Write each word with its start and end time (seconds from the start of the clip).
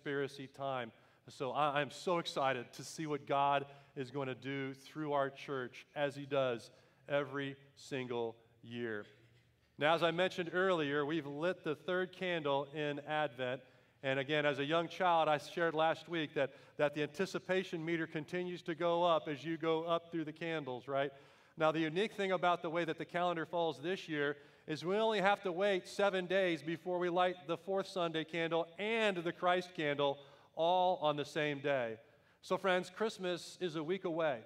conspiracy 0.00 0.46
time. 0.46 0.90
So 1.28 1.50
I, 1.50 1.80
I'm 1.80 1.90
so 1.90 2.18
excited 2.18 2.72
to 2.74 2.84
see 2.84 3.06
what 3.06 3.26
God 3.26 3.66
is 3.96 4.10
going 4.10 4.28
to 4.28 4.34
do 4.34 4.72
through 4.72 5.12
our 5.12 5.28
church 5.28 5.86
as 5.94 6.16
He 6.16 6.24
does 6.24 6.70
every 7.06 7.54
single 7.76 8.34
year. 8.62 9.04
Now, 9.78 9.94
as 9.94 10.02
I 10.02 10.10
mentioned 10.10 10.50
earlier, 10.54 11.04
we've 11.04 11.26
lit 11.26 11.64
the 11.64 11.74
third 11.74 12.12
candle 12.12 12.66
in 12.74 13.00
Advent. 13.06 13.60
And 14.02 14.18
again, 14.18 14.46
as 14.46 14.58
a 14.58 14.64
young 14.64 14.88
child, 14.88 15.28
I 15.28 15.36
shared 15.36 15.74
last 15.74 16.08
week 16.08 16.32
that, 16.32 16.52
that 16.78 16.94
the 16.94 17.02
anticipation 17.02 17.84
meter 17.84 18.06
continues 18.06 18.62
to 18.62 18.74
go 18.74 19.04
up 19.04 19.28
as 19.28 19.44
you 19.44 19.58
go 19.58 19.84
up 19.84 20.10
through 20.10 20.24
the 20.24 20.32
candles, 20.32 20.88
right? 20.88 21.12
Now, 21.58 21.72
the 21.72 21.80
unique 21.80 22.14
thing 22.14 22.32
about 22.32 22.62
the 22.62 22.70
way 22.70 22.86
that 22.86 22.96
the 22.96 23.04
calendar 23.04 23.44
falls 23.44 23.80
this 23.82 24.08
year 24.08 24.36
is 24.66 24.84
we 24.84 24.96
only 24.96 25.20
have 25.20 25.42
to 25.42 25.52
wait 25.52 25.88
seven 25.88 26.26
days 26.26 26.62
before 26.62 26.98
we 26.98 27.08
light 27.08 27.36
the 27.46 27.56
fourth 27.56 27.86
Sunday 27.86 28.24
candle 28.24 28.66
and 28.78 29.16
the 29.16 29.32
Christ 29.32 29.70
candle 29.74 30.18
all 30.54 30.98
on 31.02 31.16
the 31.16 31.24
same 31.24 31.60
day. 31.60 31.96
So, 32.42 32.56
friends, 32.56 32.90
Christmas 32.94 33.58
is 33.60 33.76
a 33.76 33.82
week 33.82 34.04
away. 34.04 34.40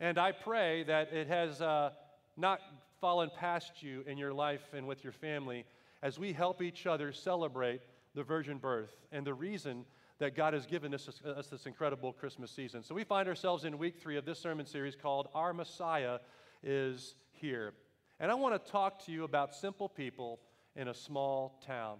And 0.00 0.18
I 0.18 0.32
pray 0.32 0.82
that 0.84 1.12
it 1.12 1.28
has 1.28 1.60
uh, 1.60 1.90
not 2.36 2.60
fallen 3.00 3.30
past 3.36 3.82
you 3.82 4.04
in 4.06 4.18
your 4.18 4.32
life 4.32 4.62
and 4.72 4.86
with 4.86 5.04
your 5.04 5.12
family 5.12 5.64
as 6.02 6.18
we 6.18 6.32
help 6.32 6.60
each 6.60 6.86
other 6.86 7.12
celebrate 7.12 7.80
the 8.14 8.22
virgin 8.22 8.58
birth 8.58 8.94
and 9.10 9.26
the 9.26 9.34
reason 9.34 9.84
that 10.18 10.36
God 10.36 10.54
has 10.54 10.66
given 10.66 10.94
us, 10.94 11.08
us 11.24 11.46
this 11.48 11.66
incredible 11.66 12.12
Christmas 12.12 12.50
season. 12.50 12.82
So 12.82 12.94
we 12.94 13.04
find 13.04 13.28
ourselves 13.28 13.64
in 13.64 13.78
week 13.78 13.98
three 14.00 14.16
of 14.16 14.24
this 14.24 14.38
sermon 14.38 14.66
series 14.66 14.94
called 14.94 15.28
Our 15.34 15.52
Messiah 15.52 16.18
is 16.62 17.14
Here. 17.32 17.72
And 18.22 18.30
I 18.30 18.34
want 18.34 18.54
to 18.54 18.70
talk 18.70 19.04
to 19.06 19.12
you 19.12 19.24
about 19.24 19.52
simple 19.52 19.88
people 19.88 20.38
in 20.76 20.86
a 20.86 20.94
small 20.94 21.60
town. 21.66 21.98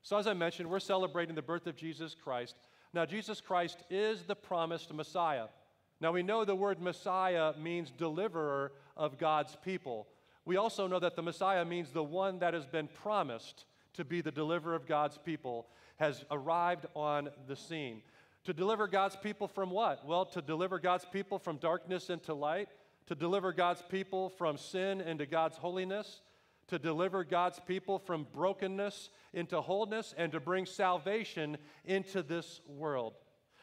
So, 0.00 0.16
as 0.16 0.26
I 0.26 0.32
mentioned, 0.32 0.70
we're 0.70 0.80
celebrating 0.80 1.34
the 1.34 1.42
birth 1.42 1.66
of 1.66 1.76
Jesus 1.76 2.14
Christ. 2.14 2.56
Now, 2.94 3.04
Jesus 3.04 3.42
Christ 3.42 3.82
is 3.90 4.22
the 4.22 4.34
promised 4.34 4.94
Messiah. 4.94 5.48
Now, 6.00 6.10
we 6.10 6.22
know 6.22 6.46
the 6.46 6.54
word 6.54 6.80
Messiah 6.80 7.52
means 7.60 7.90
deliverer 7.90 8.72
of 8.96 9.18
God's 9.18 9.58
people. 9.62 10.08
We 10.46 10.56
also 10.56 10.86
know 10.86 11.00
that 11.00 11.16
the 11.16 11.22
Messiah 11.22 11.66
means 11.66 11.90
the 11.90 12.02
one 12.02 12.38
that 12.38 12.54
has 12.54 12.64
been 12.64 12.88
promised 12.88 13.66
to 13.92 14.06
be 14.06 14.22
the 14.22 14.30
deliverer 14.30 14.74
of 14.74 14.86
God's 14.86 15.18
people 15.18 15.66
has 15.98 16.24
arrived 16.30 16.86
on 16.96 17.28
the 17.46 17.56
scene. 17.56 18.00
To 18.44 18.54
deliver 18.54 18.88
God's 18.88 19.16
people 19.16 19.46
from 19.46 19.68
what? 19.68 20.06
Well, 20.06 20.24
to 20.24 20.40
deliver 20.40 20.78
God's 20.78 21.04
people 21.04 21.38
from 21.38 21.58
darkness 21.58 22.08
into 22.08 22.32
light, 22.32 22.70
to 23.08 23.14
deliver 23.14 23.52
God's 23.52 23.82
people 23.88 24.28
from 24.28 24.56
sin 24.56 25.00
into 25.00 25.26
God's 25.26 25.56
holiness, 25.56 26.20
to 26.68 26.78
deliver 26.78 27.24
God's 27.24 27.58
people 27.66 27.98
from 27.98 28.26
brokenness 28.34 29.08
into 29.32 29.60
wholeness, 29.60 30.14
and 30.16 30.30
to 30.32 30.40
bring 30.40 30.66
salvation 30.66 31.56
into 31.86 32.22
this 32.22 32.60
world. 32.66 33.14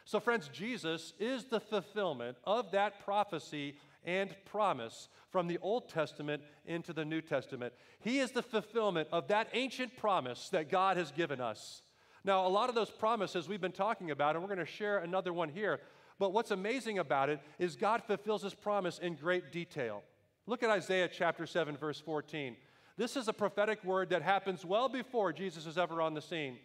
So, 0.03 0.19
friends, 0.19 0.49
Jesus 0.51 1.13
is 1.19 1.45
the 1.45 1.59
fulfillment 1.59 2.37
of 2.43 2.71
that 2.71 3.03
prophecy 3.05 3.77
and 4.03 4.35
promise 4.45 5.09
from 5.29 5.47
the 5.47 5.59
Old 5.59 5.89
Testament 5.89 6.41
into 6.65 6.93
the 6.93 7.05
New 7.05 7.21
Testament. 7.21 7.73
He 7.99 8.19
is 8.19 8.31
the 8.31 8.43
fulfillment 8.43 9.09
of 9.11 9.27
that 9.27 9.49
ancient 9.53 9.97
promise 9.97 10.49
that 10.49 10.69
God 10.69 10.97
has 10.97 11.11
given 11.11 11.39
us. 11.39 11.83
Now, 12.23 12.47
a 12.47 12.49
lot 12.49 12.69
of 12.69 12.75
those 12.75 12.89
promises 12.89 13.47
we've 13.47 13.61
been 13.61 13.71
talking 13.71 14.09
about, 14.09 14.35
and 14.35 14.43
we're 14.43 14.53
going 14.55 14.65
to 14.65 14.71
share 14.71 14.97
another 14.97 15.31
one 15.31 15.49
here. 15.49 15.79
But 16.17 16.31
what's 16.33 16.51
amazing 16.51 16.99
about 16.99 17.29
it 17.29 17.39
is 17.59 17.75
God 17.75 18.03
fulfills 18.03 18.43
his 18.43 18.53
promise 18.53 18.99
in 18.99 19.15
great 19.15 19.51
detail. 19.51 20.03
Look 20.47 20.63
at 20.63 20.69
Isaiah 20.69 21.09
chapter 21.11 21.45
7, 21.45 21.75
verse 21.75 21.99
14. 21.99 22.55
This 22.97 23.17
is 23.17 23.27
a 23.27 23.33
prophetic 23.33 23.83
word 23.83 24.09
that 24.11 24.21
happens 24.21 24.63
well 24.63 24.87
before 24.87 25.33
Jesus 25.33 25.65
is 25.65 25.77
ever 25.77 26.01
on 26.01 26.13
the 26.13 26.21
scene. 26.21 26.57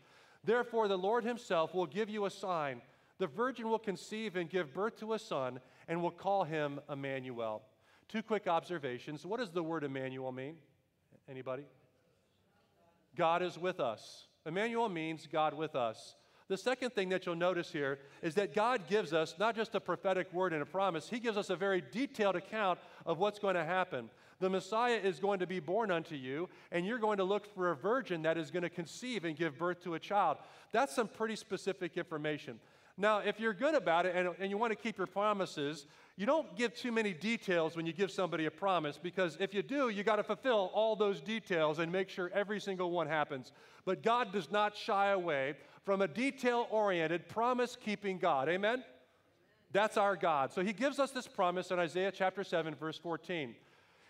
Therefore, 0.44 0.86
the 0.86 0.98
Lord 0.98 1.24
himself 1.24 1.74
will 1.74 1.86
give 1.86 2.08
you 2.08 2.24
a 2.24 2.30
sign. 2.30 2.82
The 3.18 3.26
virgin 3.26 3.68
will 3.68 3.78
conceive 3.78 4.36
and 4.36 4.48
give 4.48 4.72
birth 4.72 4.98
to 5.00 5.14
a 5.14 5.18
son, 5.18 5.60
and 5.88 6.00
will 6.00 6.10
call 6.10 6.44
him 6.44 6.80
Emmanuel. 6.88 7.62
Two 8.08 8.22
quick 8.22 8.46
observations. 8.46 9.26
What 9.26 9.40
does 9.40 9.50
the 9.50 9.62
word 9.62 9.84
Emmanuel 9.84 10.32
mean? 10.32 10.56
Anybody? 11.28 11.64
God 13.16 13.42
is 13.42 13.58
with 13.58 13.80
us. 13.80 14.28
Emmanuel 14.46 14.88
means 14.88 15.28
God 15.30 15.54
with 15.54 15.74
us. 15.74 16.14
The 16.50 16.58
second 16.58 16.96
thing 16.96 17.10
that 17.10 17.26
you'll 17.26 17.36
notice 17.36 17.70
here 17.70 18.00
is 18.22 18.34
that 18.34 18.56
God 18.56 18.88
gives 18.88 19.12
us 19.12 19.36
not 19.38 19.54
just 19.54 19.76
a 19.76 19.80
prophetic 19.80 20.32
word 20.32 20.52
and 20.52 20.60
a 20.60 20.66
promise, 20.66 21.08
He 21.08 21.20
gives 21.20 21.36
us 21.36 21.48
a 21.48 21.54
very 21.54 21.80
detailed 21.92 22.34
account 22.34 22.80
of 23.06 23.18
what's 23.18 23.38
going 23.38 23.54
to 23.54 23.64
happen. 23.64 24.10
The 24.40 24.50
Messiah 24.50 24.96
is 24.96 25.20
going 25.20 25.38
to 25.38 25.46
be 25.46 25.60
born 25.60 25.92
unto 25.92 26.16
you, 26.16 26.48
and 26.72 26.84
you're 26.84 26.98
going 26.98 27.18
to 27.18 27.24
look 27.24 27.54
for 27.54 27.70
a 27.70 27.76
virgin 27.76 28.22
that 28.22 28.36
is 28.36 28.50
going 28.50 28.64
to 28.64 28.68
conceive 28.68 29.24
and 29.24 29.36
give 29.36 29.56
birth 29.58 29.80
to 29.84 29.94
a 29.94 30.00
child. 30.00 30.38
That's 30.72 30.92
some 30.92 31.06
pretty 31.06 31.36
specific 31.36 31.96
information. 31.96 32.58
Now, 32.96 33.20
if 33.20 33.38
you're 33.38 33.54
good 33.54 33.76
about 33.76 34.04
it 34.04 34.16
and, 34.16 34.30
and 34.40 34.50
you 34.50 34.58
want 34.58 34.72
to 34.72 34.76
keep 34.76 34.98
your 34.98 35.06
promises, 35.06 35.86
you 36.16 36.26
don't 36.26 36.56
give 36.56 36.74
too 36.74 36.90
many 36.90 37.14
details 37.14 37.76
when 37.76 37.86
you 37.86 37.92
give 37.92 38.10
somebody 38.10 38.46
a 38.46 38.50
promise 38.50 38.98
because 39.02 39.38
if 39.40 39.54
you 39.54 39.62
do, 39.62 39.88
you 39.88 40.02
got 40.02 40.16
to 40.16 40.24
fulfill 40.24 40.70
all 40.74 40.96
those 40.96 41.20
details 41.20 41.78
and 41.78 41.90
make 41.90 42.10
sure 42.10 42.30
every 42.34 42.60
single 42.60 42.90
one 42.90 43.06
happens. 43.06 43.52
But 43.86 44.02
God 44.02 44.32
does 44.32 44.50
not 44.50 44.76
shy 44.76 45.12
away 45.12 45.54
from 45.90 46.02
a 46.02 46.06
detail 46.06 46.68
oriented, 46.70 47.28
promise 47.28 47.76
keeping 47.76 48.16
God. 48.16 48.48
Amen? 48.48 48.84
That's 49.72 49.96
our 49.96 50.14
God. 50.14 50.52
So 50.52 50.62
he 50.62 50.72
gives 50.72 51.00
us 51.00 51.10
this 51.10 51.26
promise 51.26 51.72
in 51.72 51.80
Isaiah 51.80 52.12
chapter 52.12 52.44
7, 52.44 52.76
verse 52.76 52.96
14. 52.96 53.56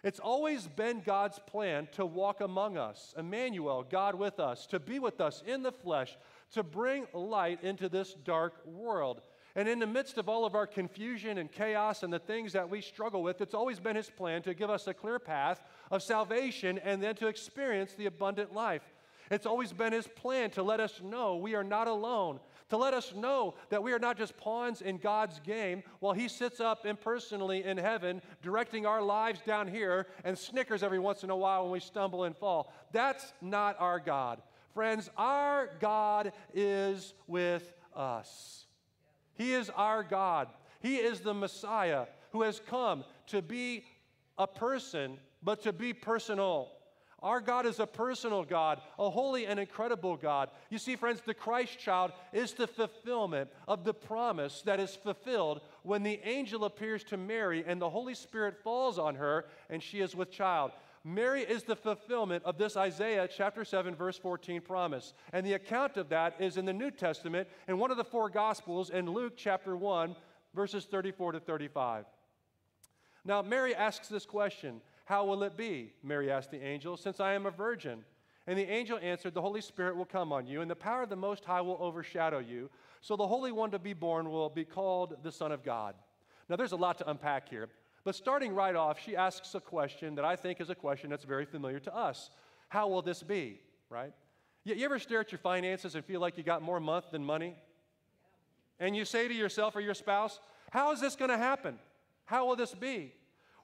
It's 0.04 0.20
always 0.20 0.66
been 0.66 1.00
God's 1.00 1.38
plan 1.38 1.88
to 1.92 2.04
walk 2.04 2.42
among 2.42 2.76
us, 2.76 3.14
Emmanuel, 3.16 3.82
God 3.82 4.14
with 4.14 4.38
us, 4.40 4.66
to 4.66 4.78
be 4.78 4.98
with 4.98 5.22
us 5.22 5.42
in 5.46 5.62
the 5.62 5.72
flesh, 5.72 6.18
to 6.52 6.62
bring 6.62 7.06
light 7.14 7.64
into 7.64 7.88
this 7.88 8.12
dark 8.12 8.60
world. 8.66 9.22
And 9.56 9.66
in 9.66 9.78
the 9.78 9.86
midst 9.86 10.18
of 10.18 10.28
all 10.28 10.44
of 10.44 10.54
our 10.54 10.66
confusion 10.66 11.38
and 11.38 11.50
chaos 11.50 12.02
and 12.02 12.12
the 12.12 12.18
things 12.18 12.52
that 12.52 12.68
we 12.68 12.82
struggle 12.82 13.22
with, 13.22 13.40
it's 13.40 13.54
always 13.54 13.80
been 13.80 13.96
His 13.96 14.10
plan 14.10 14.42
to 14.42 14.52
give 14.52 14.68
us 14.68 14.86
a 14.86 14.92
clear 14.92 15.18
path 15.18 15.62
of 15.90 16.02
salvation 16.02 16.78
and 16.84 17.02
then 17.02 17.14
to 17.14 17.26
experience 17.26 17.94
the 17.94 18.04
abundant 18.04 18.52
life. 18.52 18.82
It's 19.30 19.46
always 19.46 19.72
been 19.72 19.92
His 19.92 20.08
plan 20.08 20.50
to 20.50 20.62
let 20.62 20.80
us 20.80 21.00
know 21.02 21.36
we 21.36 21.54
are 21.54 21.64
not 21.64 21.86
alone, 21.86 22.40
to 22.68 22.76
let 22.76 22.94
us 22.94 23.14
know 23.14 23.54
that 23.68 23.82
we 23.82 23.92
are 23.92 23.98
not 23.98 24.18
just 24.18 24.36
pawns 24.36 24.82
in 24.82 24.98
God's 24.98 25.38
game 25.40 25.82
while 26.00 26.12
He 26.12 26.28
sits 26.28 26.60
up 26.60 26.84
impersonally 26.84 27.64
in 27.64 27.78
heaven, 27.78 28.22
directing 28.42 28.86
our 28.86 29.00
lives 29.00 29.40
down 29.46 29.68
here 29.68 30.06
and 30.24 30.36
snickers 30.36 30.82
every 30.82 30.98
once 30.98 31.22
in 31.22 31.30
a 31.30 31.36
while 31.36 31.62
when 31.62 31.72
we 31.72 31.80
stumble 31.80 32.24
and 32.24 32.36
fall. 32.36 32.72
That's 32.92 33.32
not 33.40 33.76
our 33.78 34.00
God. 34.00 34.42
Friends, 34.74 35.10
our 35.16 35.70
God 35.80 36.32
is 36.54 37.14
with 37.26 37.72
us. 37.94 38.66
He 39.34 39.52
is 39.52 39.70
our 39.70 40.02
God. 40.02 40.48
He 40.80 40.96
is 40.96 41.20
the 41.20 41.34
Messiah 41.34 42.06
who 42.32 42.42
has 42.42 42.60
come 42.60 43.04
to 43.28 43.42
be 43.42 43.84
a 44.38 44.46
person, 44.46 45.18
but 45.42 45.62
to 45.62 45.72
be 45.72 45.92
personal. 45.92 46.70
Our 47.22 47.40
God 47.40 47.66
is 47.66 47.80
a 47.80 47.86
personal 47.86 48.44
God, 48.44 48.80
a 48.98 49.10
holy 49.10 49.46
and 49.46 49.60
incredible 49.60 50.16
God. 50.16 50.48
You 50.70 50.78
see, 50.78 50.96
friends, 50.96 51.20
the 51.24 51.34
Christ 51.34 51.78
child 51.78 52.12
is 52.32 52.52
the 52.52 52.66
fulfillment 52.66 53.50
of 53.68 53.84
the 53.84 53.92
promise 53.92 54.62
that 54.62 54.80
is 54.80 54.96
fulfilled 54.96 55.60
when 55.82 56.02
the 56.02 56.20
angel 56.24 56.64
appears 56.64 57.04
to 57.04 57.16
Mary 57.16 57.62
and 57.66 57.80
the 57.80 57.90
Holy 57.90 58.14
Spirit 58.14 58.56
falls 58.62 58.98
on 58.98 59.16
her 59.16 59.46
and 59.68 59.82
she 59.82 60.00
is 60.00 60.16
with 60.16 60.30
child. 60.30 60.72
Mary 61.04 61.42
is 61.42 61.62
the 61.62 61.76
fulfillment 61.76 62.44
of 62.44 62.58
this 62.58 62.76
Isaiah 62.76 63.28
chapter 63.28 63.64
7, 63.64 63.94
verse 63.94 64.18
14 64.18 64.60
promise. 64.60 65.14
And 65.32 65.46
the 65.46 65.54
account 65.54 65.96
of 65.96 66.10
that 66.10 66.36
is 66.38 66.56
in 66.56 66.66
the 66.66 66.72
New 66.72 66.90
Testament 66.90 67.48
in 67.68 67.78
one 67.78 67.90
of 67.90 67.96
the 67.96 68.04
four 68.04 68.28
Gospels 68.28 68.90
in 68.90 69.10
Luke 69.10 69.34
chapter 69.36 69.76
1, 69.76 70.14
verses 70.54 70.84
34 70.84 71.32
to 71.32 71.40
35. 71.40 72.04
Now, 73.24 73.42
Mary 73.42 73.74
asks 73.74 74.08
this 74.08 74.26
question 74.26 74.80
how 75.10 75.24
will 75.24 75.42
it 75.42 75.56
be? 75.56 75.92
Mary 76.04 76.30
asked 76.30 76.52
the 76.52 76.64
angel, 76.64 76.96
since 76.96 77.18
I 77.18 77.32
am 77.32 77.44
a 77.44 77.50
virgin. 77.50 78.04
And 78.46 78.56
the 78.56 78.70
angel 78.70 78.96
answered, 79.02 79.34
The 79.34 79.40
Holy 79.40 79.60
Spirit 79.60 79.96
will 79.96 80.04
come 80.04 80.32
on 80.32 80.46
you, 80.46 80.60
and 80.60 80.70
the 80.70 80.76
power 80.76 81.02
of 81.02 81.08
the 81.08 81.16
Most 81.16 81.44
High 81.44 81.62
will 81.62 81.78
overshadow 81.80 82.38
you. 82.38 82.70
So 83.00 83.16
the 83.16 83.26
Holy 83.26 83.50
One 83.50 83.72
to 83.72 83.80
be 83.80 83.92
born 83.92 84.30
will 84.30 84.48
be 84.48 84.64
called 84.64 85.16
the 85.24 85.32
Son 85.32 85.50
of 85.50 85.64
God. 85.64 85.96
Now, 86.48 86.54
there's 86.54 86.70
a 86.70 86.76
lot 86.76 86.96
to 86.98 87.10
unpack 87.10 87.48
here. 87.48 87.68
But 88.04 88.14
starting 88.14 88.54
right 88.54 88.76
off, 88.76 89.00
she 89.04 89.16
asks 89.16 89.52
a 89.56 89.60
question 89.60 90.14
that 90.14 90.24
I 90.24 90.36
think 90.36 90.60
is 90.60 90.70
a 90.70 90.76
question 90.76 91.10
that's 91.10 91.24
very 91.24 91.44
familiar 91.44 91.80
to 91.80 91.94
us 91.94 92.30
How 92.68 92.86
will 92.86 93.02
this 93.02 93.20
be? 93.24 93.58
Right? 93.88 94.12
You, 94.62 94.84
ever 94.84 95.00
stare 95.00 95.20
at 95.22 95.32
your 95.32 95.40
finances 95.40 95.96
and 95.96 96.04
feel 96.04 96.20
like 96.20 96.38
you 96.38 96.44
got 96.44 96.62
more 96.62 96.78
month 96.78 97.10
than 97.10 97.24
money? 97.24 97.56
And 98.78 98.94
you 98.94 99.04
say 99.04 99.26
to 99.26 99.34
yourself 99.34 99.74
or 99.74 99.80
your 99.80 99.94
spouse, 99.94 100.38
How 100.70 100.92
is 100.92 101.00
this 101.00 101.16
going 101.16 101.32
to 101.32 101.38
happen? 101.38 101.80
How 102.26 102.46
will 102.46 102.54
this 102.54 102.74
be? 102.74 103.12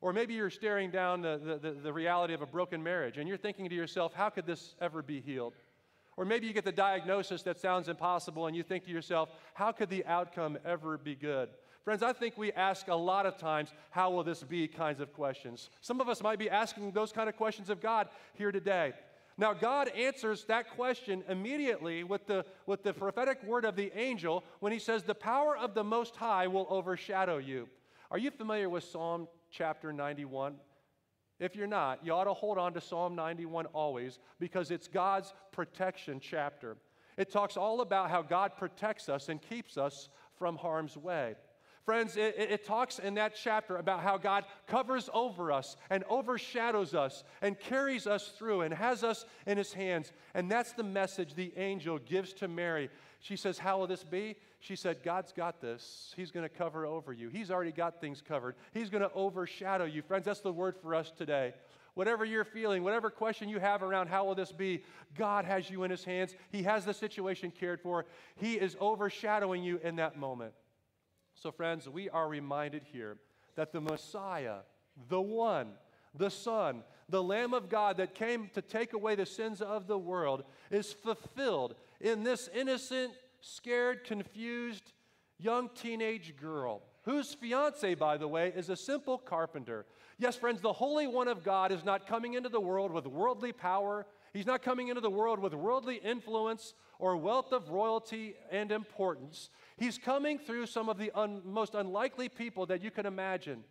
Or 0.06 0.12
maybe 0.12 0.34
you're 0.34 0.50
staring 0.50 0.92
down 0.92 1.20
the, 1.20 1.58
the, 1.60 1.72
the, 1.72 1.92
reality 1.92 2.32
of 2.32 2.40
a 2.40 2.46
broken 2.46 2.80
marriage 2.80 3.18
and 3.18 3.26
you're 3.26 3.36
thinking 3.36 3.68
to 3.68 3.74
yourself, 3.74 4.14
how 4.14 4.30
could 4.30 4.46
this 4.46 4.76
ever 4.80 5.02
be 5.02 5.20
healed? 5.20 5.54
Or 6.16 6.24
maybe 6.24 6.46
you 6.46 6.52
get 6.52 6.64
the 6.64 6.70
diagnosis 6.70 7.42
that 7.42 7.58
sounds 7.58 7.88
impossible 7.88 8.46
and 8.46 8.54
you 8.54 8.62
think 8.62 8.84
to 8.84 8.92
yourself, 8.92 9.30
how 9.54 9.72
could 9.72 9.90
the 9.90 10.06
outcome 10.06 10.58
ever 10.64 10.96
be 10.96 11.16
good? 11.16 11.48
Friends, 11.82 12.04
I 12.04 12.12
think 12.12 12.38
we 12.38 12.52
ask 12.52 12.86
a 12.86 12.94
lot 12.94 13.26
of 13.26 13.36
times, 13.36 13.72
how 13.90 14.12
will 14.12 14.22
this 14.22 14.44
be 14.44 14.68
kinds 14.68 15.00
of 15.00 15.12
questions. 15.12 15.70
Some 15.80 16.00
of 16.00 16.08
us 16.08 16.22
might 16.22 16.38
be 16.38 16.48
asking 16.48 16.92
those 16.92 17.10
kind 17.10 17.28
of 17.28 17.36
questions 17.36 17.68
of 17.68 17.80
God 17.80 18.06
here 18.34 18.52
today. 18.52 18.92
Now, 19.36 19.54
God 19.54 19.88
answers 19.88 20.44
that 20.44 20.70
question 20.76 21.24
immediately 21.28 22.04
with 22.04 22.28
the, 22.28 22.46
with 22.66 22.84
the 22.84 22.92
prophetic 22.92 23.42
word 23.42 23.64
of 23.64 23.74
the 23.74 23.90
angel 23.98 24.44
when 24.60 24.70
he 24.70 24.78
says, 24.78 25.02
The 25.02 25.16
power 25.16 25.56
of 25.56 25.74
the 25.74 25.82
Most 25.82 26.14
High 26.14 26.46
will 26.46 26.68
overshadow 26.70 27.38
you. 27.38 27.68
Are 28.08 28.18
you 28.18 28.30
familiar 28.30 28.68
with 28.68 28.84
Psalm 28.84 29.26
chapter 29.56 29.92
91? 29.92 30.54
If 31.38 31.54
you're 31.54 31.66
not, 31.66 32.04
you 32.04 32.12
ought 32.12 32.24
to 32.24 32.34
hold 32.34 32.58
on 32.58 32.72
to 32.74 32.80
Psalm 32.80 33.14
91 33.14 33.66
always 33.66 34.18
because 34.38 34.70
it's 34.70 34.88
God's 34.88 35.34
protection 35.52 36.20
chapter. 36.20 36.76
It 37.16 37.30
talks 37.30 37.56
all 37.56 37.80
about 37.80 38.10
how 38.10 38.22
God 38.22 38.52
protects 38.56 39.08
us 39.08 39.28
and 39.28 39.40
keeps 39.40 39.78
us 39.78 40.08
from 40.38 40.56
harm's 40.56 40.96
way. 40.96 41.34
Friends, 41.86 42.16
it, 42.16 42.34
it, 42.36 42.64
talks 42.66 42.98
in 42.98 43.14
that 43.14 43.36
chapter 43.40 43.76
about 43.76 44.00
how 44.00 44.18
God 44.18 44.44
covers 44.66 45.08
over 45.14 45.52
us 45.52 45.76
and 45.88 46.02
overshadows 46.08 46.96
us 46.96 47.22
and 47.40 47.56
carries 47.60 48.08
us 48.08 48.32
through 48.36 48.62
and 48.62 48.74
has 48.74 49.04
us 49.04 49.24
in 49.46 49.56
his 49.56 49.72
hands. 49.72 50.10
And 50.34 50.50
that's 50.50 50.72
the 50.72 50.82
message 50.82 51.34
the 51.34 51.52
angel 51.56 52.00
gives 52.00 52.32
to 52.34 52.48
Mary. 52.48 52.90
She 53.20 53.36
says, 53.36 53.56
How 53.56 53.78
will 53.78 53.86
this 53.86 54.02
be? 54.02 54.34
She 54.58 54.74
said, 54.74 55.04
God's 55.04 55.30
got 55.30 55.60
this. 55.60 56.12
He's 56.16 56.32
going 56.32 56.42
to 56.42 56.48
cover 56.48 56.84
over 56.86 57.12
you. 57.12 57.28
He's 57.28 57.52
already 57.52 57.70
got 57.70 58.00
things 58.00 58.20
covered. 58.20 58.56
He's 58.74 58.90
going 58.90 59.02
to 59.02 59.12
overshadow 59.12 59.84
you. 59.84 60.02
Friends, 60.02 60.24
that's 60.24 60.40
the 60.40 60.52
word 60.52 60.74
for 60.82 60.92
us 60.92 61.12
today. 61.16 61.54
Whatever 61.94 62.24
you're 62.24 62.44
feeling, 62.44 62.82
whatever 62.82 63.10
question 63.10 63.48
you 63.48 63.60
have 63.60 63.84
around 63.84 64.08
how 64.08 64.24
will 64.24 64.34
this 64.34 64.50
be, 64.50 64.82
God 65.16 65.44
has 65.44 65.70
you 65.70 65.84
in 65.84 65.92
his 65.92 66.02
hands. 66.02 66.34
He 66.50 66.64
has 66.64 66.84
the 66.84 66.92
situation 66.92 67.52
cared 67.52 67.80
for. 67.80 68.06
He 68.34 68.54
is 68.54 68.76
overshadowing 68.80 69.62
you 69.62 69.78
in 69.84 69.94
that 69.96 70.18
moment. 70.18 70.52
So, 71.36 71.52
friends, 71.52 71.86
we 71.88 72.08
are 72.08 72.28
reminded 72.28 72.82
here 72.90 73.18
that 73.56 73.70
the 73.70 73.80
Messiah, 73.80 74.60
the 75.08 75.20
one, 75.20 75.72
the 76.14 76.30
Son, 76.30 76.82
the 77.10 77.22
Lamb 77.22 77.52
of 77.52 77.68
God 77.68 77.98
that 77.98 78.14
came 78.14 78.50
to 78.54 78.62
take 78.62 78.94
away 78.94 79.14
the 79.14 79.26
sins 79.26 79.60
of 79.60 79.86
the 79.86 79.98
world, 79.98 80.44
is 80.70 80.94
fulfilled 80.94 81.74
in 82.00 82.24
this 82.24 82.48
innocent, 82.54 83.12
scared, 83.42 84.04
confused 84.04 84.92
young 85.38 85.68
teenage 85.74 86.34
girl, 86.40 86.82
whose 87.02 87.34
fiance, 87.34 87.94
by 87.94 88.16
the 88.16 88.26
way, 88.26 88.52
is 88.56 88.70
a 88.70 88.76
simple 88.76 89.18
carpenter. 89.18 89.84
Yes, 90.18 90.36
friends, 90.36 90.62
the 90.62 90.72
Holy 90.72 91.06
One 91.06 91.28
of 91.28 91.44
God 91.44 91.70
is 91.70 91.84
not 91.84 92.06
coming 92.06 92.32
into 92.32 92.48
the 92.48 92.60
world 92.60 92.90
with 92.90 93.06
worldly 93.06 93.52
power. 93.52 94.06
He's 94.36 94.46
not 94.46 94.62
coming 94.62 94.88
into 94.88 95.00
the 95.00 95.10
world 95.10 95.38
with 95.38 95.54
worldly 95.54 95.96
influence 95.96 96.74
or 96.98 97.16
wealth 97.16 97.52
of 97.52 97.70
royalty 97.70 98.34
and 98.50 98.70
importance. 98.70 99.48
He's 99.78 99.96
coming 99.96 100.38
through 100.38 100.66
some 100.66 100.90
of 100.90 100.98
the 100.98 101.10
un- 101.14 101.40
most 101.42 101.74
unlikely 101.74 102.28
people 102.28 102.66
that 102.66 102.82
you 102.82 102.90
can 102.90 103.06
imagine. 103.06 103.64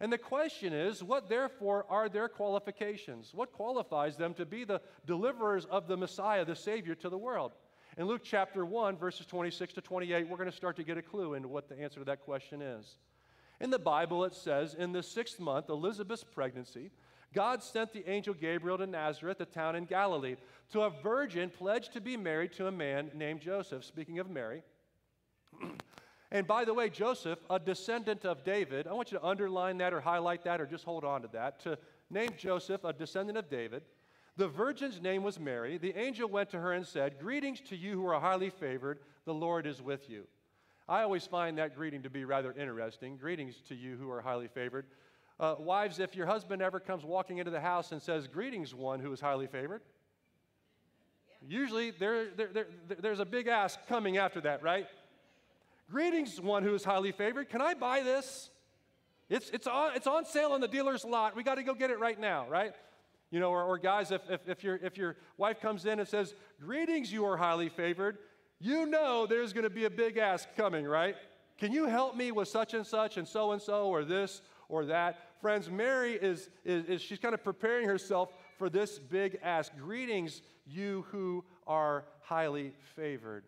And 0.00 0.10
the 0.10 0.16
question 0.16 0.72
is, 0.72 1.02
what 1.04 1.28
therefore 1.28 1.84
are 1.90 2.08
their 2.08 2.28
qualifications? 2.28 3.32
What 3.34 3.52
qualifies 3.52 4.16
them 4.16 4.32
to 4.34 4.46
be 4.46 4.64
the 4.64 4.80
deliverers 5.04 5.66
of 5.66 5.88
the 5.88 5.96
Messiah, 5.96 6.44
the 6.44 6.56
Savior 6.56 6.94
to 6.94 7.10
the 7.10 7.18
world? 7.18 7.52
In 7.98 8.06
Luke 8.06 8.22
chapter 8.24 8.64
1, 8.64 8.96
verses 8.96 9.26
26 9.26 9.74
to 9.74 9.80
28, 9.82 10.26
we're 10.26 10.38
going 10.38 10.50
to 10.50 10.56
start 10.56 10.76
to 10.76 10.84
get 10.84 10.96
a 10.96 11.02
clue 11.02 11.34
into 11.34 11.48
what 11.48 11.68
the 11.68 11.78
answer 11.78 11.98
to 11.98 12.04
that 12.06 12.24
question 12.24 12.62
is. 12.62 12.96
In 13.60 13.70
the 13.70 13.78
Bible, 13.78 14.24
it 14.24 14.34
says, 14.34 14.74
In 14.74 14.92
the 14.92 15.02
sixth 15.02 15.38
month, 15.38 15.68
Elizabeth's 15.68 16.24
pregnancy, 16.24 16.92
God 17.34 17.62
sent 17.62 17.92
the 17.92 18.08
angel 18.08 18.34
Gabriel 18.34 18.78
to 18.78 18.86
Nazareth, 18.86 19.40
a 19.40 19.44
town 19.44 19.76
in 19.76 19.84
Galilee, 19.84 20.36
to 20.72 20.82
a 20.82 20.90
virgin 20.90 21.50
pledged 21.50 21.92
to 21.92 22.00
be 22.00 22.16
married 22.16 22.52
to 22.54 22.66
a 22.66 22.72
man 22.72 23.10
named 23.14 23.40
Joseph. 23.40 23.84
Speaking 23.84 24.18
of 24.18 24.30
Mary, 24.30 24.62
and 26.30 26.46
by 26.46 26.64
the 26.64 26.74
way, 26.74 26.88
Joseph, 26.88 27.38
a 27.50 27.58
descendant 27.58 28.24
of 28.24 28.44
David, 28.44 28.86
I 28.86 28.92
want 28.92 29.12
you 29.12 29.18
to 29.18 29.24
underline 29.24 29.78
that 29.78 29.92
or 29.92 30.00
highlight 30.00 30.44
that 30.44 30.60
or 30.60 30.66
just 30.66 30.84
hold 30.84 31.04
on 31.04 31.22
to 31.22 31.28
that. 31.28 31.60
To 31.60 31.78
name 32.10 32.30
Joseph, 32.38 32.84
a 32.84 32.92
descendant 32.92 33.38
of 33.38 33.50
David. 33.50 33.82
The 34.36 34.48
virgin's 34.48 35.00
name 35.02 35.22
was 35.22 35.38
Mary. 35.40 35.78
The 35.78 35.98
angel 35.98 36.28
went 36.28 36.50
to 36.50 36.60
her 36.60 36.72
and 36.72 36.86
said, 36.86 37.18
Greetings 37.18 37.60
to 37.68 37.76
you 37.76 37.94
who 37.96 38.06
are 38.06 38.20
highly 38.20 38.50
favored, 38.50 39.00
the 39.24 39.34
Lord 39.34 39.66
is 39.66 39.82
with 39.82 40.08
you. 40.08 40.24
I 40.88 41.02
always 41.02 41.26
find 41.26 41.58
that 41.58 41.76
greeting 41.76 42.02
to 42.04 42.10
be 42.10 42.24
rather 42.24 42.52
interesting. 42.52 43.16
Greetings 43.18 43.56
to 43.68 43.74
you 43.74 43.96
who 43.96 44.10
are 44.10 44.22
highly 44.22 44.48
favored. 44.48 44.86
Uh, 45.40 45.54
wives, 45.58 46.00
if 46.00 46.16
your 46.16 46.26
husband 46.26 46.60
ever 46.60 46.80
comes 46.80 47.04
walking 47.04 47.38
into 47.38 47.50
the 47.50 47.60
house 47.60 47.92
and 47.92 48.02
says, 48.02 48.26
Greetings, 48.26 48.74
one 48.74 48.98
who 48.98 49.12
is 49.12 49.20
highly 49.20 49.46
favored, 49.46 49.82
usually 51.46 51.92
there, 51.92 52.30
there, 52.36 52.48
there, 52.52 52.66
there's 53.00 53.20
a 53.20 53.24
big 53.24 53.46
ask 53.46 53.78
coming 53.88 54.16
after 54.16 54.40
that, 54.40 54.62
right? 54.62 54.86
Greetings, 55.90 56.40
one 56.40 56.64
who 56.64 56.74
is 56.74 56.84
highly 56.84 57.12
favored. 57.12 57.48
Can 57.48 57.62
I 57.62 57.74
buy 57.74 58.02
this? 58.02 58.50
It's, 59.30 59.48
it's, 59.50 59.66
on, 59.66 59.94
it's 59.94 60.06
on 60.06 60.24
sale 60.24 60.52
on 60.52 60.60
the 60.60 60.68
dealer's 60.68 61.04
lot. 61.04 61.36
We 61.36 61.42
got 61.42 61.54
to 61.54 61.62
go 61.62 61.74
get 61.74 61.90
it 61.90 62.00
right 62.00 62.18
now, 62.18 62.46
right? 62.48 62.72
You 63.30 63.38
know, 63.38 63.50
or, 63.50 63.62
or 63.62 63.78
guys, 63.78 64.10
if, 64.10 64.22
if, 64.28 64.40
if, 64.48 64.64
your, 64.64 64.76
if 64.82 64.96
your 64.96 65.16
wife 65.36 65.60
comes 65.60 65.86
in 65.86 66.00
and 66.00 66.08
says, 66.08 66.34
Greetings, 66.60 67.12
you 67.12 67.24
are 67.26 67.36
highly 67.36 67.68
favored, 67.68 68.18
you 68.58 68.86
know 68.86 69.26
there's 69.26 69.52
going 69.52 69.64
to 69.64 69.70
be 69.70 69.84
a 69.84 69.90
big 69.90 70.16
ask 70.16 70.48
coming, 70.56 70.84
right? 70.84 71.14
Can 71.58 71.72
you 71.72 71.86
help 71.86 72.16
me 72.16 72.32
with 72.32 72.48
such 72.48 72.74
and 72.74 72.86
such 72.86 73.16
and 73.16 73.26
so 73.26 73.52
and 73.52 73.62
so 73.62 73.88
or 73.88 74.04
this 74.04 74.42
or 74.68 74.86
that? 74.86 75.18
Friends, 75.40 75.70
Mary 75.70 76.12
is, 76.14 76.50
is, 76.64 76.84
is 76.86 77.02
she's 77.02 77.18
kind 77.18 77.34
of 77.34 77.42
preparing 77.42 77.86
herself 77.88 78.30
for 78.58 78.68
this 78.68 78.98
big 78.98 79.38
ask. 79.42 79.72
Greetings, 79.76 80.42
you 80.66 81.06
who 81.10 81.44
are 81.66 82.04
highly 82.20 82.72
favored. 82.96 83.44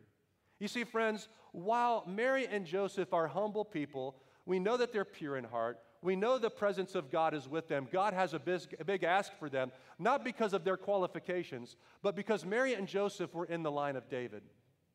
You 0.58 0.68
see, 0.68 0.84
friends, 0.84 1.28
while 1.52 2.04
Mary 2.06 2.46
and 2.46 2.64
Joseph 2.64 3.12
are 3.12 3.26
humble 3.26 3.64
people, 3.64 4.16
we 4.46 4.58
know 4.58 4.76
that 4.76 4.92
they're 4.92 5.04
pure 5.04 5.36
in 5.36 5.44
heart. 5.44 5.78
We 6.02 6.16
know 6.16 6.38
the 6.38 6.50
presence 6.50 6.94
of 6.94 7.10
God 7.10 7.34
is 7.34 7.48
with 7.48 7.68
them. 7.68 7.86
God 7.92 8.14
has 8.14 8.32
a 8.32 8.38
big, 8.38 8.60
a 8.78 8.84
big 8.84 9.04
ask 9.04 9.32
for 9.38 9.50
them, 9.50 9.70
not 9.98 10.24
because 10.24 10.54
of 10.54 10.64
their 10.64 10.78
qualifications, 10.78 11.76
but 12.02 12.16
because 12.16 12.44
Mary 12.44 12.72
and 12.74 12.88
Joseph 12.88 13.34
were 13.34 13.44
in 13.44 13.62
the 13.62 13.70
line 13.70 13.96
of 13.96 14.08
David. 14.08 14.42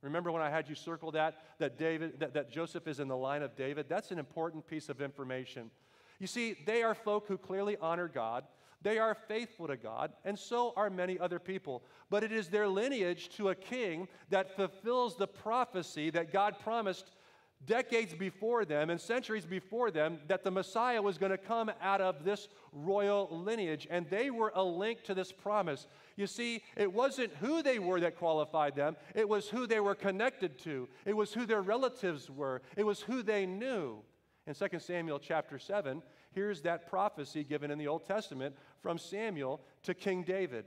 Remember 0.01 0.31
when 0.31 0.41
I 0.41 0.49
had 0.49 0.67
you 0.67 0.75
circle 0.75 1.11
that, 1.11 1.35
that, 1.59 1.77
David, 1.77 2.19
that, 2.19 2.33
that 2.33 2.51
Joseph 2.51 2.87
is 2.87 2.99
in 2.99 3.07
the 3.07 3.17
line 3.17 3.43
of 3.43 3.55
David? 3.55 3.85
That's 3.87 4.11
an 4.11 4.19
important 4.19 4.67
piece 4.67 4.89
of 4.89 5.01
information. 5.01 5.69
You 6.19 6.27
see, 6.27 6.55
they 6.65 6.83
are 6.83 6.95
folk 6.95 7.27
who 7.27 7.37
clearly 7.37 7.77
honor 7.81 8.07
God. 8.07 8.45
They 8.81 8.99
are 8.99 9.15
faithful 9.15 9.67
to 9.67 9.77
God, 9.77 10.13
and 10.25 10.37
so 10.37 10.71
are 10.75 10.91
many 10.91 11.17
other 11.17 11.39
people. 11.39 11.83
But 12.11 12.23
it 12.23 12.31
is 12.31 12.49
their 12.49 12.67
lineage 12.67 13.29
to 13.37 13.49
a 13.49 13.55
king 13.55 14.07
that 14.29 14.55
fulfills 14.55 15.15
the 15.15 15.25
prophecy 15.25 16.11
that 16.11 16.31
God 16.31 16.59
promised 16.59 17.09
decades 17.65 18.13
before 18.13 18.63
them 18.63 18.89
and 18.89 18.99
centuries 18.99 19.45
before 19.45 19.89
them 19.89 20.19
that 20.27 20.43
the 20.43 20.51
Messiah 20.51 21.01
was 21.01 21.17
going 21.17 21.31
to 21.31 21.37
come 21.37 21.71
out 21.81 22.01
of 22.01 22.23
this 22.23 22.47
royal 22.71 23.27
lineage. 23.31 23.87
And 23.89 24.07
they 24.09 24.29
were 24.29 24.51
a 24.55 24.63
link 24.63 25.03
to 25.05 25.13
this 25.13 25.31
promise. 25.31 25.87
You 26.15 26.27
see, 26.27 26.61
it 26.75 26.91
wasn't 26.91 27.33
who 27.35 27.63
they 27.63 27.79
were 27.79 27.99
that 28.01 28.17
qualified 28.17 28.75
them, 28.75 28.95
it 29.15 29.27
was 29.27 29.49
who 29.49 29.67
they 29.67 29.79
were 29.79 29.95
connected 29.95 30.59
to, 30.59 30.87
it 31.05 31.15
was 31.15 31.33
who 31.33 31.45
their 31.45 31.61
relatives 31.61 32.29
were, 32.29 32.61
it 32.77 32.83
was 32.83 33.01
who 33.01 33.23
they 33.23 33.45
knew. 33.45 34.03
In 34.47 34.53
2 34.53 34.79
Samuel 34.79 35.19
chapter 35.19 35.57
7, 35.57 36.03
here's 36.31 36.61
that 36.61 36.87
prophecy 36.87 37.43
given 37.43 37.71
in 37.71 37.79
the 37.79 37.87
Old 37.87 38.05
Testament 38.05 38.55
from 38.81 38.97
Samuel 38.97 39.59
to 39.83 39.93
King 39.93 40.21
David. 40.21 40.65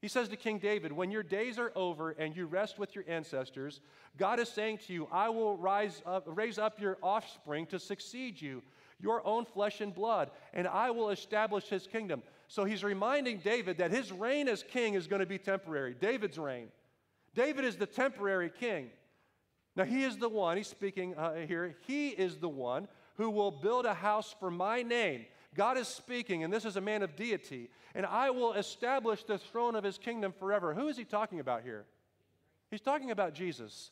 He 0.00 0.08
says 0.08 0.28
to 0.28 0.36
King 0.36 0.58
David, 0.58 0.92
When 0.92 1.10
your 1.10 1.24
days 1.24 1.58
are 1.58 1.72
over 1.74 2.10
and 2.12 2.34
you 2.34 2.46
rest 2.46 2.78
with 2.78 2.94
your 2.94 3.04
ancestors, 3.08 3.80
God 4.16 4.38
is 4.38 4.48
saying 4.48 4.78
to 4.86 4.92
you, 4.92 5.08
I 5.10 5.28
will 5.28 5.56
rise 5.56 6.02
up, 6.06 6.24
raise 6.26 6.58
up 6.58 6.80
your 6.80 6.98
offspring 7.02 7.66
to 7.66 7.78
succeed 7.78 8.40
you, 8.40 8.62
your 9.00 9.26
own 9.26 9.44
flesh 9.44 9.80
and 9.80 9.94
blood, 9.94 10.30
and 10.54 10.66
I 10.66 10.90
will 10.90 11.10
establish 11.10 11.64
his 11.64 11.86
kingdom. 11.86 12.22
So 12.48 12.64
he's 12.64 12.84
reminding 12.84 13.38
David 13.38 13.78
that 13.78 13.90
his 13.90 14.10
reign 14.12 14.48
as 14.48 14.62
king 14.62 14.94
is 14.94 15.06
going 15.06 15.20
to 15.20 15.26
be 15.26 15.38
temporary, 15.38 15.94
David's 15.94 16.38
reign. 16.38 16.68
David 17.34 17.64
is 17.64 17.76
the 17.76 17.86
temporary 17.86 18.50
king. 18.50 18.90
Now, 19.76 19.84
he 19.84 20.02
is 20.02 20.16
the 20.16 20.28
one, 20.28 20.56
he's 20.56 20.66
speaking 20.66 21.14
uh, 21.14 21.46
here, 21.46 21.76
he 21.86 22.08
is 22.08 22.38
the 22.38 22.48
one 22.48 22.88
who 23.20 23.28
will 23.28 23.50
build 23.50 23.84
a 23.84 23.92
house 23.92 24.34
for 24.40 24.50
my 24.50 24.80
name. 24.80 25.26
God 25.54 25.76
is 25.76 25.86
speaking, 25.86 26.42
and 26.42 26.50
this 26.50 26.64
is 26.64 26.76
a 26.76 26.80
man 26.80 27.02
of 27.02 27.16
deity, 27.16 27.68
and 27.94 28.06
I 28.06 28.30
will 28.30 28.54
establish 28.54 29.24
the 29.24 29.36
throne 29.36 29.76
of 29.76 29.84
his 29.84 29.98
kingdom 29.98 30.32
forever. 30.32 30.72
Who 30.72 30.88
is 30.88 30.96
he 30.96 31.04
talking 31.04 31.38
about 31.38 31.62
here? 31.62 31.84
He's 32.70 32.80
talking 32.80 33.10
about 33.10 33.34
Jesus. 33.34 33.90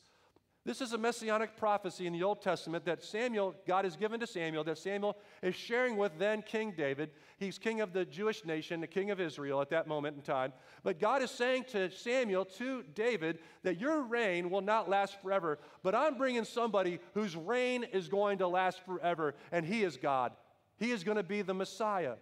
This 0.65 0.81
is 0.83 0.93
a 0.93 0.99
messianic 0.99 1.57
prophecy 1.57 2.07
in 2.07 2.13
the 2.13 2.23
Old 2.23 2.43
Testament 2.43 2.85
that 2.85 3.03
Samuel, 3.03 3.55
God 3.67 3.85
has 3.85 3.97
given 3.97 4.21
to 4.21 4.27
Samuel, 4.27 4.65
that 4.65 4.77
Samuel 4.77 5.17
is 5.43 5.55
sharing 5.55 5.97
with 5.97 6.13
then 6.19 6.43
King 6.43 6.75
David. 6.77 7.11
He's 7.39 7.59
king 7.59 7.81
of 7.81 7.93
the 7.93 8.05
Jewish 8.05 8.45
nation, 8.45 8.81
the 8.81 8.87
king 8.87 9.11
of 9.11 9.19
Israel 9.19 9.63
at 9.63 9.71
that 9.71 9.87
moment 9.87 10.17
in 10.17 10.23
time. 10.23 10.53
But 10.83 11.01
God 11.01 11.23
is 11.23 11.31
saying 11.31 11.65
to 11.71 11.91
Samuel, 11.91 12.45
to 12.45 12.83
David, 12.95 13.39
that 13.63 13.81
your 13.81 14.03
reign 14.03 14.51
will 14.51 14.61
not 14.61 14.91
last 14.91 15.23
forever, 15.23 15.59
but 15.83 15.95
I'm 15.95 16.19
bringing 16.19 16.45
somebody 16.45 16.99
whose 17.15 17.35
reign 17.35 17.85
is 17.85 18.09
going 18.09 18.39
to 18.39 18.49
last 18.49 18.85
forever, 18.85 19.37
and 19.53 19.65
he 19.65 19.85
is 19.85 19.97
God. 19.97 20.33
He 20.77 20.91
is 20.91 21.03
going 21.03 21.17
to 21.17 21.23
be 21.23 21.41
the 21.41 21.55
Messiah. 21.55 22.17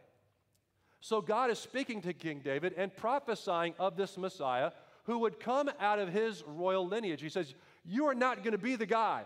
So 1.00 1.20
God 1.20 1.50
is 1.50 1.58
speaking 1.58 2.00
to 2.02 2.12
King 2.12 2.40
David 2.44 2.74
and 2.76 2.94
prophesying 2.94 3.74
of 3.78 3.96
this 3.96 4.16
Messiah 4.16 4.70
who 5.04 5.18
would 5.18 5.38
come 5.38 5.70
out 5.78 5.98
of 5.98 6.12
his 6.12 6.42
royal 6.46 6.86
lineage. 6.86 7.22
He 7.22 7.28
says, 7.28 7.54
you 7.86 8.06
are 8.06 8.14
not 8.14 8.42
going 8.42 8.52
to 8.52 8.58
be 8.58 8.76
the 8.76 8.86
guy. 8.86 9.24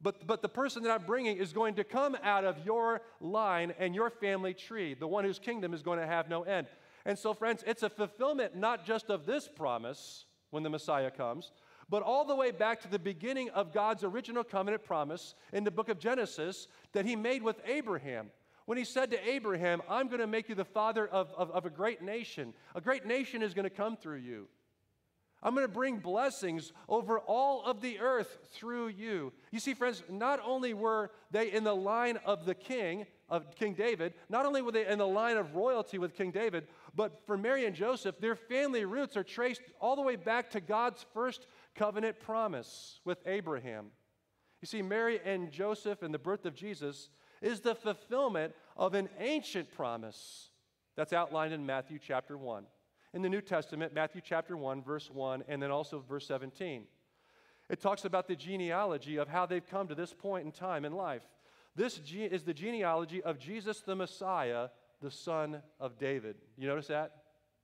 But, 0.00 0.26
but 0.26 0.42
the 0.42 0.48
person 0.48 0.84
that 0.84 0.92
I'm 0.92 1.06
bringing 1.06 1.38
is 1.38 1.52
going 1.52 1.74
to 1.74 1.84
come 1.84 2.16
out 2.22 2.44
of 2.44 2.64
your 2.64 3.02
line 3.20 3.74
and 3.80 3.94
your 3.94 4.10
family 4.10 4.54
tree, 4.54 4.94
the 4.94 5.08
one 5.08 5.24
whose 5.24 5.40
kingdom 5.40 5.74
is 5.74 5.82
going 5.82 5.98
to 5.98 6.06
have 6.06 6.28
no 6.28 6.42
end. 6.44 6.68
And 7.04 7.18
so, 7.18 7.34
friends, 7.34 7.64
it's 7.66 7.82
a 7.82 7.90
fulfillment 7.90 8.54
not 8.54 8.86
just 8.86 9.10
of 9.10 9.26
this 9.26 9.48
promise 9.48 10.26
when 10.50 10.62
the 10.62 10.70
Messiah 10.70 11.10
comes, 11.10 11.50
but 11.88 12.02
all 12.02 12.24
the 12.24 12.36
way 12.36 12.50
back 12.52 12.80
to 12.82 12.88
the 12.88 12.98
beginning 12.98 13.50
of 13.50 13.72
God's 13.72 14.04
original 14.04 14.44
covenant 14.44 14.84
promise 14.84 15.34
in 15.52 15.64
the 15.64 15.70
book 15.70 15.88
of 15.88 15.98
Genesis 15.98 16.68
that 16.92 17.04
he 17.04 17.16
made 17.16 17.42
with 17.42 17.60
Abraham. 17.66 18.30
When 18.66 18.78
he 18.78 18.84
said 18.84 19.10
to 19.10 19.28
Abraham, 19.28 19.80
I'm 19.88 20.08
going 20.08 20.20
to 20.20 20.26
make 20.26 20.48
you 20.48 20.54
the 20.54 20.64
father 20.64 21.08
of, 21.08 21.32
of, 21.36 21.50
of 21.50 21.64
a 21.64 21.70
great 21.70 22.02
nation, 22.02 22.52
a 22.74 22.80
great 22.80 23.06
nation 23.06 23.42
is 23.42 23.54
going 23.54 23.64
to 23.64 23.70
come 23.70 23.96
through 23.96 24.18
you. 24.18 24.46
I'm 25.42 25.54
going 25.54 25.66
to 25.66 25.72
bring 25.72 25.98
blessings 25.98 26.72
over 26.88 27.20
all 27.20 27.64
of 27.64 27.80
the 27.80 28.00
earth 28.00 28.38
through 28.52 28.88
you. 28.88 29.32
You 29.52 29.60
see, 29.60 29.74
friends, 29.74 30.02
not 30.08 30.40
only 30.44 30.74
were 30.74 31.12
they 31.30 31.52
in 31.52 31.62
the 31.64 31.76
line 31.76 32.18
of 32.24 32.44
the 32.44 32.54
king, 32.54 33.06
of 33.28 33.54
King 33.54 33.74
David, 33.74 34.14
not 34.28 34.46
only 34.46 34.62
were 34.62 34.72
they 34.72 34.86
in 34.86 34.98
the 34.98 35.06
line 35.06 35.36
of 35.36 35.54
royalty 35.54 35.98
with 35.98 36.14
King 36.14 36.30
David, 36.30 36.66
but 36.94 37.26
for 37.26 37.36
Mary 37.36 37.66
and 37.66 37.76
Joseph, 37.76 38.18
their 38.18 38.34
family 38.34 38.84
roots 38.84 39.16
are 39.16 39.24
traced 39.24 39.60
all 39.80 39.96
the 39.96 40.02
way 40.02 40.16
back 40.16 40.50
to 40.50 40.60
God's 40.60 41.04
first 41.12 41.46
covenant 41.74 42.18
promise 42.20 43.00
with 43.04 43.18
Abraham. 43.26 43.86
You 44.62 44.66
see, 44.66 44.82
Mary 44.82 45.20
and 45.24 45.52
Joseph 45.52 46.02
and 46.02 46.12
the 46.12 46.18
birth 46.18 46.46
of 46.46 46.54
Jesus 46.54 47.10
is 47.42 47.60
the 47.60 47.74
fulfillment 47.74 48.54
of 48.76 48.94
an 48.94 49.08
ancient 49.20 49.72
promise 49.72 50.50
that's 50.96 51.12
outlined 51.12 51.52
in 51.52 51.64
Matthew 51.64 51.98
chapter 52.00 52.36
1 52.36 52.64
in 53.18 53.22
the 53.22 53.28
New 53.28 53.40
Testament, 53.40 53.92
Matthew 53.92 54.20
chapter 54.24 54.56
1, 54.56 54.80
verse 54.80 55.10
1, 55.10 55.42
and 55.48 55.60
then 55.60 55.72
also 55.72 56.04
verse 56.08 56.24
17. 56.28 56.84
It 57.68 57.80
talks 57.80 58.04
about 58.04 58.28
the 58.28 58.36
genealogy 58.36 59.16
of 59.16 59.26
how 59.26 59.44
they've 59.44 59.68
come 59.68 59.88
to 59.88 59.96
this 59.96 60.14
point 60.14 60.46
in 60.46 60.52
time 60.52 60.84
in 60.84 60.92
life. 60.92 61.22
This 61.74 61.96
ge- 61.96 62.30
is 62.30 62.44
the 62.44 62.54
genealogy 62.54 63.20
of 63.20 63.40
Jesus 63.40 63.80
the 63.80 63.96
Messiah, 63.96 64.68
the 65.02 65.10
son 65.10 65.60
of 65.80 65.98
David. 65.98 66.36
You 66.56 66.68
notice 66.68 66.86
that? 66.86 67.10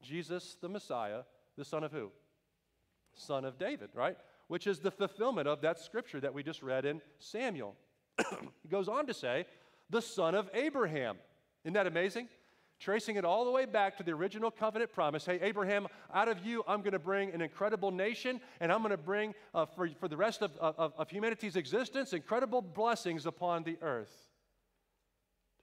Jesus 0.03 0.57
the 0.61 0.69
Messiah, 0.69 1.21
the 1.57 1.65
son 1.65 1.85
of 1.85 1.93
who? 1.93 2.11
Son 3.13 3.45
of 3.45 3.57
David, 3.57 3.91
right? 3.95 4.17
Which 4.49 4.67
is 4.67 4.81
the 4.81 4.91
fulfillment 4.91 5.47
of 5.47 5.61
that 5.61 5.79
scripture 5.79 6.19
that 6.19 6.35
we 6.35 6.43
just 6.43 6.65
read 6.65 6.85
in 6.85 7.01
Samuel. 7.21 7.77
he 8.65 8.69
goes 8.69 8.89
on 8.89 9.07
to 9.07 9.15
say, 9.15 9.47
the 9.89 10.03
son 10.03 10.35
of 10.35 10.51
Abraham. 10.53 11.17
Isn't 11.63 11.75
that 11.75 11.87
amazing? 11.87 12.27
Tracing 12.81 13.17
it 13.17 13.25
all 13.25 13.45
the 13.45 13.51
way 13.51 13.65
back 13.67 13.97
to 13.97 14.03
the 14.03 14.13
original 14.13 14.51
covenant 14.51 14.93
promise. 14.93 15.25
Hey, 15.25 15.39
Abraham, 15.41 15.87
out 16.13 16.29
of 16.29 16.45
you, 16.45 16.63
I'm 16.67 16.81
going 16.81 16.93
to 16.93 16.99
bring 16.99 17.31
an 17.31 17.41
incredible 17.41 17.91
nation, 17.91 18.41
and 18.61 18.73
I'm 18.73 18.79
going 18.79 18.91
to 18.91 18.97
bring, 18.97 19.35
uh, 19.55 19.67
for, 19.67 19.89
for 20.01 20.09
the 20.09 20.17
rest 20.17 20.43
of, 20.43 20.57
of, 20.59 20.93
of 20.97 21.11
humanity's 21.11 21.57
existence, 21.57 22.13
incredible 22.13 22.61
blessings 22.61 23.27
upon 23.27 23.65
the 23.65 23.77
earth. 23.81 24.13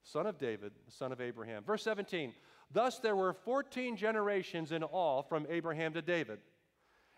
Son 0.04 0.26
of 0.26 0.38
David, 0.38 0.72
son 0.88 1.12
of 1.12 1.22
Abraham. 1.22 1.64
Verse 1.64 1.84
17 1.84 2.34
Thus 2.74 3.00
there 3.00 3.16
were 3.16 3.34
14 3.34 3.98
generations 3.98 4.72
in 4.72 4.84
all 4.84 5.22
from 5.24 5.46
Abraham 5.50 5.94
to 5.94 6.02
David, 6.02 6.40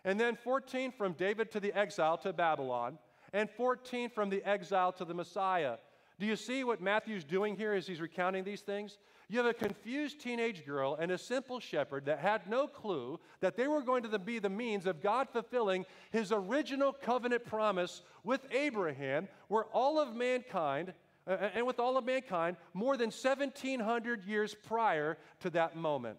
and 0.04 0.18
then 0.18 0.36
14 0.36 0.92
from 0.92 1.12
David 1.12 1.50
to 1.52 1.60
the 1.60 1.72
exile 1.72 2.18
to 2.18 2.32
Babylon, 2.32 2.98
and 3.32 3.48
14 3.50 4.10
from 4.10 4.30
the 4.30 4.42
exile 4.44 4.92
to 4.92 5.04
the 5.04 5.14
Messiah. 5.14 5.76
Do 6.18 6.26
you 6.26 6.36
see 6.36 6.62
what 6.62 6.80
Matthew's 6.80 7.24
doing 7.24 7.56
here 7.56 7.72
as 7.72 7.86
he's 7.86 8.00
recounting 8.00 8.44
these 8.44 8.60
things? 8.60 8.98
You 9.28 9.38
have 9.38 9.46
a 9.46 9.54
confused 9.54 10.20
teenage 10.20 10.64
girl 10.64 10.96
and 11.00 11.10
a 11.10 11.18
simple 11.18 11.58
shepherd 11.58 12.06
that 12.06 12.20
had 12.20 12.48
no 12.48 12.68
clue 12.68 13.18
that 13.40 13.56
they 13.56 13.66
were 13.66 13.82
going 13.82 14.04
to 14.04 14.18
be 14.18 14.38
the 14.38 14.48
means 14.48 14.86
of 14.86 15.02
God 15.02 15.28
fulfilling 15.32 15.86
his 16.12 16.30
original 16.30 16.92
covenant 16.92 17.44
promise 17.44 18.02
with 18.22 18.46
Abraham, 18.52 19.28
where 19.48 19.64
all 19.72 19.98
of 19.98 20.14
mankind, 20.14 20.92
uh, 21.26 21.48
and 21.54 21.66
with 21.66 21.80
all 21.80 21.96
of 21.96 22.04
mankind, 22.04 22.58
more 22.74 22.96
than 22.96 23.10
1700 23.10 24.24
years 24.24 24.54
prior 24.54 25.18
to 25.40 25.50
that 25.50 25.74
moment. 25.74 26.18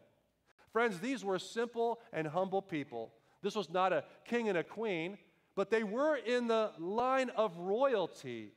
Friends, 0.74 1.00
these 1.00 1.24
were 1.24 1.40
simple 1.40 2.02
and 2.12 2.28
humble 2.28 2.62
people. 2.62 3.14
This 3.42 3.56
was 3.56 3.70
not 3.70 3.94
a 3.94 4.04
king 4.26 4.50
and 4.50 4.58
a 4.58 4.64
queen, 4.64 5.18
but 5.56 5.70
they 5.70 5.84
were 5.84 6.18
in 6.18 6.48
the 6.48 6.72
line 6.80 7.30
of 7.30 7.56
royalty. 7.58 8.52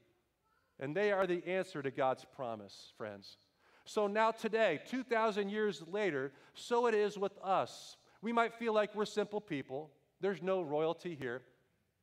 And 0.80 0.96
they 0.96 1.12
are 1.12 1.26
the 1.26 1.44
answer 1.46 1.82
to 1.82 1.90
God's 1.90 2.24
promise, 2.24 2.92
friends. 2.96 3.36
So 3.84 4.06
now, 4.06 4.30
today, 4.30 4.80
2,000 4.88 5.48
years 5.48 5.82
later, 5.90 6.32
so 6.54 6.86
it 6.86 6.94
is 6.94 7.16
with 7.16 7.36
us. 7.42 7.96
We 8.20 8.32
might 8.32 8.54
feel 8.54 8.74
like 8.74 8.94
we're 8.94 9.06
simple 9.06 9.40
people. 9.40 9.90
There's 10.20 10.42
no 10.42 10.62
royalty 10.62 11.16
here. 11.18 11.42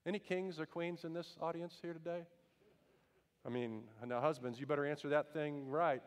Any 0.05 0.19
kings 0.19 0.59
or 0.59 0.65
queens 0.65 1.03
in 1.03 1.13
this 1.13 1.37
audience 1.41 1.77
here 1.81 1.93
today? 1.93 2.23
I 3.45 3.49
mean, 3.49 3.83
now, 4.05 4.19
husbands, 4.19 4.59
you 4.59 4.65
better 4.65 4.85
answer 4.85 5.09
that 5.09 5.31
thing 5.31 5.69
right. 5.69 6.01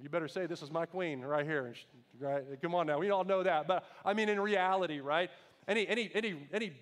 You 0.00 0.08
better 0.08 0.28
say, 0.28 0.46
This 0.46 0.62
is 0.62 0.70
my 0.70 0.86
queen 0.86 1.20
right 1.20 1.44
here. 1.44 1.74
Right? 2.18 2.44
Come 2.62 2.74
on 2.74 2.86
now, 2.86 2.98
we 2.98 3.10
all 3.10 3.24
know 3.24 3.42
that. 3.42 3.66
But 3.66 3.84
I 4.04 4.14
mean, 4.14 4.28
in 4.28 4.40
reality, 4.40 5.00
right? 5.00 5.30
Any, 5.68 5.86
any, 5.86 6.10
any, 6.14 6.48
any 6.52 6.72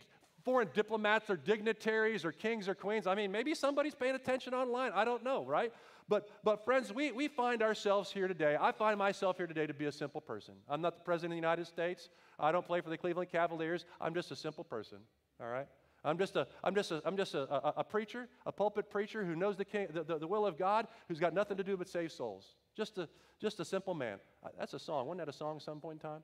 foreign 0.44 0.68
diplomats 0.74 1.28
or 1.30 1.36
dignitaries 1.36 2.24
or 2.24 2.32
kings 2.32 2.68
or 2.68 2.74
queens, 2.74 3.06
I 3.06 3.14
mean, 3.14 3.30
maybe 3.32 3.54
somebody's 3.54 3.94
paying 3.94 4.14
attention 4.14 4.54
online. 4.54 4.92
I 4.94 5.04
don't 5.04 5.24
know, 5.24 5.44
right? 5.44 5.72
But, 6.08 6.28
but 6.42 6.64
friends, 6.64 6.92
we, 6.92 7.12
we 7.12 7.28
find 7.28 7.62
ourselves 7.62 8.10
here 8.10 8.26
today. 8.26 8.56
I 8.60 8.72
find 8.72 8.98
myself 8.98 9.36
here 9.36 9.46
today 9.46 9.66
to 9.66 9.74
be 9.74 9.84
a 9.84 9.92
simple 9.92 10.20
person. 10.20 10.54
I'm 10.68 10.80
not 10.80 10.96
the 10.96 11.04
president 11.04 11.32
of 11.32 11.36
the 11.36 11.48
United 11.48 11.66
States. 11.66 12.08
I 12.38 12.50
don't 12.52 12.66
play 12.66 12.80
for 12.80 12.90
the 12.90 12.98
Cleveland 12.98 13.30
Cavaliers. 13.30 13.84
I'm 14.00 14.14
just 14.14 14.30
a 14.30 14.36
simple 14.36 14.64
person, 14.64 14.98
all 15.40 15.48
right? 15.48 15.66
I'm 16.04 16.18
just 16.18 16.34
a, 16.36 16.46
I'm 16.64 16.74
just 16.74 16.90
a, 16.90 17.02
I'm 17.04 17.16
just 17.16 17.34
a, 17.34 17.42
a, 17.52 17.74
a 17.78 17.84
preacher, 17.84 18.28
a 18.46 18.52
pulpit 18.52 18.90
preacher 18.90 19.24
who 19.24 19.36
knows 19.36 19.56
the, 19.56 19.64
king, 19.64 19.86
the, 19.92 20.02
the, 20.02 20.18
the, 20.18 20.26
will 20.26 20.46
of 20.46 20.58
God, 20.58 20.88
who's 21.08 21.20
got 21.20 21.34
nothing 21.34 21.56
to 21.58 21.62
do 21.62 21.76
but 21.76 21.88
save 21.88 22.10
souls. 22.10 22.56
Just 22.76 22.98
a, 22.98 23.08
just 23.40 23.60
a 23.60 23.64
simple 23.64 23.94
man. 23.94 24.18
That's 24.58 24.74
a 24.74 24.78
song. 24.78 25.06
Wasn't 25.06 25.24
that 25.24 25.32
a 25.32 25.36
song 25.36 25.56
at 25.56 25.62
some 25.62 25.80
point 25.80 26.02
in 26.02 26.10
time? 26.10 26.22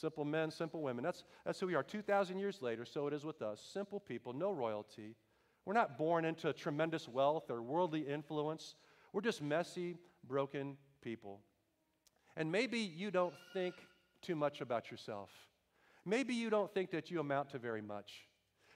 Simple 0.00 0.24
men, 0.24 0.50
simple 0.50 0.80
women. 0.80 1.02
That's, 1.02 1.24
that's 1.44 1.58
who 1.58 1.66
we 1.66 1.74
are. 1.74 1.82
2,000 1.82 2.38
years 2.38 2.62
later, 2.62 2.84
so 2.84 3.06
it 3.06 3.12
is 3.12 3.24
with 3.24 3.42
us. 3.42 3.60
Simple 3.72 3.98
people, 3.98 4.32
no 4.32 4.52
royalty. 4.52 5.16
We're 5.64 5.74
not 5.74 5.98
born 5.98 6.24
into 6.24 6.52
tremendous 6.52 7.08
wealth 7.08 7.50
or 7.50 7.62
worldly 7.62 8.00
influence. 8.00 8.76
We're 9.12 9.22
just 9.22 9.42
messy, 9.42 9.98
broken 10.26 10.76
people. 11.02 11.40
And 12.36 12.52
maybe 12.52 12.78
you 12.78 13.10
don't 13.10 13.34
think 13.52 13.74
too 14.22 14.36
much 14.36 14.60
about 14.60 14.90
yourself. 14.90 15.30
Maybe 16.04 16.34
you 16.34 16.48
don't 16.48 16.72
think 16.72 16.90
that 16.92 17.10
you 17.10 17.18
amount 17.18 17.50
to 17.50 17.58
very 17.58 17.82
much. 17.82 18.28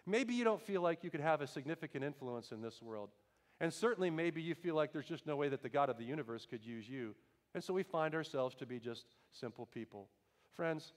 Maybe 0.05 0.35
you 0.35 0.43
don't 0.43 0.61
feel 0.61 0.83
like 0.83 1.05
you 1.05 1.11
could 1.11 1.21
have 1.21 1.41
a 1.41 1.47
significant 1.47 2.05
influence 2.05 2.51
in 2.51 2.61
this 2.61 2.83
world. 2.83 3.11
And 3.61 3.73
certainly, 3.73 4.11
maybe 4.11 4.43
you 4.43 4.57
feel 4.57 4.75
like 4.75 4.93
there's 4.93 5.07
just 5.07 5.27
no 5.27 5.37
way 5.37 5.49
that 5.49 5.63
the 5.63 5.69
God 5.69 5.89
of 5.89 5.97
the 5.97 6.05
universe 6.05 6.47
could 6.51 6.65
use 6.65 6.89
you. 6.89 7.15
And 7.55 7.63
so 7.63 7.73
we 7.73 7.85
find 7.85 8.15
ourselves 8.15 8.57
to 8.57 8.67
be 8.67 8.81
just 8.81 9.07
simple 9.31 9.67
people. 9.67 10.09
Friends, 10.53 10.93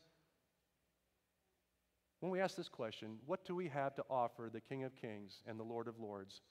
when 2.26 2.32
we 2.32 2.40
ask 2.40 2.56
this 2.56 2.70
question, 2.70 3.18
what 3.28 3.46
do 3.46 3.56
we 3.56 3.68
have 3.68 3.94
to 3.94 4.04
offer 4.10 4.50
the 4.52 4.60
King 4.60 4.84
of 4.84 4.96
Kings 4.96 5.44
and 5.46 5.60
the 5.60 5.64
Lord 5.64 5.88
of 5.88 6.00
Lords? 6.00 6.42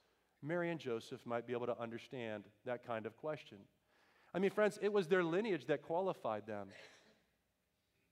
Mary 0.40 0.71
and 0.71 0.78
Joseph 0.78 1.19
might 1.26 1.49
be 1.49 1.52
able 1.52 1.66
to 1.66 1.76
understand 1.81 2.45
that 2.64 2.87
kind 2.87 3.07
of 3.07 3.16
question. 3.16 3.59
I 4.33 4.38
mean, 4.38 4.52
friends, 4.52 4.78
it 4.81 4.93
was 4.93 5.09
their 5.09 5.25
lineage 5.25 5.66
that 5.66 5.83
qualified 5.83 6.47
them. 6.47 6.69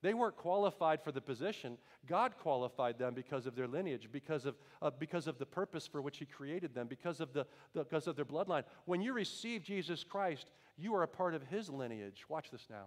They 0.03 0.13
weren't 0.13 0.35
qualified 0.35 1.05
for 1.05 1.13
the 1.13 1.21
position. 1.21 1.79
God 2.05 2.35
qualified 2.37 2.99
them 2.99 3.15
because 3.15 3.47
of 3.47 3.55
their 3.55 3.69
lineage, 3.69 4.09
because 4.11 4.45
of, 4.45 4.57
uh, 4.81 4.91
because 4.99 5.29
of 5.29 5.39
the 5.39 5.47
purpose 5.47 5.87
for 5.87 6.03
which 6.03 6.19
He 6.19 6.27
created 6.27 6.75
them, 6.75 6.89
because 6.89 7.21
of, 7.21 7.33
the, 7.33 7.47
the, 7.75 7.85
because 7.85 8.09
of 8.09 8.17
their 8.17 8.25
bloodline. 8.25 8.65
When 8.87 9.01
you 9.01 9.13
receive 9.13 9.63
Jesus 9.63 10.03
Christ, 10.03 10.51
you 10.77 10.97
are 10.97 11.05
a 11.05 11.09
part 11.09 11.33
of 11.37 11.45
His 11.45 11.71
lineage. 11.71 12.25
Watch 12.29 12.51
this 12.51 12.67
now. 12.69 12.87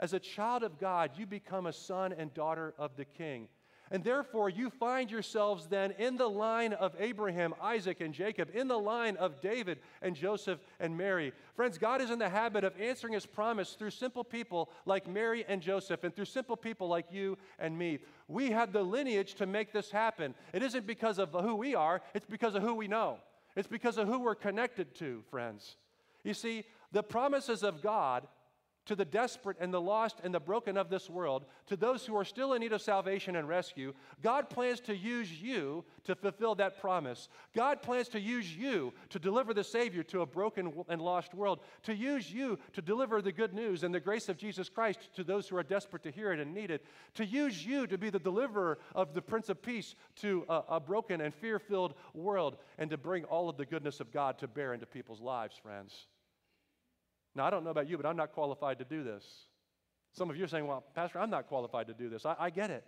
As 0.00 0.12
a 0.12 0.18
child 0.18 0.64
of 0.64 0.80
God, 0.80 1.12
you 1.16 1.24
become 1.24 1.66
a 1.66 1.72
son 1.72 2.12
and 2.12 2.34
daughter 2.34 2.74
of 2.76 2.96
the 2.96 3.04
King. 3.04 3.46
And 3.92 4.02
therefore, 4.02 4.48
you 4.48 4.70
find 4.70 5.10
yourselves 5.10 5.66
then 5.66 5.90
in 5.98 6.16
the 6.16 6.28
line 6.28 6.72
of 6.72 6.96
Abraham, 6.98 7.54
Isaac, 7.60 8.00
and 8.00 8.14
Jacob, 8.14 8.48
in 8.54 8.66
the 8.66 8.78
line 8.78 9.18
of 9.18 9.42
David 9.42 9.80
and 10.00 10.16
Joseph 10.16 10.60
and 10.80 10.96
Mary. 10.96 11.34
Friends, 11.56 11.76
God 11.76 12.00
is 12.00 12.10
in 12.10 12.18
the 12.18 12.30
habit 12.30 12.64
of 12.64 12.72
answering 12.80 13.12
his 13.12 13.26
promise 13.26 13.74
through 13.74 13.90
simple 13.90 14.24
people 14.24 14.70
like 14.86 15.06
Mary 15.06 15.44
and 15.46 15.60
Joseph, 15.60 16.04
and 16.04 16.16
through 16.16 16.24
simple 16.24 16.56
people 16.56 16.88
like 16.88 17.12
you 17.12 17.36
and 17.58 17.78
me. 17.78 17.98
We 18.28 18.50
have 18.52 18.72
the 18.72 18.82
lineage 18.82 19.34
to 19.34 19.44
make 19.44 19.74
this 19.74 19.90
happen. 19.90 20.34
It 20.54 20.62
isn't 20.62 20.86
because 20.86 21.18
of 21.18 21.32
who 21.32 21.54
we 21.54 21.74
are, 21.74 22.00
it's 22.14 22.26
because 22.26 22.54
of 22.54 22.62
who 22.62 22.72
we 22.72 22.88
know. 22.88 23.18
It's 23.56 23.68
because 23.68 23.98
of 23.98 24.08
who 24.08 24.20
we're 24.20 24.34
connected 24.34 24.94
to, 24.94 25.22
friends. 25.30 25.76
You 26.24 26.32
see, 26.32 26.64
the 26.92 27.02
promises 27.02 27.62
of 27.62 27.82
God 27.82 28.26
to 28.86 28.96
the 28.96 29.04
desperate 29.04 29.56
and 29.60 29.72
the 29.72 29.80
lost 29.80 30.18
and 30.24 30.34
the 30.34 30.40
broken 30.40 30.76
of 30.76 30.90
this 30.90 31.08
world, 31.08 31.44
to 31.66 31.76
those 31.76 32.04
who 32.04 32.16
are 32.16 32.24
still 32.24 32.52
in 32.52 32.60
need 32.60 32.72
of 32.72 32.82
salvation 32.82 33.36
and 33.36 33.48
rescue, 33.48 33.94
God 34.22 34.50
plans 34.50 34.80
to 34.80 34.96
use 34.96 35.40
you 35.40 35.84
to 36.04 36.14
fulfill 36.14 36.54
that 36.56 36.80
promise. 36.80 37.28
God 37.54 37.82
plans 37.82 38.08
to 38.08 38.20
use 38.20 38.54
you 38.56 38.92
to 39.10 39.18
deliver 39.18 39.54
the 39.54 39.64
Savior 39.64 40.02
to 40.04 40.22
a 40.22 40.26
broken 40.26 40.72
and 40.88 41.00
lost 41.00 41.34
world, 41.34 41.60
to 41.84 41.94
use 41.94 42.32
you 42.32 42.58
to 42.72 42.82
deliver 42.82 43.22
the 43.22 43.32
good 43.32 43.54
news 43.54 43.84
and 43.84 43.94
the 43.94 44.00
grace 44.00 44.28
of 44.28 44.36
Jesus 44.36 44.68
Christ 44.68 44.98
to 45.14 45.24
those 45.24 45.48
who 45.48 45.56
are 45.56 45.62
desperate 45.62 46.02
to 46.02 46.10
hear 46.10 46.32
it 46.32 46.40
and 46.40 46.52
need 46.52 46.70
it, 46.70 46.84
to 47.14 47.24
use 47.24 47.64
you 47.64 47.86
to 47.86 47.96
be 47.96 48.10
the 48.10 48.18
deliverer 48.18 48.78
of 48.94 49.14
the 49.14 49.22
Prince 49.22 49.48
of 49.48 49.62
Peace 49.62 49.94
to 50.16 50.44
a, 50.48 50.62
a 50.70 50.80
broken 50.80 51.20
and 51.20 51.32
fear 51.32 51.58
filled 51.58 51.94
world, 52.14 52.56
and 52.78 52.90
to 52.90 52.96
bring 52.96 53.24
all 53.24 53.48
of 53.48 53.56
the 53.56 53.66
goodness 53.66 54.00
of 54.00 54.12
God 54.12 54.38
to 54.38 54.48
bear 54.48 54.74
into 54.74 54.86
people's 54.86 55.20
lives, 55.20 55.56
friends. 55.56 56.06
Now, 57.34 57.46
I 57.46 57.50
don't 57.50 57.64
know 57.64 57.70
about 57.70 57.88
you, 57.88 57.96
but 57.96 58.06
I'm 58.06 58.16
not 58.16 58.32
qualified 58.32 58.78
to 58.78 58.84
do 58.84 59.02
this. 59.02 59.24
Some 60.12 60.28
of 60.28 60.36
you 60.36 60.44
are 60.44 60.48
saying, 60.48 60.66
well, 60.66 60.84
Pastor, 60.94 61.18
I'm 61.18 61.30
not 61.30 61.48
qualified 61.48 61.86
to 61.86 61.94
do 61.94 62.08
this. 62.08 62.26
I, 62.26 62.36
I 62.38 62.50
get 62.50 62.70
it. 62.70 62.84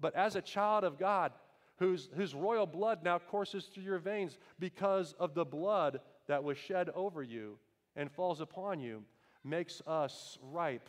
But 0.00 0.16
as 0.16 0.34
a 0.34 0.42
child 0.42 0.82
of 0.82 0.98
God, 0.98 1.32
whose, 1.76 2.10
whose 2.16 2.34
royal 2.34 2.66
blood 2.66 3.04
now 3.04 3.18
courses 3.18 3.66
through 3.66 3.84
your 3.84 3.98
veins 3.98 4.38
because 4.58 5.14
of 5.18 5.34
the 5.34 5.44
blood 5.44 6.00
that 6.26 6.42
was 6.42 6.58
shed 6.58 6.90
over 6.94 7.22
you 7.22 7.58
and 7.94 8.10
falls 8.10 8.40
upon 8.40 8.80
you, 8.80 9.04
makes 9.44 9.80
us 9.86 10.38
ripe 10.42 10.88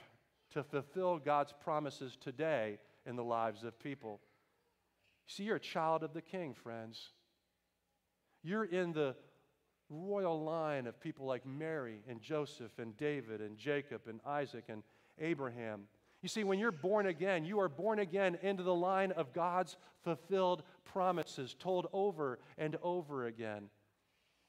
to 0.52 0.64
fulfill 0.64 1.18
God's 1.18 1.54
promises 1.64 2.18
today 2.20 2.80
in 3.06 3.16
the 3.16 3.24
lives 3.24 3.64
of 3.64 3.80
people. 3.80 4.20
See, 5.28 5.44
you're 5.44 5.56
a 5.56 5.60
child 5.60 6.04
of 6.04 6.14
the 6.14 6.22
king, 6.22 6.54
friends. 6.54 7.10
You're 8.44 8.66
in 8.66 8.94
the 8.94 9.16
royal 9.90 10.44
line 10.44 10.88
of 10.88 11.00
people 11.00 11.26
like 11.26 11.46
Mary 11.46 12.00
and 12.10 12.22
Joseph 12.22 12.80
and 12.80 12.96
David 12.98 13.42
and 13.42 13.58
Jacob 13.58 14.02
and 14.08 14.20
Isaac 14.26 14.66
and 14.70 14.84
Abraham. 15.20 15.84
You 16.22 16.30
see, 16.30 16.44
when 16.44 16.58
you're 16.58 16.72
born 16.72 17.08
again, 17.08 17.44
you 17.44 17.60
are 17.60 17.68
born 17.68 18.00
again 18.00 18.38
into 18.42 18.64
the 18.64 18.74
line 18.74 19.12
of 19.12 19.34
God's 19.34 19.76
fulfilled 20.04 20.64
promises, 20.86 21.54
told 21.58 21.88
over 21.92 22.40
and 22.58 22.78
over 22.82 23.28
again. 23.28 23.70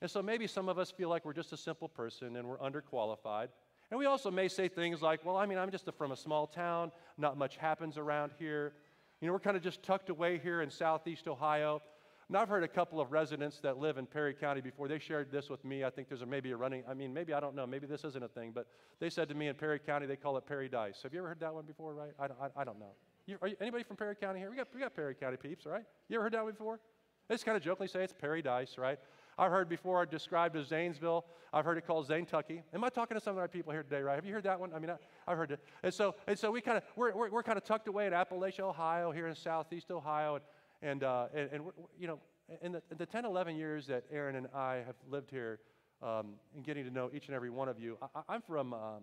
And 0.00 0.10
so 0.10 0.22
maybe 0.22 0.46
some 0.46 0.68
of 0.68 0.78
us 0.78 0.90
feel 0.90 1.08
like 1.08 1.24
we're 1.24 1.32
just 1.32 1.52
a 1.52 1.56
simple 1.56 1.88
person 1.88 2.36
and 2.36 2.46
we're 2.46 2.58
underqualified. 2.58 3.48
And 3.90 3.98
we 3.98 4.06
also 4.06 4.30
may 4.30 4.48
say 4.48 4.68
things 4.68 5.02
like, 5.02 5.24
well, 5.24 5.36
I 5.36 5.46
mean, 5.46 5.58
I'm 5.58 5.70
just 5.70 5.88
from 5.98 6.12
a 6.12 6.16
small 6.16 6.46
town, 6.46 6.92
not 7.18 7.36
much 7.36 7.56
happens 7.56 7.98
around 7.98 8.32
here. 8.38 8.74
You 9.20 9.26
know, 9.26 9.32
we're 9.32 9.40
kind 9.40 9.56
of 9.56 9.62
just 9.62 9.82
tucked 9.82 10.10
away 10.10 10.38
here 10.38 10.62
in 10.62 10.70
southeast 10.70 11.26
Ohio. 11.26 11.80
And 12.28 12.36
I've 12.36 12.48
heard 12.48 12.62
a 12.64 12.68
couple 12.68 13.00
of 13.00 13.12
residents 13.12 13.60
that 13.60 13.78
live 13.78 13.98
in 13.98 14.06
Perry 14.06 14.32
County 14.32 14.60
before. 14.60 14.88
They 14.88 14.98
shared 14.98 15.30
this 15.30 15.50
with 15.50 15.64
me. 15.64 15.84
I 15.84 15.90
think 15.90 16.08
there's 16.08 16.22
a, 16.22 16.26
maybe 16.26 16.52
a 16.52 16.56
running, 16.56 16.82
I 16.88 16.94
mean, 16.94 17.12
maybe, 17.12 17.34
I 17.34 17.40
don't 17.40 17.54
know, 17.54 17.66
maybe 17.66 17.86
this 17.86 18.04
isn't 18.04 18.24
a 18.24 18.28
thing, 18.28 18.52
but 18.54 18.66
they 18.98 19.10
said 19.10 19.28
to 19.28 19.34
me 19.34 19.48
in 19.48 19.54
Perry 19.54 19.78
County, 19.78 20.06
they 20.06 20.16
call 20.16 20.36
it 20.38 20.46
Perry 20.46 20.68
Dice. 20.68 21.00
Have 21.02 21.12
you 21.12 21.18
ever 21.18 21.28
heard 21.28 21.40
that 21.40 21.52
one 21.52 21.66
before, 21.66 21.94
right? 21.94 22.12
I, 22.18 22.24
I, 22.24 22.62
I 22.62 22.64
don't 22.64 22.78
know. 22.78 22.92
You, 23.26 23.36
are 23.42 23.48
you, 23.48 23.56
anybody 23.60 23.84
from 23.84 23.96
Perry 23.96 24.14
County 24.14 24.40
here? 24.40 24.50
We 24.50 24.56
got, 24.56 24.68
we 24.74 24.80
got 24.80 24.94
Perry 24.96 25.14
County 25.14 25.36
peeps, 25.36 25.66
right? 25.66 25.84
You 26.08 26.16
ever 26.16 26.24
heard 26.24 26.32
that 26.32 26.44
one 26.44 26.52
before? 26.52 26.80
They 27.28 27.34
just 27.34 27.44
kind 27.44 27.56
of 27.56 27.62
jokingly 27.62 27.88
say 27.88 28.04
it's 28.04 28.12
Perry 28.12 28.42
Dice, 28.42 28.76
right? 28.78 28.98
I've 29.38 29.50
heard 29.50 29.68
before 29.68 30.04
described 30.06 30.56
as 30.56 30.68
Zanesville. 30.68 31.24
I've 31.52 31.64
heard 31.64 31.78
it 31.78 31.86
called 31.86 32.08
Tucky. 32.28 32.62
Am 32.72 32.84
I 32.84 32.88
talking 32.88 33.16
to 33.16 33.20
some 33.22 33.32
of 33.32 33.38
our 33.38 33.48
people 33.48 33.72
here 33.72 33.82
today, 33.82 34.00
right? 34.00 34.14
Have 34.14 34.24
you 34.24 34.32
heard 34.32 34.44
that 34.44 34.58
one? 34.58 34.72
I 34.74 34.78
mean, 34.78 34.90
I, 34.90 34.96
have 35.30 35.38
heard 35.38 35.50
it. 35.52 35.60
And 35.82 35.92
so, 35.92 36.14
and 36.26 36.38
so 36.38 36.50
we 36.50 36.60
kind 36.60 36.76
of, 36.76 36.84
we're, 36.96 37.14
we're, 37.14 37.30
we're 37.30 37.42
kind 37.42 37.56
of 37.56 37.64
tucked 37.64 37.88
away 37.88 38.06
in 38.06 38.12
Appalachia, 38.12 38.60
Ohio, 38.60 39.10
here 39.10 39.26
in 39.26 39.34
southeast 39.34 39.90
Ohio. 39.90 40.36
And, 40.36 40.44
and, 40.84 41.02
uh, 41.02 41.26
and, 41.34 41.48
and 41.50 41.64
you 41.98 42.06
know, 42.06 42.18
in 42.62 42.72
the, 42.72 42.82
in 42.90 42.98
the 42.98 43.06
10, 43.06 43.24
11 43.24 43.56
years 43.56 43.86
that 43.86 44.04
Aaron 44.12 44.36
and 44.36 44.46
I 44.54 44.82
have 44.86 44.96
lived 45.08 45.30
here 45.30 45.60
um, 46.02 46.34
and 46.54 46.64
getting 46.64 46.84
to 46.84 46.90
know 46.90 47.10
each 47.12 47.26
and 47.26 47.34
every 47.34 47.50
one 47.50 47.68
of 47.68 47.80
you, 47.80 47.96
I, 48.28 48.34
am 48.34 48.42
from, 48.42 48.74
um, 48.74 49.02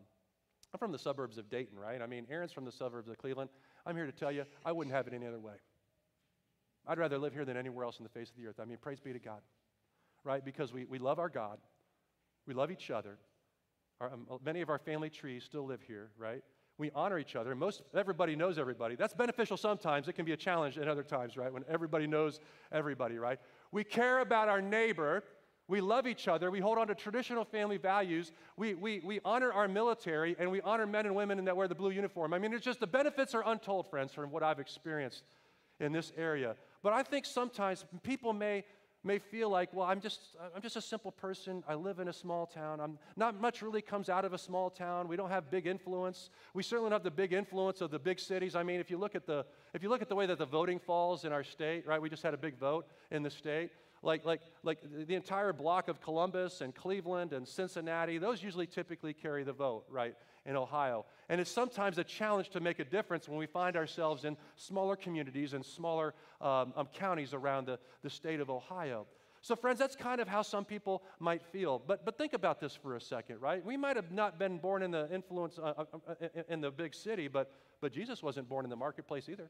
I'm 0.74 0.78
from 0.78 0.92
the 0.92 1.00
suburbs 1.00 1.40
of 1.40 1.50
Dayton, 1.50 1.78
right? 1.78 2.02
I 2.02 2.06
mean, 2.06 2.28
Aaron's 2.30 2.52
from 2.52 2.66
the 2.66 2.72
suburbs 2.72 3.10
of 3.10 3.18
Cleveland. 3.18 3.50
I'm 3.86 3.96
here 3.96 4.06
to 4.06 4.12
tell 4.12 4.32
you, 4.32 4.46
I 4.64 4.72
wouldn't 4.72 4.96
have 4.96 5.08
it 5.08 5.14
any 5.14 5.26
other 5.26 5.40
way. 5.40 5.56
I'd 6.88 7.00
rather 7.00 7.18
live 7.18 7.34
here 7.34 7.46
than 7.46 7.58
anywhere 7.58 7.86
else 7.86 7.98
on 8.00 8.04
the 8.04 8.10
face 8.10 8.30
of 8.30 8.36
the 8.38 8.48
earth. 8.48 8.60
I 8.60 8.66
mean, 8.66 8.78
praise 8.80 9.00
be 9.00 9.12
to 9.12 9.20
God, 9.20 9.42
right? 10.24 10.46
Because 10.46 10.72
we, 10.72 10.86
we 10.86 11.00
love 11.00 11.18
our 11.18 11.30
God, 11.30 11.58
we 12.46 12.54
love 12.54 12.70
each 12.70 12.92
other. 12.92 13.18
Our, 14.00 14.14
um, 14.14 14.28
many 14.44 14.62
of 14.62 14.70
our 14.70 14.80
family 14.80 15.10
trees 15.10 15.44
still 15.44 15.66
live 15.66 15.82
here, 15.82 16.10
right? 16.18 16.44
We 16.82 16.92
honor 16.96 17.20
each 17.20 17.36
other. 17.36 17.54
Most 17.56 17.84
everybody 17.96 18.36
knows 18.36 18.58
everybody. 18.58 18.96
That's 18.96 19.14
beneficial 19.14 19.56
sometimes. 19.56 20.08
It 20.08 20.14
can 20.14 20.26
be 20.26 20.32
a 20.32 20.38
challenge 20.38 20.80
at 20.80 20.88
other 20.88 21.04
times, 21.04 21.38
right? 21.38 21.54
When 21.54 21.64
everybody 21.70 22.08
knows 22.08 22.40
everybody, 22.72 23.20
right? 23.20 23.40
We 23.72 23.84
care 23.84 24.20
about 24.20 24.50
our 24.50 24.62
neighbor. 24.62 25.24
We 25.68 25.80
love 25.80 26.08
each 26.08 26.28
other. 26.28 26.50
We 26.50 26.60
hold 26.60 26.80
on 26.80 26.88
to 26.88 26.96
traditional 26.96 27.46
family 27.46 27.78
values. 27.78 28.32
We, 28.58 28.74
we, 28.74 29.00
we 29.06 29.20
honor 29.24 29.54
our 29.54 29.68
military 29.68 30.36
and 30.40 30.50
we 30.50 30.60
honor 30.62 30.88
men 30.88 31.06
and 31.06 31.16
women 31.16 31.46
that 31.46 31.56
wear 31.56 31.68
the 31.68 31.76
blue 31.76 31.92
uniform. 31.92 32.34
I 32.34 32.40
mean, 32.40 32.52
it's 32.52 32.66
just 32.66 32.80
the 32.80 32.88
benefits 32.88 33.36
are 33.36 33.44
untold, 33.46 33.88
friends, 33.88 34.12
from 34.12 34.32
what 34.32 34.42
I've 34.42 34.60
experienced 34.60 35.24
in 35.80 35.92
this 35.92 36.12
area. 36.18 36.56
But 36.82 36.94
I 36.94 37.04
think 37.04 37.26
sometimes 37.26 37.86
people 38.02 38.34
may 38.34 38.64
may 39.04 39.18
feel 39.18 39.50
like, 39.50 39.74
well, 39.74 39.88
I'm 39.88 40.00
just, 40.00 40.20
I'm 40.56 40.62
just 40.62 40.76
a 40.76 40.82
simple 40.82 41.12
person. 41.12 41.64
I 41.68 41.74
live 41.74 42.00
in 42.00 42.08
a 42.08 42.14
small 42.14 42.46
town. 42.46 42.80
I'm, 42.80 43.00
not 43.16 43.40
much 43.40 43.62
really 43.62 43.82
comes 43.82 44.10
out 44.10 44.26
of 44.26 44.34
a 44.34 44.38
small 44.38 44.70
town. 44.70 45.08
We 45.08 45.16
don't 45.16 45.30
have 45.30 45.50
big 45.50 45.66
influence. 45.66 46.30
We 46.54 46.64
certainly 46.64 46.90
don't 46.90 46.96
have 46.96 47.04
the 47.04 47.12
big 47.12 47.34
influence 47.34 47.82
of 47.82 47.90
the 47.90 48.00
big 48.00 48.20
cities. 48.20 48.56
I 48.56 48.64
mean, 48.64 48.80
if 48.80 48.92
you 48.92 48.98
look 48.98 49.16
at 49.16 49.26
the, 49.26 49.46
if 49.74 49.82
you 49.82 49.90
look 49.90 50.02
at 50.02 50.10
the 50.10 50.16
way 50.16 50.26
that 50.28 50.38
the 50.38 50.46
voting 50.46 50.80
falls 50.80 51.26
in 51.26 51.32
our 51.32 51.44
state, 51.44 51.88
right? 51.88 52.02
We 52.02 52.10
just 52.10 52.24
had 52.24 52.34
a 52.34 52.38
big 52.38 52.58
vote 52.58 52.86
in 53.10 53.24
the 53.24 53.32
state. 53.32 53.72
Like, 54.04 54.26
like, 54.26 54.42
like 54.64 54.80
the 55.08 55.16
entire 55.16 55.54
block 55.54 55.88
of 55.88 56.02
Columbus 56.02 56.62
and 56.62 56.74
Cleveland 56.74 57.34
and 57.34 57.48
Cincinnati, 57.48 58.18
those 58.18 58.42
usually 58.42 58.68
typically 58.68 59.14
carry 59.14 59.44
the 59.44 59.54
vote, 59.54 59.86
right? 59.90 60.16
in 60.46 60.56
Ohio. 60.56 61.06
And 61.30 61.40
it's 61.40 61.52
sometimes 61.52 61.98
a 61.98 62.04
challenge 62.04 62.50
to 62.50 62.60
make 62.60 62.80
a 62.80 62.86
difference 62.86 63.30
when 63.30 63.38
we 63.38 63.46
find 63.46 63.76
ourselves 63.76 64.26
in 64.26 64.38
smaller 64.56 64.96
communities 64.96 65.54
and 65.54 65.66
smaller 65.66 66.14
um, 66.40 66.74
um, 66.76 66.88
counties 66.94 67.34
around 67.34 67.68
the, 67.68 67.80
the 68.02 68.10
state 68.10 68.40
of 68.40 68.50
Ohio. 68.50 69.06
So, 69.44 69.56
friends, 69.56 69.80
that's 69.80 69.96
kind 69.96 70.22
of 70.22 70.28
how 70.28 70.44
some 70.44 70.66
people 70.66 71.02
might 71.20 71.42
feel. 71.44 71.82
But, 71.86 72.06
but 72.06 72.18
think 72.18 72.34
about 72.34 72.60
this 72.60 72.76
for 72.76 72.96
a 72.96 73.02
second, 73.02 73.42
right? 73.42 73.66
We 73.66 73.76
might 73.76 73.96
have 73.96 74.12
not 74.12 74.38
been 74.38 74.60
born 74.60 74.84
in 74.84 74.92
the 74.92 75.12
influence 75.12 75.58
uh, 75.58 75.74
uh, 75.78 75.86
uh 76.08 76.28
in 76.48 76.62
the 76.62 76.70
big 76.70 76.94
city, 76.94 77.28
but, 77.28 77.52
but 77.82 77.92
Jesus 77.92 78.22
wasn't 78.22 78.48
born 78.48 78.66
in 78.66 78.70
the 78.70 78.76
marketplace 78.76 79.30
either. 79.30 79.50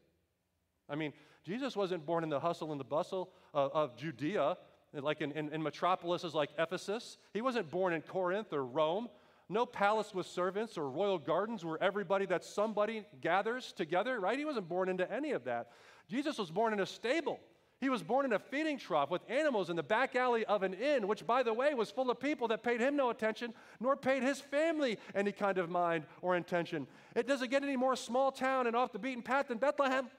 I 0.92 0.96
mean, 0.96 1.14
Jesus 1.44 1.76
wasn't 1.76 2.06
born 2.06 2.24
in 2.24 2.30
the 2.30 2.40
hustle 2.40 2.72
and 2.72 2.80
the 2.80 2.86
bustle 2.86 3.32
of, 3.54 3.72
of 3.72 3.98
Judea, 3.98 4.58
like 4.94 5.22
in, 5.22 5.32
in, 5.32 5.52
in 5.54 5.64
metropolises 5.64 6.36
like 6.36 6.50
Ephesus. 6.60 7.18
He 7.34 7.42
wasn't 7.42 7.72
born 7.72 7.94
in 7.94 8.02
Corinth 8.02 8.54
or 8.54 8.66
Rome. 8.66 9.08
No 9.50 9.66
palace 9.66 10.14
with 10.14 10.28
servants 10.28 10.78
or 10.78 10.90
royal 10.90 11.18
gardens 11.18 11.66
where 11.66 11.82
everybody 11.82 12.26
that 12.28 12.44
somebody 12.44 13.06
gathers 13.22 13.74
together, 13.74 14.20
right? 14.20 14.38
He 14.38 14.46
wasn't 14.46 14.70
born 14.70 14.88
into 14.88 15.12
any 15.12 15.32
of 15.32 15.46
that. 15.46 15.72
Jesus 16.10 16.38
was 16.38 16.52
born 16.52 16.74
in 16.74 16.80
a 16.80 16.86
stable. 16.86 17.40
He 17.82 17.90
was 17.90 18.04
born 18.04 18.26
in 18.26 18.34
a 18.34 18.40
feeding 18.40 18.78
trough 18.78 19.10
with 19.10 19.24
animals 19.28 19.72
in 19.72 19.76
the 19.76 19.84
back 19.84 20.16
alley 20.16 20.46
of 20.46 20.62
an 20.62 20.76
inn, 20.76 21.08
which, 21.08 21.26
by 21.26 21.42
the 21.42 21.54
way, 21.54 21.74
was 21.74 21.90
full 21.90 22.12
of 22.12 22.20
people 22.20 22.48
that 22.50 22.62
paid 22.62 22.80
him 22.80 22.96
no 22.96 23.10
attention, 23.10 23.56
nor 23.80 23.96
paid 23.96 24.22
his 24.22 24.40
family 24.40 25.00
any 25.16 25.32
kind 25.32 25.58
of 25.58 25.68
mind 25.68 26.06
or 26.22 26.36
intention. 26.36 26.86
It 27.16 27.28
doesn't 27.28 27.50
get 27.50 27.64
any 27.64 27.76
more 27.76 27.96
small 27.96 28.32
town 28.32 28.68
and 28.68 28.76
off 28.76 28.92
the 28.92 29.00
beaten 29.00 29.24
path 29.24 29.48
than 29.48 29.58
Bethlehem. 29.58 30.10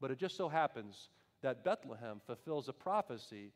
But 0.00 0.10
it 0.10 0.18
just 0.18 0.36
so 0.36 0.48
happens 0.48 1.08
that 1.42 1.64
Bethlehem 1.64 2.20
fulfills 2.26 2.68
a 2.68 2.72
prophecy, 2.72 3.52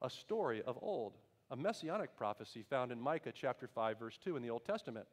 a 0.00 0.10
story 0.10 0.62
of 0.62 0.78
old 0.82 1.14
a 1.52 1.56
messianic 1.56 2.16
prophecy 2.16 2.64
found 2.68 2.90
in 2.90 3.00
Micah 3.00 3.30
chapter 3.30 3.68
5, 3.68 3.98
verse 3.98 4.18
2 4.24 4.36
in 4.36 4.42
the 4.42 4.48
Old 4.48 4.64
Testament. 4.64 5.06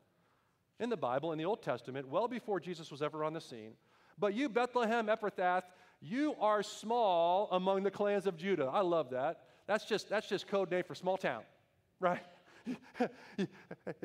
In 0.80 0.90
the 0.90 0.98
Bible, 0.98 1.34
in 1.34 1.38
the 1.38 1.44
Old 1.44 1.62
Testament, 1.62 2.08
well 2.08 2.30
before 2.30 2.62
Jesus 2.62 2.90
was 2.90 3.02
ever 3.02 3.26
on 3.26 3.34
the 3.34 3.42
scene, 3.42 3.74
but 4.18 4.34
you, 4.34 4.48
Bethlehem 4.48 5.08
Ephrathah, 5.08 5.64
you 6.02 6.36
are 6.40 6.64
small 6.64 7.50
among 7.52 7.84
the 7.84 7.92
clans 7.92 8.26
of 8.26 8.38
Judah. 8.38 8.68
I 8.72 8.80
love 8.80 9.10
that. 9.10 9.42
That's 9.68 9.84
just, 9.84 10.08
that's 10.08 10.30
just 10.30 10.48
code 10.48 10.72
name 10.72 10.84
for 10.88 10.96
small 10.96 11.18
town, 11.18 11.42
right? 12.00 12.22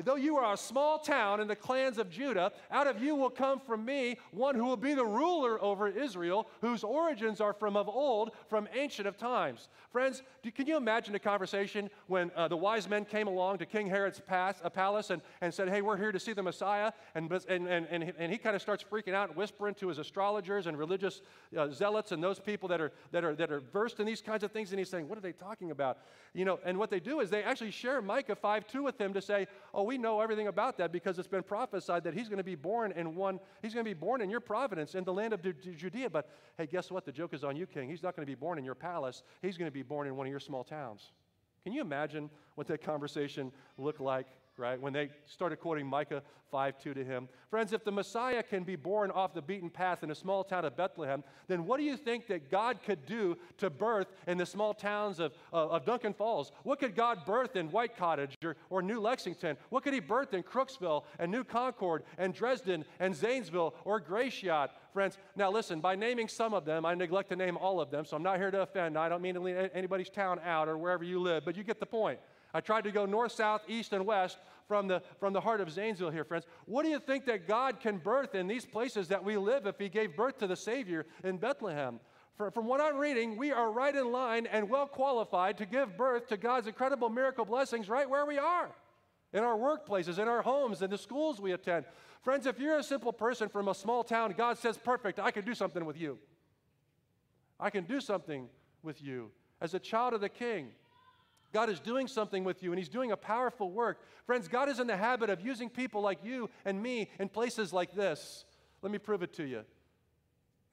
Though 0.03 0.15
you 0.15 0.37
are 0.37 0.53
a 0.53 0.57
small 0.57 0.99
town 0.99 1.39
in 1.39 1.47
the 1.47 1.55
clans 1.55 1.97
of 1.97 2.09
Judah, 2.09 2.51
out 2.71 2.87
of 2.87 3.01
you 3.01 3.15
will 3.15 3.29
come 3.29 3.59
from 3.59 3.85
me 3.85 4.17
one 4.31 4.55
who 4.55 4.65
will 4.65 4.77
be 4.77 4.93
the 4.93 5.05
ruler 5.05 5.61
over 5.61 5.87
Israel, 5.87 6.47
whose 6.61 6.83
origins 6.83 7.41
are 7.41 7.53
from 7.53 7.75
of 7.75 7.87
old, 7.89 8.31
from 8.47 8.67
ancient 8.73 9.07
of 9.07 9.17
times. 9.17 9.69
Friends, 9.91 10.23
do, 10.43 10.51
can 10.51 10.67
you 10.67 10.77
imagine 10.77 11.15
a 11.15 11.19
conversation 11.19 11.89
when 12.07 12.31
uh, 12.35 12.47
the 12.47 12.57
wise 12.57 12.87
men 12.89 13.05
came 13.05 13.27
along 13.27 13.57
to 13.59 13.65
King 13.65 13.87
Herod's 13.87 14.19
pass, 14.19 14.59
uh, 14.63 14.69
palace 14.69 15.09
and, 15.09 15.21
and 15.41 15.53
said, 15.53 15.69
Hey, 15.69 15.81
we're 15.81 15.97
here 15.97 16.11
to 16.11 16.19
see 16.19 16.33
the 16.33 16.43
Messiah? 16.43 16.91
And, 17.15 17.31
and, 17.49 17.67
and, 17.67 17.87
and 17.89 18.03
he, 18.03 18.11
and 18.17 18.31
he 18.31 18.37
kind 18.37 18.55
of 18.55 18.61
starts 18.61 18.83
freaking 18.83 19.13
out 19.13 19.29
and 19.29 19.37
whispering 19.37 19.75
to 19.75 19.87
his 19.89 19.99
astrologers 19.99 20.67
and 20.67 20.77
religious 20.77 21.21
uh, 21.57 21.69
zealots 21.69 22.11
and 22.11 22.23
those 22.23 22.39
people 22.39 22.69
that 22.69 22.81
are, 22.81 22.91
that, 23.11 23.23
are, 23.23 23.35
that 23.35 23.51
are 23.51 23.59
versed 23.59 23.99
in 23.99 24.05
these 24.05 24.21
kinds 24.21 24.43
of 24.43 24.51
things. 24.51 24.71
And 24.71 24.79
he's 24.79 24.89
saying, 24.89 25.07
What 25.07 25.17
are 25.17 25.21
they 25.21 25.31
talking 25.31 25.71
about? 25.71 25.97
You 26.33 26.45
know, 26.45 26.59
and 26.65 26.77
what 26.77 26.89
they 26.89 26.99
do 26.99 27.21
is 27.21 27.29
they 27.29 27.43
actually 27.43 27.71
share 27.71 28.01
Micah 28.01 28.35
5 28.35 28.54
2 28.59 28.83
with 28.83 28.99
him 28.99 29.13
to 29.13 29.21
say, 29.21 29.47
Oh, 29.73 29.83
we 29.83 29.97
know 29.97 30.21
everything 30.21 30.47
about 30.47 30.77
that 30.77 30.91
because 30.91 31.19
it's 31.19 31.27
been 31.27 31.43
prophesied 31.43 32.03
that 32.03 32.13
he's 32.13 32.27
going 32.29 32.37
to 32.37 32.43
be 32.43 32.55
born 32.55 32.91
in 32.93 33.15
one, 33.15 33.39
he's 33.61 33.73
going 33.73 33.85
to 33.85 33.89
be 33.89 33.93
born 33.93 34.21
in 34.21 34.29
your 34.29 34.39
providence 34.39 34.95
in 34.95 35.03
the 35.03 35.13
land 35.13 35.33
of 35.33 35.41
Judea. 35.41 36.09
But 36.09 36.29
hey, 36.57 36.65
guess 36.65 36.91
what? 36.91 37.05
The 37.05 37.11
joke 37.11 37.33
is 37.33 37.43
on 37.43 37.55
you, 37.55 37.65
king. 37.65 37.89
He's 37.89 38.03
not 38.03 38.15
going 38.15 38.25
to 38.25 38.31
be 38.31 38.35
born 38.35 38.57
in 38.57 38.65
your 38.65 38.75
palace, 38.75 39.23
he's 39.41 39.57
going 39.57 39.69
to 39.69 39.73
be 39.73 39.83
born 39.83 40.07
in 40.07 40.15
one 40.15 40.27
of 40.27 40.31
your 40.31 40.39
small 40.39 40.63
towns. 40.63 41.11
Can 41.63 41.73
you 41.73 41.81
imagine 41.81 42.29
what 42.55 42.67
that 42.67 42.83
conversation 42.83 43.51
looked 43.77 43.99
like 43.99 44.27
right? 44.57 44.79
When 44.79 44.93
they 44.93 45.09
started 45.25 45.57
quoting 45.57 45.87
Micah 45.87 46.23
5 46.51 46.77
2 46.79 46.93
to 46.93 47.03
him. 47.03 47.27
Friends, 47.49 47.73
if 47.73 47.83
the 47.83 47.91
Messiah 47.91 48.41
can 48.41 48.63
be 48.63 48.75
born 48.75 49.11
off 49.11 49.33
the 49.33 49.41
beaten 49.41 49.69
path 49.69 50.03
in 50.03 50.11
a 50.11 50.15
small 50.15 50.43
town 50.43 50.63
of 50.63 50.77
Bethlehem, 50.77 51.23
then 51.47 51.65
what 51.65 51.77
do 51.77 51.83
you 51.83 51.97
think 51.97 52.27
that 52.27 52.49
God 52.49 52.79
could 52.85 53.05
do 53.05 53.37
to 53.57 53.69
birth 53.69 54.07
in 54.27 54.37
the 54.37 54.45
small 54.45 54.73
towns 54.73 55.19
of, 55.19 55.33
uh, 55.51 55.67
of 55.67 55.85
Duncan 55.85 56.13
Falls? 56.13 56.51
What 56.63 56.79
could 56.79 56.95
God 56.95 57.25
birth 57.25 57.55
in 57.55 57.71
White 57.71 57.97
Cottage 57.97 58.37
or, 58.43 58.55
or 58.69 58.81
New 58.81 58.99
Lexington? 58.99 59.57
What 59.69 59.83
could 59.83 59.93
He 59.93 59.99
birth 59.99 60.33
in 60.33 60.43
Crooksville 60.43 61.03
and 61.19 61.31
New 61.31 61.43
Concord 61.43 62.03
and 62.17 62.33
Dresden 62.33 62.85
and 62.99 63.15
Zanesville 63.15 63.75
or 63.83 63.99
Gratiot? 63.99 64.69
Friends, 64.93 65.17
now 65.35 65.51
listen, 65.51 65.81
by 65.81 65.95
naming 65.95 66.29
some 66.29 66.53
of 66.53 66.63
them, 66.63 66.85
I 66.85 66.93
neglect 66.93 67.27
to 67.29 67.35
name 67.35 67.57
all 67.57 67.81
of 67.81 67.91
them, 67.91 68.05
so 68.05 68.15
I'm 68.15 68.23
not 68.23 68.37
here 68.37 68.51
to 68.51 68.61
offend. 68.61 68.97
I 68.97 69.09
don't 69.09 69.21
mean 69.21 69.33
to 69.33 69.41
leave 69.41 69.69
anybody's 69.73 70.09
town 70.09 70.39
out 70.45 70.69
or 70.69 70.77
wherever 70.77 71.03
you 71.03 71.19
live, 71.19 71.43
but 71.43 71.57
you 71.57 71.65
get 71.65 71.81
the 71.81 71.85
point. 71.85 72.17
I 72.55 72.61
tried 72.61 72.85
to 72.85 72.91
go 72.91 73.05
north, 73.05 73.33
south, 73.33 73.63
east, 73.67 73.91
and 73.91 74.05
west 74.05 74.37
from 74.65 74.87
the, 74.87 75.01
from 75.19 75.33
the 75.33 75.41
heart 75.41 75.59
of 75.59 75.69
Zanesville 75.69 76.09
here, 76.09 76.23
friends. 76.23 76.45
What 76.65 76.83
do 76.83 76.89
you 76.89 76.99
think 76.99 77.25
that 77.25 77.49
God 77.49 77.81
can 77.81 77.97
birth 77.97 78.33
in 78.33 78.47
these 78.47 78.65
places 78.65 79.09
that 79.09 79.21
we 79.21 79.35
live 79.35 79.65
if 79.65 79.77
He 79.77 79.89
gave 79.89 80.15
birth 80.15 80.37
to 80.37 80.47
the 80.47 80.55
Savior 80.55 81.05
in 81.25 81.35
Bethlehem? 81.35 81.99
From 82.37 82.65
what 82.65 82.79
I'm 82.79 82.95
reading, 82.95 83.35
we 83.35 83.51
are 83.51 83.69
right 83.69 83.93
in 83.93 84.09
line 84.09 84.45
and 84.45 84.69
well 84.69 84.87
qualified 84.87 85.57
to 85.57 85.65
give 85.65 85.97
birth 85.97 86.27
to 86.27 86.37
God's 86.37 86.67
incredible 86.67 87.09
miracle 87.09 87.43
blessings 87.43 87.89
right 87.89 88.09
where 88.09 88.25
we 88.25 88.37
are 88.37 88.71
in 89.33 89.43
our 89.43 89.57
workplaces, 89.57 90.17
in 90.17 90.29
our 90.29 90.41
homes, 90.41 90.81
in 90.81 90.89
the 90.89 90.97
schools 90.97 91.41
we 91.41 91.51
attend. 91.51 91.83
Friends, 92.21 92.45
if 92.45 92.57
you're 92.57 92.77
a 92.77 92.83
simple 92.83 93.11
person 93.11 93.49
from 93.49 93.67
a 93.67 93.75
small 93.75 94.01
town, 94.01 94.33
God 94.37 94.57
says, 94.57 94.77
Perfect, 94.77 95.19
I 95.19 95.31
can 95.31 95.43
do 95.43 95.53
something 95.53 95.83
with 95.83 95.99
you. 95.99 96.17
I 97.59 97.69
can 97.69 97.83
do 97.83 97.99
something 97.99 98.47
with 98.81 99.01
you. 99.01 99.31
As 99.59 99.73
a 99.73 99.79
child 99.79 100.13
of 100.13 100.21
the 100.21 100.29
King, 100.29 100.69
God 101.55 101.69
is 101.69 101.79
doing 101.79 102.09
something 102.09 102.43
with 102.43 102.61
you 102.61 102.73
and 102.73 102.77
He's 102.77 102.89
doing 102.89 103.13
a 103.13 103.15
powerful 103.17 103.71
work. 103.71 104.01
Friends, 104.25 104.49
God 104.49 104.67
is 104.67 104.81
in 104.81 104.87
the 104.87 104.97
habit 104.97 105.29
of 105.29 105.39
using 105.39 105.69
people 105.69 106.01
like 106.01 106.19
you 106.21 106.49
and 106.65 106.83
me 106.83 107.09
in 107.17 107.29
places 107.29 107.71
like 107.71 107.95
this. 107.95 108.43
Let 108.81 108.91
me 108.91 108.97
prove 108.97 109.23
it 109.23 109.31
to 109.35 109.45
you. 109.45 109.61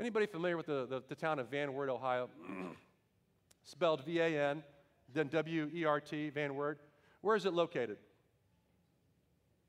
Anybody 0.01 0.27
familiar 0.27 0.57
with 0.57 0.67
the, 0.67 0.87
the, 0.87 1.01
the 1.09 1.15
town 1.15 1.39
of 1.39 1.49
Van 1.53 1.73
Wert, 1.73 1.89
Ohio? 1.89 2.29
Spelled 3.63 4.05
V 4.05 4.19
A 4.19 4.51
N, 4.51 4.65
then 5.15 5.29
W 5.29 5.71
E 5.73 5.85
R 5.85 6.01
T, 6.01 6.31
Van 6.31 6.57
Wert. 6.57 6.81
Where 7.21 7.37
is 7.37 7.47
it 7.47 7.53
located? 7.53 7.99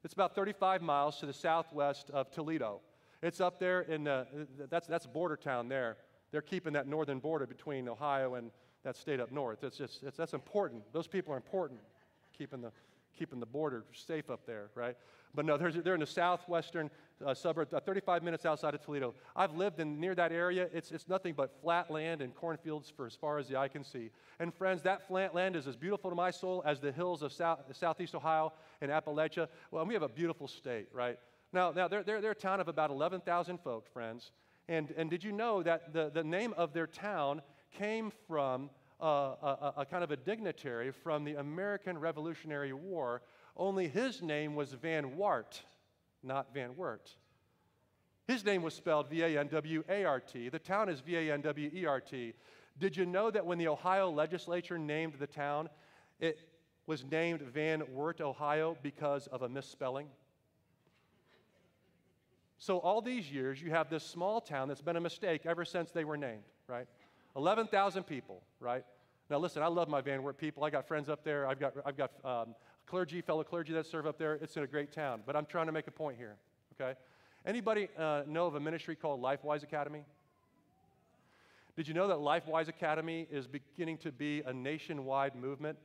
It's 0.03 0.15
about 0.15 0.33
35 0.33 0.81
miles 0.81 1.19
to 1.19 1.27
the 1.27 1.33
southwest 1.33 2.09
of 2.09 2.31
Toledo. 2.31 2.81
It's 3.21 3.39
up 3.39 3.59
there 3.59 3.81
in 3.81 4.07
uh, 4.07 4.25
the, 4.57 4.65
that's, 4.65 4.87
that's 4.87 5.05
border 5.05 5.37
town 5.37 5.69
there. 5.69 5.97
They're 6.31 6.41
keeping 6.41 6.73
that 6.73 6.87
northern 6.87 7.19
border 7.19 7.45
between 7.45 7.87
Ohio 7.87 8.33
and 8.33 8.49
that 8.83 8.95
state 8.95 9.19
up 9.19 9.31
north. 9.31 9.63
It's 9.63 9.77
just, 9.77 10.03
it's, 10.03 10.17
that's 10.17 10.33
important. 10.33 10.83
Those 10.93 11.07
people 11.07 11.33
are 11.33 11.37
important, 11.37 11.79
keeping 12.37 12.61
the, 12.61 12.71
keeping 13.17 13.39
the 13.39 13.45
border 13.45 13.83
safe 13.93 14.29
up 14.29 14.45
there, 14.45 14.69
right? 14.75 14.95
But 15.35 15.45
no, 15.45 15.57
they're, 15.57 15.71
they're 15.71 15.93
in 15.95 15.99
the 15.99 16.05
southwestern 16.05 16.91
uh, 17.25 17.33
suburb, 17.33 17.73
uh, 17.73 17.79
35 17.79 18.23
minutes 18.23 18.45
outside 18.45 18.75
of 18.75 18.81
Toledo. 18.81 19.15
I've 19.35 19.55
lived 19.55 19.79
in 19.79 19.99
near 19.99 20.13
that 20.15 20.31
area. 20.31 20.67
It's, 20.73 20.91
it's 20.91 21.07
nothing 21.07 21.33
but 21.33 21.51
flat 21.61 21.89
land 21.89 22.21
and 22.21 22.35
cornfields 22.35 22.91
for 22.95 23.05
as 23.05 23.15
far 23.15 23.39
as 23.39 23.47
the 23.47 23.57
eye 23.57 23.67
can 23.67 23.83
see. 23.83 24.11
And 24.39 24.53
friends, 24.53 24.83
that 24.83 25.07
flat 25.07 25.33
land 25.33 25.55
is 25.55 25.65
as 25.65 25.75
beautiful 25.75 26.09
to 26.09 26.15
my 26.15 26.29
soul 26.29 26.61
as 26.65 26.79
the 26.79 26.91
hills 26.91 27.23
of 27.23 27.31
south, 27.31 27.61
southeast 27.71 28.13
Ohio 28.13 28.53
and 28.81 28.91
Appalachia. 28.91 29.47
Well, 29.71 29.85
we 29.85 29.93
have 29.93 30.03
a 30.03 30.09
beautiful 30.09 30.47
state, 30.47 30.87
right? 30.93 31.17
Now, 31.51 31.71
now 31.71 31.87
they're, 31.87 32.03
they're, 32.03 32.21
they're 32.21 32.31
a 32.31 32.35
town 32.35 32.59
of 32.59 32.67
about 32.67 32.91
11,000 32.91 33.59
folk, 33.59 33.91
friends. 33.91 34.31
And, 34.67 34.93
and 34.97 35.09
did 35.09 35.23
you 35.23 35.31
know 35.31 35.63
that 35.63 35.93
the, 35.93 36.09
the 36.13 36.23
name 36.23 36.53
of 36.57 36.73
their 36.73 36.87
town 36.87 37.41
came 37.73 38.11
from 38.27 38.69
uh, 39.01 39.05
a, 39.05 39.73
a, 39.77 39.85
kind 39.85 40.03
of 40.03 40.11
a 40.11 40.15
dignitary 40.15 40.91
from 40.91 41.23
the 41.23 41.35
American 41.35 41.97
Revolutionary 41.97 42.73
War 42.73 43.21
only 43.55 43.87
his 43.87 44.21
name 44.21 44.55
was 44.55 44.73
Van 44.73 45.15
Wart, 45.15 45.61
not 46.23 46.53
Van 46.53 46.75
Wert. 46.75 47.11
His 48.27 48.43
name 48.43 48.61
was 48.61 48.73
spelled 48.73 49.09
V 49.09 49.21
A 49.21 49.39
N 49.39 49.47
W 49.47 49.83
A 49.89 50.05
R 50.05 50.19
T. 50.19 50.49
The 50.49 50.59
town 50.59 50.89
is 50.89 51.01
V 51.01 51.17
A 51.17 51.33
N 51.33 51.41
W 51.41 51.69
E 51.73 51.85
R 51.85 51.99
T. 51.99 52.33
Did 52.79 52.97
you 52.97 53.05
know 53.05 53.29
that 53.29 53.45
when 53.45 53.57
the 53.57 53.67
Ohio 53.67 54.09
legislature 54.09 54.79
named 54.79 55.15
the 55.19 55.27
town, 55.27 55.69
it 56.19 56.39
was 56.87 57.03
named 57.03 57.41
Van 57.41 57.83
Wert, 57.93 58.21
Ohio, 58.21 58.75
because 58.81 59.27
of 59.27 59.43
a 59.43 59.49
misspelling? 59.49 60.07
So, 62.57 62.77
all 62.77 63.01
these 63.01 63.29
years, 63.31 63.61
you 63.61 63.71
have 63.71 63.89
this 63.89 64.03
small 64.03 64.39
town 64.39 64.69
that's 64.69 64.81
been 64.81 64.95
a 64.95 65.01
mistake 65.01 65.45
ever 65.45 65.65
since 65.65 65.91
they 65.91 66.05
were 66.05 66.17
named, 66.17 66.43
right? 66.67 66.87
11,000 67.35 68.03
people, 68.03 68.41
right? 68.59 68.83
Now, 69.29 69.39
listen, 69.39 69.63
I 69.63 69.67
love 69.67 69.89
my 69.89 70.01
Van 70.01 70.21
Wert 70.21 70.37
people. 70.37 70.63
I 70.63 70.69
got 70.69 70.87
friends 70.87 71.09
up 71.09 71.23
there. 71.23 71.47
I've 71.47 71.59
got, 71.59 71.73
I've 71.85 71.97
got 71.97 72.11
um, 72.23 72.55
clergy, 72.85 73.21
fellow 73.21 73.43
clergy 73.43 73.73
that 73.73 73.85
serve 73.85 74.05
up 74.05 74.17
there. 74.17 74.35
It's 74.35 74.55
in 74.57 74.63
a 74.63 74.67
great 74.67 74.91
town. 74.91 75.21
But 75.25 75.35
I'm 75.35 75.45
trying 75.45 75.65
to 75.67 75.71
make 75.71 75.87
a 75.87 75.91
point 75.91 76.17
here, 76.17 76.35
okay? 76.79 76.97
Anybody 77.45 77.89
uh, 77.97 78.23
know 78.27 78.45
of 78.47 78.55
a 78.55 78.59
ministry 78.59 78.95
called 78.95 79.21
LifeWise 79.21 79.63
Academy? 79.63 80.05
Did 81.75 81.87
you 81.87 81.93
know 81.93 82.07
that 82.07 82.17
LifeWise 82.17 82.67
Academy 82.67 83.27
is 83.31 83.47
beginning 83.47 83.97
to 83.99 84.11
be 84.11 84.41
a 84.45 84.53
nationwide 84.53 85.35
movement? 85.35 85.77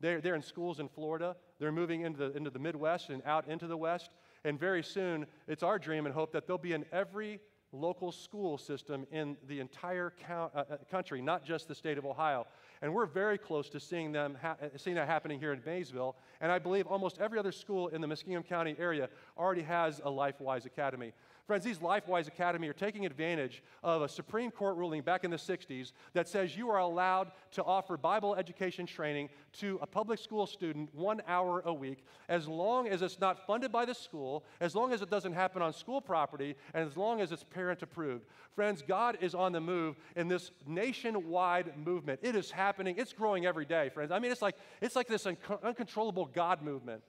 They're, 0.00 0.20
they're 0.20 0.34
in 0.34 0.42
schools 0.42 0.80
in 0.80 0.88
Florida. 0.88 1.36
They're 1.58 1.72
moving 1.72 2.02
into 2.02 2.18
the, 2.18 2.36
into 2.36 2.50
the 2.50 2.58
Midwest 2.58 3.10
and 3.10 3.22
out 3.24 3.48
into 3.48 3.66
the 3.66 3.76
West. 3.76 4.10
And 4.44 4.58
very 4.58 4.82
soon, 4.82 5.26
it's 5.46 5.62
our 5.62 5.78
dream 5.78 6.04
and 6.06 6.14
hope 6.14 6.32
that 6.32 6.46
they'll 6.46 6.58
be 6.58 6.72
in 6.72 6.84
every 6.92 7.40
local 7.80 8.12
school 8.12 8.58
system 8.58 9.06
in 9.10 9.36
the 9.48 9.60
entire 9.60 10.12
uh, 10.28 10.48
uh 10.54 10.64
country, 10.90 11.20
not 11.20 11.44
just 11.44 11.68
the 11.68 11.74
state 11.74 11.98
of 11.98 12.04
Ohio. 12.04 12.46
And 12.82 12.92
we're 12.92 13.06
very 13.06 13.38
close 13.38 13.68
to 13.70 13.80
seeing, 13.80 14.12
them 14.12 14.36
ha- 14.40 14.56
seeing 14.76 14.96
that 14.96 15.08
happening 15.08 15.40
here 15.40 15.52
in 15.52 15.62
Maysville. 15.64 16.16
And 16.40 16.52
I 16.52 16.58
believe 16.58 16.86
almost 16.86 17.18
every 17.18 17.38
other 17.38 17.52
school 17.52 17.88
in 17.88 18.00
the 18.00 18.06
Muskingum 18.06 18.46
County 18.46 18.76
area 18.78 19.08
already 19.38 19.62
has 19.62 20.00
a 20.00 20.10
LifeWise 20.10 20.66
Academy. 20.66 21.12
Friends, 21.46 21.62
these 21.62 21.78
LifeWise 21.78 22.26
Academy 22.26 22.66
are 22.66 22.72
taking 22.72 23.06
advantage 23.06 23.62
of 23.84 24.02
a 24.02 24.08
Supreme 24.08 24.50
Court 24.50 24.76
ruling 24.76 25.02
back 25.02 25.22
in 25.22 25.30
the 25.30 25.36
60s 25.36 25.92
that 26.12 26.26
says 26.26 26.56
you 26.56 26.70
are 26.70 26.80
allowed 26.80 27.30
to 27.52 27.62
offer 27.62 27.96
Bible 27.96 28.34
education 28.34 28.84
training 28.84 29.28
to 29.52 29.78
a 29.80 29.86
public 29.86 30.18
school 30.18 30.44
student 30.48 30.92
one 30.92 31.22
hour 31.28 31.62
a 31.64 31.72
week 31.72 32.04
as 32.28 32.48
long 32.48 32.88
as 32.88 33.00
it's 33.00 33.20
not 33.20 33.46
funded 33.46 33.70
by 33.70 33.84
the 33.84 33.94
school, 33.94 34.44
as 34.60 34.74
long 34.74 34.92
as 34.92 35.02
it 35.02 35.08
doesn't 35.08 35.34
happen 35.34 35.62
on 35.62 35.72
school 35.72 36.00
property, 36.00 36.56
and 36.74 36.84
as 36.84 36.96
long 36.96 37.20
as 37.20 37.30
it's 37.30 37.44
parent 37.44 37.80
approved. 37.80 38.26
Friends, 38.56 38.82
God 38.82 39.16
is 39.20 39.32
on 39.32 39.52
the 39.52 39.60
move 39.60 39.94
in 40.16 40.26
this 40.26 40.50
nationwide 40.66 41.78
movement. 41.78 42.18
It 42.24 42.34
is 42.34 42.50
happening, 42.50 42.96
it's 42.98 43.12
growing 43.12 43.46
every 43.46 43.66
day, 43.66 43.88
friends. 43.88 44.10
I 44.10 44.18
mean, 44.18 44.32
it's 44.32 44.42
like, 44.42 44.56
it's 44.80 44.96
like 44.96 45.06
this 45.06 45.24
un- 45.26 45.36
uncontrollable 45.62 46.24
God 46.24 46.60
movement. 46.60 47.02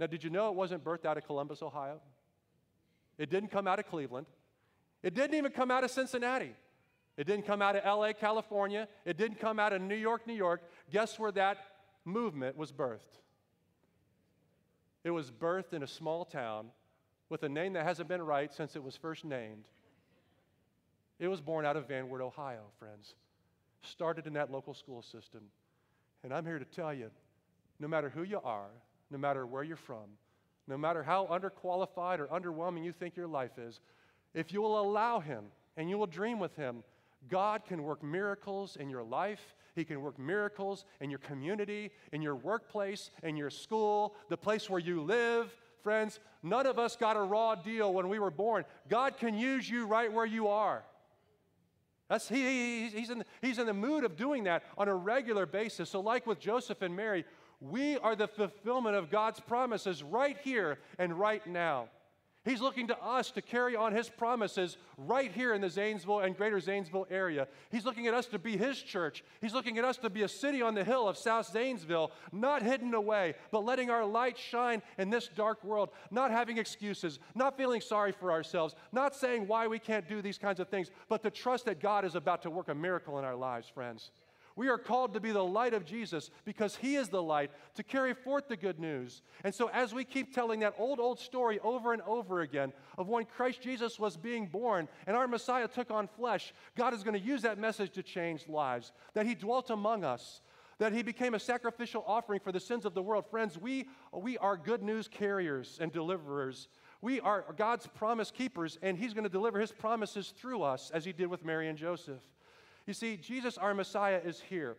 Now, 0.00 0.06
did 0.06 0.24
you 0.24 0.30
know 0.30 0.48
it 0.48 0.54
wasn't 0.54 0.82
birthed 0.82 1.04
out 1.04 1.18
of 1.18 1.26
Columbus, 1.26 1.60
Ohio? 1.60 2.00
It 3.18 3.30
didn't 3.30 3.50
come 3.50 3.66
out 3.66 3.78
of 3.78 3.86
Cleveland. 3.86 4.26
It 5.02 5.14
didn't 5.14 5.34
even 5.34 5.52
come 5.52 5.70
out 5.70 5.84
of 5.84 5.90
Cincinnati. 5.90 6.54
It 7.16 7.26
didn't 7.26 7.46
come 7.46 7.60
out 7.60 7.76
of 7.76 7.84
LA, 7.84 8.12
California. 8.12 8.88
It 9.04 9.16
didn't 9.16 9.38
come 9.38 9.58
out 9.58 9.72
of 9.72 9.82
New 9.82 9.96
York, 9.96 10.26
New 10.26 10.34
York. 10.34 10.62
Guess 10.90 11.18
where 11.18 11.32
that 11.32 11.58
movement 12.04 12.56
was 12.56 12.72
birthed? 12.72 13.18
It 15.04 15.10
was 15.10 15.30
birthed 15.30 15.72
in 15.72 15.82
a 15.82 15.86
small 15.86 16.24
town 16.24 16.68
with 17.28 17.42
a 17.42 17.48
name 17.48 17.74
that 17.74 17.84
hasn't 17.84 18.08
been 18.08 18.22
right 18.22 18.52
since 18.52 18.76
it 18.76 18.82
was 18.82 18.96
first 18.96 19.24
named. 19.24 19.64
It 21.18 21.28
was 21.28 21.40
born 21.40 21.66
out 21.66 21.76
of 21.76 21.88
Van 21.88 22.08
Wert, 22.08 22.22
Ohio, 22.22 22.62
friends. 22.78 23.14
Started 23.82 24.26
in 24.26 24.34
that 24.34 24.50
local 24.50 24.74
school 24.74 25.02
system. 25.02 25.42
And 26.22 26.32
I'm 26.32 26.46
here 26.46 26.58
to 26.58 26.64
tell 26.64 26.94
you 26.94 27.10
no 27.80 27.88
matter 27.88 28.08
who 28.08 28.22
you 28.22 28.40
are, 28.44 28.70
no 29.10 29.18
matter 29.18 29.44
where 29.44 29.62
you're 29.62 29.76
from, 29.76 30.08
no 30.68 30.78
matter 30.78 31.02
how 31.02 31.26
underqualified 31.26 32.18
or 32.18 32.26
underwhelming 32.28 32.84
you 32.84 32.92
think 32.92 33.16
your 33.16 33.26
life 33.26 33.58
is, 33.58 33.80
if 34.34 34.52
you 34.52 34.62
will 34.62 34.80
allow 34.80 35.20
Him 35.20 35.44
and 35.76 35.90
you 35.90 35.98
will 35.98 36.06
dream 36.06 36.38
with 36.38 36.54
Him, 36.56 36.82
God 37.28 37.64
can 37.66 37.82
work 37.82 38.02
miracles 38.02 38.76
in 38.76 38.90
your 38.90 39.02
life. 39.02 39.54
He 39.74 39.84
can 39.84 40.02
work 40.02 40.18
miracles 40.18 40.84
in 41.00 41.08
your 41.10 41.18
community, 41.20 41.90
in 42.12 42.20
your 42.20 42.34
workplace, 42.36 43.10
in 43.22 43.36
your 43.36 43.50
school, 43.50 44.14
the 44.28 44.36
place 44.36 44.68
where 44.68 44.80
you 44.80 45.02
live. 45.02 45.50
Friends, 45.82 46.20
none 46.42 46.66
of 46.66 46.78
us 46.78 46.94
got 46.94 47.16
a 47.16 47.22
raw 47.22 47.54
deal 47.54 47.92
when 47.92 48.08
we 48.08 48.18
were 48.18 48.30
born. 48.30 48.64
God 48.88 49.16
can 49.16 49.34
use 49.34 49.68
you 49.68 49.86
right 49.86 50.12
where 50.12 50.26
you 50.26 50.48
are. 50.48 50.84
That's, 52.08 52.28
he, 52.28 52.88
he's, 52.88 53.08
in, 53.08 53.24
he's 53.40 53.58
in 53.58 53.66
the 53.66 53.72
mood 53.72 54.04
of 54.04 54.16
doing 54.16 54.44
that 54.44 54.64
on 54.76 54.86
a 54.86 54.94
regular 54.94 55.46
basis. 55.46 55.88
So, 55.88 56.00
like 56.00 56.26
with 56.26 56.38
Joseph 56.38 56.82
and 56.82 56.94
Mary, 56.94 57.24
we 57.70 57.96
are 57.98 58.16
the 58.16 58.28
fulfillment 58.28 58.96
of 58.96 59.10
God's 59.10 59.40
promises 59.40 60.02
right 60.02 60.36
here 60.42 60.78
and 60.98 61.18
right 61.18 61.46
now. 61.46 61.88
He's 62.44 62.60
looking 62.60 62.88
to 62.88 63.00
us 63.00 63.30
to 63.32 63.42
carry 63.42 63.76
on 63.76 63.94
His 63.94 64.08
promises 64.08 64.76
right 64.98 65.30
here 65.30 65.54
in 65.54 65.60
the 65.60 65.70
Zanesville 65.70 66.20
and 66.20 66.36
greater 66.36 66.58
Zanesville 66.58 67.06
area. 67.08 67.46
He's 67.70 67.84
looking 67.84 68.08
at 68.08 68.14
us 68.14 68.26
to 68.26 68.38
be 68.40 68.56
His 68.56 68.82
church. 68.82 69.22
He's 69.40 69.54
looking 69.54 69.78
at 69.78 69.84
us 69.84 69.96
to 69.98 70.10
be 70.10 70.22
a 70.22 70.28
city 70.28 70.60
on 70.60 70.74
the 70.74 70.82
hill 70.82 71.08
of 71.08 71.16
South 71.16 71.46
Zanesville, 71.52 72.10
not 72.32 72.62
hidden 72.62 72.94
away, 72.94 73.34
but 73.52 73.64
letting 73.64 73.90
our 73.90 74.04
light 74.04 74.36
shine 74.36 74.82
in 74.98 75.08
this 75.08 75.28
dark 75.28 75.62
world, 75.62 75.90
not 76.10 76.32
having 76.32 76.58
excuses, 76.58 77.20
not 77.36 77.56
feeling 77.56 77.80
sorry 77.80 78.10
for 78.10 78.32
ourselves, 78.32 78.74
not 78.90 79.14
saying 79.14 79.46
why 79.46 79.68
we 79.68 79.78
can't 79.78 80.08
do 80.08 80.20
these 80.20 80.38
kinds 80.38 80.58
of 80.58 80.68
things, 80.68 80.90
but 81.08 81.22
to 81.22 81.30
trust 81.30 81.66
that 81.66 81.80
God 81.80 82.04
is 82.04 82.16
about 82.16 82.42
to 82.42 82.50
work 82.50 82.68
a 82.68 82.74
miracle 82.74 83.20
in 83.20 83.24
our 83.24 83.36
lives, 83.36 83.68
friends. 83.68 84.10
We 84.56 84.68
are 84.68 84.78
called 84.78 85.14
to 85.14 85.20
be 85.20 85.32
the 85.32 85.44
light 85.44 85.74
of 85.74 85.84
Jesus 85.84 86.30
because 86.44 86.76
He 86.76 86.96
is 86.96 87.08
the 87.08 87.22
light 87.22 87.50
to 87.74 87.82
carry 87.82 88.14
forth 88.14 88.48
the 88.48 88.56
good 88.56 88.78
news. 88.78 89.22
And 89.44 89.54
so, 89.54 89.68
as 89.72 89.94
we 89.94 90.04
keep 90.04 90.34
telling 90.34 90.60
that 90.60 90.74
old, 90.78 91.00
old 91.00 91.18
story 91.18 91.58
over 91.60 91.92
and 91.92 92.02
over 92.02 92.42
again 92.42 92.72
of 92.98 93.08
when 93.08 93.24
Christ 93.24 93.62
Jesus 93.62 93.98
was 93.98 94.16
being 94.16 94.46
born 94.46 94.88
and 95.06 95.16
our 95.16 95.28
Messiah 95.28 95.68
took 95.68 95.90
on 95.90 96.08
flesh, 96.08 96.52
God 96.76 96.94
is 96.94 97.02
going 97.02 97.18
to 97.18 97.26
use 97.26 97.42
that 97.42 97.58
message 97.58 97.92
to 97.92 98.02
change 98.02 98.48
lives, 98.48 98.92
that 99.14 99.26
He 99.26 99.34
dwelt 99.34 99.70
among 99.70 100.04
us. 100.04 100.42
That 100.78 100.92
he 100.92 101.02
became 101.02 101.34
a 101.34 101.38
sacrificial 101.38 102.02
offering 102.08 102.40
for 102.40 102.50
the 102.50 102.58
sins 102.58 102.84
of 102.84 102.94
the 102.94 103.02
world. 103.02 103.26
Friends, 103.30 103.56
we, 103.56 103.88
we 104.12 104.36
are 104.38 104.56
good 104.56 104.82
news 104.82 105.06
carriers 105.06 105.78
and 105.80 105.92
deliverers. 105.92 106.66
We 107.02 107.20
are 107.20 107.44
God's 107.56 107.86
promise 107.86 108.30
keepers, 108.30 108.78
and 108.82 108.96
He's 108.96 109.12
going 109.12 109.24
to 109.24 109.30
deliver 109.30 109.60
His 109.60 109.70
promises 109.70 110.32
through 110.36 110.62
us, 110.62 110.90
as 110.92 111.04
He 111.04 111.12
did 111.12 111.26
with 111.26 111.44
Mary 111.44 111.68
and 111.68 111.76
Joseph. 111.78 112.22
You 112.86 112.94
see, 112.94 113.16
Jesus, 113.16 113.58
our 113.58 113.74
Messiah, 113.74 114.20
is 114.24 114.40
here. 114.40 114.76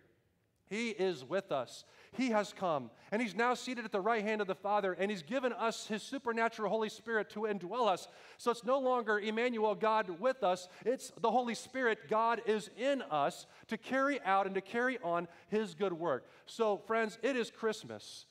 He 0.70 0.90
is 0.90 1.24
with 1.24 1.52
us. 1.52 1.84
He 2.14 2.30
has 2.30 2.54
come, 2.54 2.90
and 3.12 3.22
He's 3.22 3.36
now 3.36 3.54
seated 3.54 3.86
at 3.86 3.92
the 3.92 4.02
right 4.02 4.24
hand 4.24 4.40
of 4.40 4.48
the 4.48 4.56
Father, 4.56 4.94
and 4.94 5.10
He's 5.10 5.24
given 5.24 5.52
us 5.54 5.88
His 5.88 6.02
supernatural 6.02 6.70
Holy 6.70 6.90
Spirit 6.90 7.30
to 7.32 7.42
indwell 7.42 7.88
us. 7.88 8.08
So 8.38 8.52
it's 8.52 8.64
no 8.64 8.80
longer 8.80 9.20
Emmanuel, 9.20 9.76
God 9.76 10.10
with 10.20 10.44
us, 10.44 10.70
it's 10.86 11.12
the 11.22 11.32
Holy 11.32 11.56
Spirit, 11.56 12.10
God 12.10 12.42
is 12.46 12.70
in 12.78 13.02
us 13.04 13.46
to 13.68 13.78
carry 13.78 14.22
out 14.22 14.46
and 14.46 14.56
to 14.56 14.62
carry 14.62 15.00
on 15.04 15.28
His 15.50 15.74
good 15.74 15.94
work. 15.94 16.28
So, 16.46 16.78
friends, 16.78 17.18
it 17.24 17.36
is 17.36 17.52
Christmas. 17.52 18.26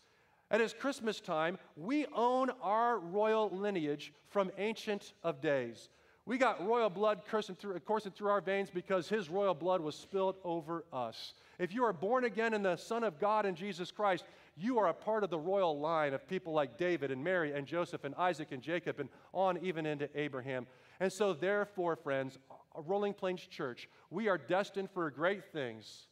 And 0.50 0.60
it's 0.60 0.74
Christmas 0.74 1.18
time. 1.18 1.58
We 1.76 2.06
own 2.14 2.50
our 2.60 2.98
royal 2.98 3.48
lineage 3.50 4.12
from 4.28 4.50
Ancient 4.58 5.14
of 5.24 5.40
Days. 5.40 5.88
We 6.24 6.38
got 6.38 6.64
royal 6.64 6.88
blood 6.88 7.22
coursing 7.28 7.56
through, 7.56 7.80
coursing 7.80 8.12
through 8.12 8.30
our 8.30 8.40
veins 8.40 8.70
because 8.70 9.08
his 9.08 9.28
royal 9.28 9.54
blood 9.54 9.80
was 9.80 9.96
spilled 9.96 10.36
over 10.44 10.84
us. 10.92 11.34
If 11.58 11.74
you 11.74 11.84
are 11.84 11.92
born 11.92 12.24
again 12.24 12.54
in 12.54 12.62
the 12.62 12.76
Son 12.76 13.02
of 13.02 13.18
God 13.18 13.44
in 13.44 13.56
Jesus 13.56 13.90
Christ, 13.90 14.24
you 14.56 14.78
are 14.78 14.88
a 14.88 14.94
part 14.94 15.24
of 15.24 15.30
the 15.30 15.38
royal 15.38 15.78
line 15.80 16.14
of 16.14 16.28
people 16.28 16.52
like 16.52 16.78
David 16.78 17.10
and 17.10 17.24
Mary 17.24 17.52
and 17.52 17.66
Joseph 17.66 18.04
and 18.04 18.14
Isaac 18.14 18.52
and 18.52 18.62
Jacob 18.62 19.00
and 19.00 19.08
on 19.32 19.58
even 19.64 19.84
into 19.84 20.08
Abraham. 20.14 20.66
And 21.00 21.12
so, 21.12 21.32
therefore, 21.32 21.96
friends, 21.96 22.38
Rolling 22.76 23.14
Plains 23.14 23.40
Church, 23.40 23.88
we 24.10 24.28
are 24.28 24.38
destined 24.38 24.90
for 24.90 25.10
great 25.10 25.44
things 25.52 26.06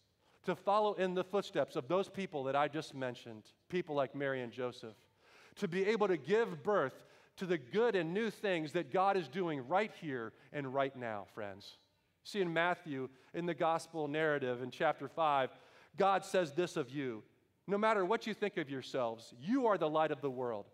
to 0.45 0.57
follow 0.57 0.95
in 0.95 1.15
the 1.15 1.23
footsteps 1.23 1.77
of 1.77 1.87
those 1.87 2.09
people 2.09 2.45
that 2.45 2.57
I 2.57 2.67
just 2.67 2.95
mentioned, 2.95 3.45
people 3.69 3.95
like 3.95 4.15
Mary 4.15 4.43
and 4.43 4.53
Joseph, 4.53 4.97
to 5.57 5.69
be 5.69 5.85
able 5.87 6.09
to 6.09 6.17
give 6.17 6.63
birth 6.63 7.05
to 7.41 7.47
the 7.47 7.57
good 7.57 7.97
and 7.97 8.13
new 8.13 8.29
things 8.29 8.73
that 8.73 8.93
God 8.93 9.17
is 9.17 9.27
doing 9.27 9.67
right 9.67 9.91
here 9.99 10.35
and 10.53 10.75
right 10.75 10.95
now, 10.95 11.25
friends. 11.35 11.79
See, 12.23 12.43
in 12.43 12.53
Matthew, 12.53 13.09
in 13.33 13.47
the 13.47 13.55
gospel 13.55 14.09
narrative 14.09 14.63
in 14.63 14.71
chapter 14.71 15.09
5, 15.09 15.49
God 15.97 16.23
says 16.23 16.53
this 16.53 16.77
of 16.77 16.91
you 16.91 17.23
No 17.67 17.79
matter 17.79 18.05
what 18.05 18.27
you 18.27 18.35
think 18.35 18.59
of 18.59 18.69
yourselves, 18.69 19.33
you 19.41 19.67
are 19.69 19.79
the 19.79 19.89
light 19.89 20.11
of 20.11 20.21
the 20.21 20.31
world. 20.31 20.67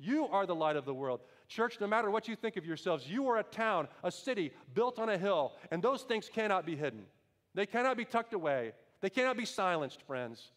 You 0.00 0.26
are 0.26 0.46
the 0.46 0.54
light 0.54 0.74
of 0.74 0.84
the 0.84 0.92
world. 0.92 1.20
Church, 1.46 1.78
no 1.80 1.86
matter 1.86 2.10
what 2.10 2.26
you 2.26 2.34
think 2.34 2.56
of 2.56 2.66
yourselves, 2.66 3.06
you 3.06 3.28
are 3.28 3.38
a 3.38 3.44
town, 3.44 3.86
a 4.02 4.10
city 4.10 4.50
built 4.74 4.98
on 4.98 5.10
a 5.10 5.18
hill, 5.18 5.52
and 5.70 5.80
those 5.80 6.02
things 6.02 6.28
cannot 6.28 6.66
be 6.66 6.74
hidden. 6.74 7.04
They 7.54 7.66
cannot 7.66 7.96
be 7.96 8.04
tucked 8.04 8.34
away. 8.34 8.72
They 9.00 9.10
cannot 9.10 9.36
be 9.36 9.44
silenced, 9.44 10.02
friends. 10.02 10.50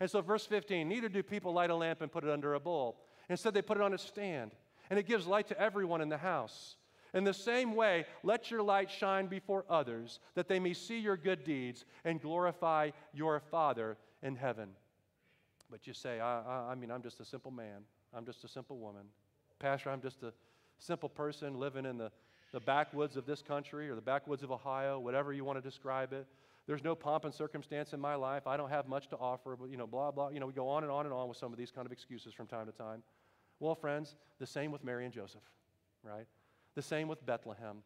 And 0.00 0.10
so, 0.10 0.20
verse 0.20 0.44
15 0.44 0.86
neither 0.86 1.08
do 1.08 1.22
people 1.22 1.54
light 1.54 1.70
a 1.70 1.74
lamp 1.74 2.02
and 2.02 2.12
put 2.12 2.24
it 2.24 2.30
under 2.30 2.52
a 2.52 2.60
bowl. 2.60 3.00
Instead, 3.30 3.54
they 3.54 3.62
put 3.62 3.78
it 3.78 3.82
on 3.82 3.94
a 3.94 3.98
stand 3.98 4.50
and 4.90 4.98
it 4.98 5.06
gives 5.06 5.26
light 5.26 5.48
to 5.48 5.60
everyone 5.60 6.00
in 6.00 6.08
the 6.08 6.18
house. 6.18 6.76
In 7.14 7.24
the 7.24 7.34
same 7.34 7.74
way, 7.74 8.04
let 8.22 8.50
your 8.50 8.62
light 8.62 8.90
shine 8.90 9.26
before 9.26 9.64
others, 9.68 10.20
that 10.34 10.48
they 10.48 10.58
may 10.58 10.74
see 10.74 10.98
your 10.98 11.16
good 11.16 11.42
deeds 11.42 11.84
and 12.04 12.20
glorify 12.20 12.90
your 13.14 13.40
Father 13.40 13.96
in 14.22 14.36
heaven. 14.36 14.70
But 15.70 15.86
you 15.86 15.94
say, 15.94 16.20
I, 16.20 16.40
I, 16.40 16.72
I, 16.72 16.74
mean, 16.74 16.90
I'm 16.90 17.02
just 17.02 17.20
a 17.20 17.24
simple 17.24 17.50
man. 17.50 17.82
I'm 18.14 18.24
just 18.24 18.44
a 18.44 18.48
simple 18.48 18.78
woman. 18.78 19.02
Pastor, 19.58 19.90
I'm 19.90 20.00
just 20.00 20.22
a 20.22 20.32
simple 20.78 21.08
person 21.08 21.58
living 21.58 21.84
in 21.84 21.98
the, 21.98 22.10
the 22.52 22.60
backwoods 22.60 23.16
of 23.16 23.26
this 23.26 23.42
country 23.42 23.88
or 23.88 23.94
the 23.94 24.00
backwoods 24.00 24.42
of 24.42 24.50
Ohio, 24.50 24.98
whatever 24.98 25.32
you 25.32 25.44
want 25.44 25.62
to 25.62 25.62
describe 25.62 26.12
it. 26.12 26.26
There's 26.66 26.84
no 26.84 26.94
pomp 26.94 27.24
and 27.24 27.32
circumstance 27.32 27.94
in 27.94 28.00
my 28.00 28.14
life. 28.14 28.46
I 28.46 28.58
don't 28.58 28.68
have 28.68 28.86
much 28.88 29.08
to 29.08 29.16
offer, 29.16 29.56
but, 29.56 29.70
you 29.70 29.78
know, 29.78 29.86
blah, 29.86 30.10
blah. 30.10 30.28
You 30.28 30.40
know, 30.40 30.46
we 30.46 30.52
go 30.52 30.68
on 30.68 30.82
and 30.82 30.92
on 30.92 31.06
and 31.06 31.14
on 31.14 31.26
with 31.26 31.38
some 31.38 31.52
of 31.52 31.58
these 31.58 31.70
kind 31.70 31.86
of 31.86 31.92
excuses 31.92 32.34
from 32.34 32.46
time 32.46 32.66
to 32.66 32.72
time. 32.72 33.02
Well, 33.60 33.74
friends, 33.74 34.14
the 34.38 34.46
same 34.46 34.70
with 34.70 34.84
Mary 34.84 35.04
and 35.04 35.12
Joseph, 35.12 35.42
right? 36.02 36.26
The 36.74 36.82
same 36.82 37.08
with 37.08 37.24
Bethlehem. 37.26 37.78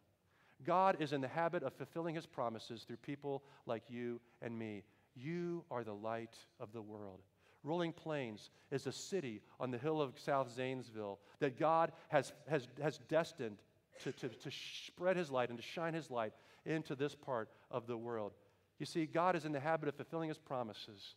God 0.65 0.97
is 1.01 1.13
in 1.13 1.21
the 1.21 1.29
habit 1.29 1.63
of 1.63 1.73
fulfilling 1.73 2.15
his 2.15 2.27
promises 2.27 2.85
through 2.85 2.99
people 2.99 3.43
like 3.67 3.83
you 3.89 4.21
and 4.41 4.57
me. 4.59 4.85
You 5.15 5.65
are 5.71 5.83
the 5.83 5.95
light 5.95 6.37
of 6.61 6.73
the 6.73 6.83
world. 6.83 7.21
Rolling 7.65 7.93
Plains 7.93 8.51
is 8.71 8.87
a 8.87 8.93
city 8.93 9.41
on 9.61 9.71
the 9.71 9.79
hill 9.79 10.01
of 10.01 10.19
South 10.19 10.53
Zanesville 10.55 11.19
that 11.39 11.59
God 11.59 11.93
has, 12.09 12.33
has, 12.49 12.67
has 12.81 12.99
destined 13.09 13.59
to, 14.03 14.13
to, 14.13 14.29
to 14.29 14.51
spread 14.51 15.17
his 15.17 15.31
light 15.31 15.49
and 15.49 15.59
to 15.59 15.65
shine 15.65 15.95
his 15.95 16.11
light 16.11 16.33
into 16.67 16.95
this 16.95 17.15
part 17.15 17.49
of 17.71 17.87
the 17.87 17.97
world. 17.97 18.33
You 18.79 18.87
see, 18.87 19.07
God 19.07 19.37
is 19.37 19.45
in 19.45 19.53
the 19.53 19.61
habit 19.61 19.89
of 19.89 19.95
fulfilling 19.95 20.29
his 20.29 20.39
promises. 20.39 21.15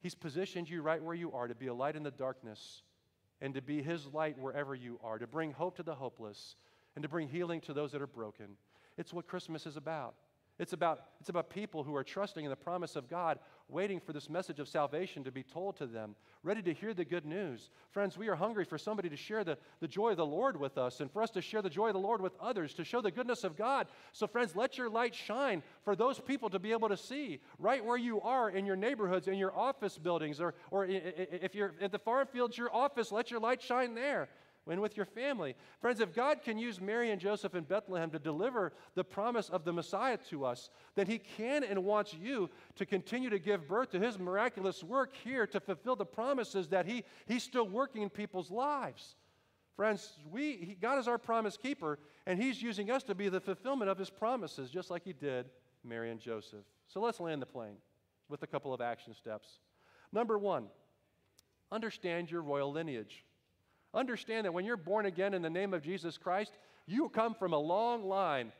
He's 0.00 0.14
positioned 0.14 0.68
you 0.68 0.80
right 0.80 1.02
where 1.02 1.14
you 1.14 1.32
are 1.32 1.46
to 1.46 1.54
be 1.54 1.66
a 1.66 1.74
light 1.74 1.96
in 1.96 2.02
the 2.02 2.10
darkness 2.10 2.82
and 3.40 3.54
to 3.54 3.62
be 3.62 3.82
His 3.82 4.06
light 4.06 4.38
wherever 4.38 4.74
you 4.74 4.98
are, 5.02 5.18
to 5.18 5.26
bring 5.26 5.52
hope 5.52 5.76
to 5.76 5.82
the 5.82 5.94
hopeless 5.94 6.56
and 6.94 7.02
to 7.02 7.08
bring 7.08 7.28
healing 7.28 7.60
to 7.62 7.72
those 7.72 7.92
that 7.92 8.02
are 8.02 8.06
broken. 8.06 8.56
It's 8.98 9.12
what 9.12 9.26
Christmas 9.26 9.66
is 9.66 9.76
about. 9.76 10.14
It's 10.60 10.74
about, 10.74 11.06
it's 11.20 11.30
about 11.30 11.48
people 11.48 11.82
who 11.82 11.96
are 11.96 12.04
trusting 12.04 12.44
in 12.44 12.50
the 12.50 12.56
promise 12.56 12.94
of 12.94 13.08
God, 13.08 13.38
waiting 13.70 13.98
for 13.98 14.12
this 14.12 14.28
message 14.28 14.60
of 14.60 14.68
salvation 14.68 15.24
to 15.24 15.32
be 15.32 15.42
told 15.42 15.78
to 15.78 15.86
them, 15.86 16.14
ready 16.42 16.60
to 16.60 16.74
hear 16.74 16.92
the 16.92 17.04
good 17.04 17.24
news. 17.24 17.70
Friends, 17.92 18.18
we 18.18 18.28
are 18.28 18.34
hungry 18.34 18.66
for 18.66 18.76
somebody 18.76 19.08
to 19.08 19.16
share 19.16 19.42
the, 19.42 19.56
the 19.80 19.88
joy 19.88 20.10
of 20.10 20.18
the 20.18 20.26
Lord 20.26 20.60
with 20.60 20.76
us 20.76 21.00
and 21.00 21.10
for 21.10 21.22
us 21.22 21.30
to 21.30 21.40
share 21.40 21.62
the 21.62 21.70
joy 21.70 21.86
of 21.86 21.94
the 21.94 21.98
Lord 21.98 22.20
with 22.20 22.34
others, 22.38 22.74
to 22.74 22.84
show 22.84 23.00
the 23.00 23.10
goodness 23.10 23.42
of 23.42 23.56
God. 23.56 23.86
So, 24.12 24.26
friends, 24.26 24.54
let 24.54 24.76
your 24.76 24.90
light 24.90 25.14
shine 25.14 25.62
for 25.82 25.96
those 25.96 26.20
people 26.20 26.50
to 26.50 26.58
be 26.58 26.72
able 26.72 26.90
to 26.90 26.96
see 26.96 27.40
right 27.58 27.82
where 27.82 27.96
you 27.96 28.20
are 28.20 28.50
in 28.50 28.66
your 28.66 28.76
neighborhoods, 28.76 29.28
in 29.28 29.38
your 29.38 29.56
office 29.56 29.96
buildings, 29.96 30.42
or, 30.42 30.52
or 30.70 30.84
if 30.84 31.54
you're 31.54 31.74
at 31.80 31.90
the 31.90 31.98
farm 31.98 32.26
fields, 32.26 32.58
your 32.58 32.74
office, 32.76 33.10
let 33.10 33.30
your 33.30 33.40
light 33.40 33.62
shine 33.62 33.94
there 33.94 34.28
and 34.70 34.80
with 34.80 34.96
your 34.96 35.06
family. 35.06 35.54
Friends, 35.80 36.00
if 36.00 36.14
God 36.14 36.42
can 36.42 36.58
use 36.58 36.80
Mary 36.80 37.10
and 37.10 37.20
Joseph 37.20 37.54
in 37.54 37.64
Bethlehem 37.64 38.10
to 38.10 38.18
deliver 38.18 38.72
the 38.94 39.04
promise 39.04 39.48
of 39.48 39.64
the 39.64 39.72
Messiah 39.72 40.18
to 40.30 40.44
us, 40.44 40.70
then 40.94 41.06
He 41.06 41.18
can 41.18 41.64
and 41.64 41.84
wants 41.84 42.14
you 42.14 42.48
to 42.76 42.86
continue 42.86 43.30
to 43.30 43.38
give 43.38 43.68
birth 43.68 43.90
to 43.90 44.00
His 44.00 44.18
miraculous 44.18 44.82
work 44.82 45.14
here 45.22 45.46
to 45.46 45.60
fulfill 45.60 45.96
the 45.96 46.06
promises 46.06 46.68
that 46.68 46.86
he, 46.86 47.04
He's 47.26 47.42
still 47.42 47.68
working 47.68 48.02
in 48.02 48.10
people's 48.10 48.50
lives. 48.50 49.16
Friends, 49.76 50.12
we, 50.30 50.56
he, 50.56 50.76
God 50.80 50.98
is 50.98 51.08
our 51.08 51.18
promise 51.18 51.56
keeper, 51.56 51.98
and 52.26 52.40
He's 52.40 52.62
using 52.62 52.90
us 52.90 53.02
to 53.04 53.14
be 53.14 53.28
the 53.28 53.40
fulfillment 53.40 53.90
of 53.90 53.98
His 53.98 54.10
promises, 54.10 54.70
just 54.70 54.90
like 54.90 55.04
He 55.04 55.12
did 55.12 55.46
Mary 55.84 56.10
and 56.10 56.20
Joseph. 56.20 56.64
So 56.88 57.00
let's 57.00 57.20
land 57.20 57.40
the 57.40 57.46
plane 57.46 57.76
with 58.28 58.42
a 58.42 58.46
couple 58.46 58.72
of 58.72 58.80
action 58.80 59.14
steps. 59.14 59.58
Number 60.12 60.38
one, 60.38 60.66
understand 61.72 62.30
your 62.30 62.42
royal 62.42 62.72
lineage. 62.72 63.24
Understand 63.92 64.46
that 64.46 64.52
when 64.52 64.64
you're 64.64 64.76
born 64.76 65.06
again 65.06 65.34
in 65.34 65.42
the 65.42 65.50
name 65.50 65.74
of 65.74 65.82
Jesus 65.82 66.16
Christ, 66.16 66.52
you 66.86 67.08
come 67.08 67.34
from 67.34 67.52
a 67.52 67.58
long 67.58 68.04
line 68.04 68.52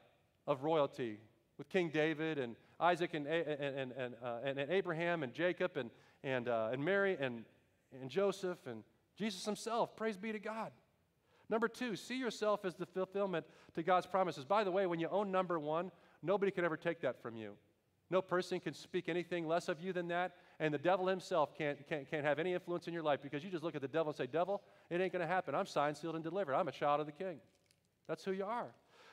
of 0.47 0.65
royalty 0.65 1.19
with 1.59 1.69
King 1.69 1.91
David 1.91 2.39
and 2.39 2.57
Isaac 2.81 3.15
and, 3.15 3.27
and, 3.27 3.93
and, 3.93 4.15
uh, 4.23 4.39
and, 4.45 4.59
and 4.59 4.71
Abraham 4.73 5.23
and 5.23 5.33
Jacob 5.33 5.77
and, 5.77 5.91
and, 6.25 6.49
uh, 6.49 6.71
and 6.73 6.85
Mary 6.85 7.17
and, 7.21 7.45
and 8.01 8.11
Joseph 8.11 8.59
and 8.67 8.83
Jesus 9.17 9.45
himself. 9.45 9.95
Praise 9.95 10.17
be 10.17 10.33
to 10.33 10.39
God. 10.39 10.73
Number 11.49 11.69
two, 11.69 11.97
see 11.97 12.19
yourself 12.19 12.65
as 12.65 12.75
the 12.77 12.87
fulfillment 12.87 13.45
to 13.75 13.83
God's 13.83 14.07
promises. 14.07 14.45
By 14.45 14.65
the 14.65 14.71
way, 14.71 14.87
when 14.87 15.01
you 15.01 15.09
own 15.09 15.31
number 15.31 15.59
one, 15.59 15.91
nobody 16.23 16.51
can 16.51 16.65
ever 16.65 16.77
take 16.77 17.01
that 17.01 17.21
from 17.21 17.37
you. 17.37 17.55
No 18.09 18.23
person 18.23 18.61
can 18.61 18.73
speak 18.73 19.09
anything 19.09 19.47
less 19.47 19.69
of 19.69 19.81
you 19.81 19.93
than 19.93 20.09
that. 20.09 20.33
And 20.61 20.75
the 20.75 20.79
devil 20.79 21.07
himself 21.07 21.57
can't, 21.57 21.89
can't, 21.89 22.09
can't 22.09 22.25
have 22.25 22.39
any 22.39 22.53
influence 22.53 22.87
in 22.87 22.93
your 22.93 23.03
life 23.03 23.21
because 23.23 23.43
you 23.43 23.51
just 23.51 23.65
look 23.65 23.75
at 23.75 23.81
the 23.81 23.89
devil 23.89 24.11
and 24.11 24.17
say, 24.17 24.27
Devil, 24.27 24.63
it 24.91 25.01
ain't 25.01 25.11
going 25.11 25.27
to 25.27 25.27
happen. 25.27 25.55
I'm 25.55 25.65
signed, 25.65 25.97
sealed, 25.97 26.17
and 26.17 26.23
delivered. 26.23 26.55
I'm 26.55 26.69
a 26.69 26.73
child 26.73 27.01
of 27.01 27.07
the 27.07 27.13
king. 27.13 27.39
That's 28.07 28.23
who 28.23 28.33
you 28.33 28.45
are. 28.45 28.67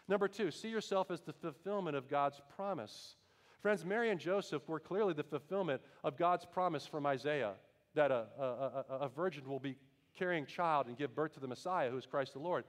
Number 0.09 0.27
two, 0.27 0.51
see 0.51 0.67
yourself 0.67 1.09
as 1.09 1.21
the 1.21 1.31
fulfillment 1.31 1.95
of 1.95 2.09
God's 2.09 2.41
promise. 2.55 3.15
Friends, 3.61 3.85
Mary 3.85 4.11
and 4.11 4.19
Joseph 4.19 4.67
were 4.67 4.79
clearly 4.79 5.13
the 5.13 5.23
fulfillment 5.23 5.81
of 6.03 6.17
God's 6.17 6.45
promise 6.45 6.85
from 6.85 7.05
Isaiah 7.05 7.53
that 7.95 8.11
a, 8.11 8.25
a, 8.37 8.43
a, 8.43 8.97
a 9.01 9.09
virgin 9.09 9.47
will 9.47 9.59
be 9.59 9.77
carrying 10.17 10.45
child 10.45 10.87
and 10.87 10.97
give 10.97 11.15
birth 11.15 11.33
to 11.35 11.39
the 11.39 11.47
Messiah, 11.47 11.89
who 11.89 11.97
is 11.97 12.05
Christ 12.05 12.33
the 12.33 12.39
Lord. 12.39 12.65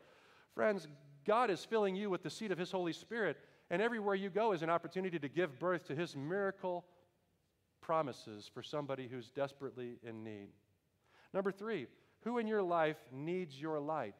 Friends, 0.54 0.86
God 1.26 1.50
is 1.50 1.64
filling 1.64 1.96
you 1.96 2.10
with 2.10 2.22
the 2.22 2.30
seed 2.30 2.52
of 2.52 2.58
His 2.58 2.70
Holy 2.70 2.92
Spirit, 2.92 3.38
and 3.70 3.82
everywhere 3.82 4.14
you 4.14 4.30
go 4.30 4.52
is 4.52 4.62
an 4.62 4.70
opportunity 4.70 5.18
to 5.18 5.28
give 5.28 5.58
birth 5.58 5.86
to 5.88 5.96
His 5.96 6.14
miracle 6.14 6.84
promises 7.88 8.50
for 8.52 8.62
somebody 8.62 9.08
who's 9.08 9.30
desperately 9.30 9.98
in 10.06 10.22
need. 10.22 10.48
Number 11.32 11.50
three, 11.50 11.86
who 12.20 12.36
in 12.36 12.46
your 12.46 12.62
life 12.62 12.98
needs 13.10 13.58
your 13.58 13.80
light? 13.80 14.14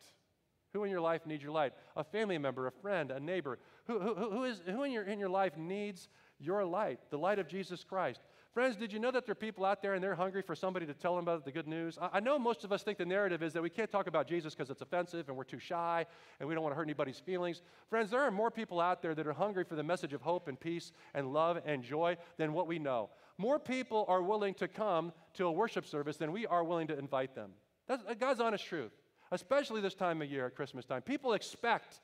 Who 0.72 0.84
in 0.84 0.90
your 0.90 1.02
life 1.02 1.26
needs 1.26 1.42
your 1.42 1.52
light? 1.52 1.74
A 1.94 2.02
family 2.02 2.38
member, 2.38 2.66
a 2.66 2.72
friend, 2.72 3.10
a 3.10 3.20
neighbor. 3.20 3.58
Who, 3.86 3.98
who, 3.98 4.14
who, 4.14 4.44
is, 4.44 4.62
who 4.64 4.84
in, 4.84 4.92
your, 4.92 5.02
in 5.02 5.18
your 5.18 5.28
life 5.28 5.58
needs 5.58 6.08
your 6.38 6.64
light, 6.64 6.98
the 7.10 7.18
light 7.18 7.38
of 7.38 7.46
Jesus 7.46 7.84
Christ? 7.84 8.22
Friends, 8.54 8.76
did 8.76 8.90
you 8.90 8.98
know 8.98 9.10
that 9.10 9.26
there 9.26 9.32
are 9.32 9.36
people 9.36 9.66
out 9.66 9.82
there 9.82 9.92
and 9.92 10.02
they're 10.02 10.14
hungry 10.14 10.40
for 10.40 10.54
somebody 10.54 10.86
to 10.86 10.94
tell 10.94 11.14
them 11.14 11.24
about 11.24 11.44
the 11.44 11.52
good 11.52 11.68
news? 11.68 11.98
I, 12.00 12.08
I 12.14 12.20
know 12.20 12.38
most 12.38 12.64
of 12.64 12.72
us 12.72 12.82
think 12.82 12.96
the 12.96 13.04
narrative 13.04 13.42
is 13.42 13.52
that 13.52 13.62
we 13.62 13.70
can't 13.70 13.90
talk 13.90 14.06
about 14.06 14.26
Jesus 14.26 14.54
because 14.54 14.70
it's 14.70 14.80
offensive 14.80 15.28
and 15.28 15.36
we're 15.36 15.44
too 15.44 15.58
shy 15.58 16.06
and 16.40 16.48
we 16.48 16.54
don't 16.54 16.64
want 16.64 16.72
to 16.72 16.76
hurt 16.76 16.84
anybody's 16.84 17.20
feelings. 17.20 17.60
Friends, 17.90 18.10
there 18.10 18.22
are 18.22 18.30
more 18.30 18.50
people 18.50 18.80
out 18.80 19.02
there 19.02 19.14
that 19.14 19.26
are 19.26 19.34
hungry 19.34 19.64
for 19.64 19.74
the 19.74 19.82
message 19.82 20.14
of 20.14 20.22
hope 20.22 20.48
and 20.48 20.58
peace 20.58 20.92
and 21.12 21.32
love 21.32 21.60
and 21.66 21.82
joy 21.82 22.16
than 22.38 22.54
what 22.54 22.66
we 22.66 22.78
know. 22.78 23.10
More 23.38 23.58
people 23.60 24.04
are 24.08 24.20
willing 24.20 24.54
to 24.54 24.68
come 24.68 25.12
to 25.34 25.46
a 25.46 25.52
worship 25.52 25.86
service 25.86 26.16
than 26.16 26.32
we 26.32 26.46
are 26.46 26.64
willing 26.64 26.88
to 26.88 26.98
invite 26.98 27.34
them. 27.34 27.52
That's 27.86 28.02
uh, 28.08 28.14
God's 28.14 28.40
honest 28.40 28.66
truth, 28.66 28.92
especially 29.30 29.80
this 29.80 29.94
time 29.94 30.20
of 30.20 30.30
year 30.30 30.46
at 30.46 30.56
Christmas 30.56 30.84
time. 30.84 31.02
People 31.02 31.32
expect 31.32 32.00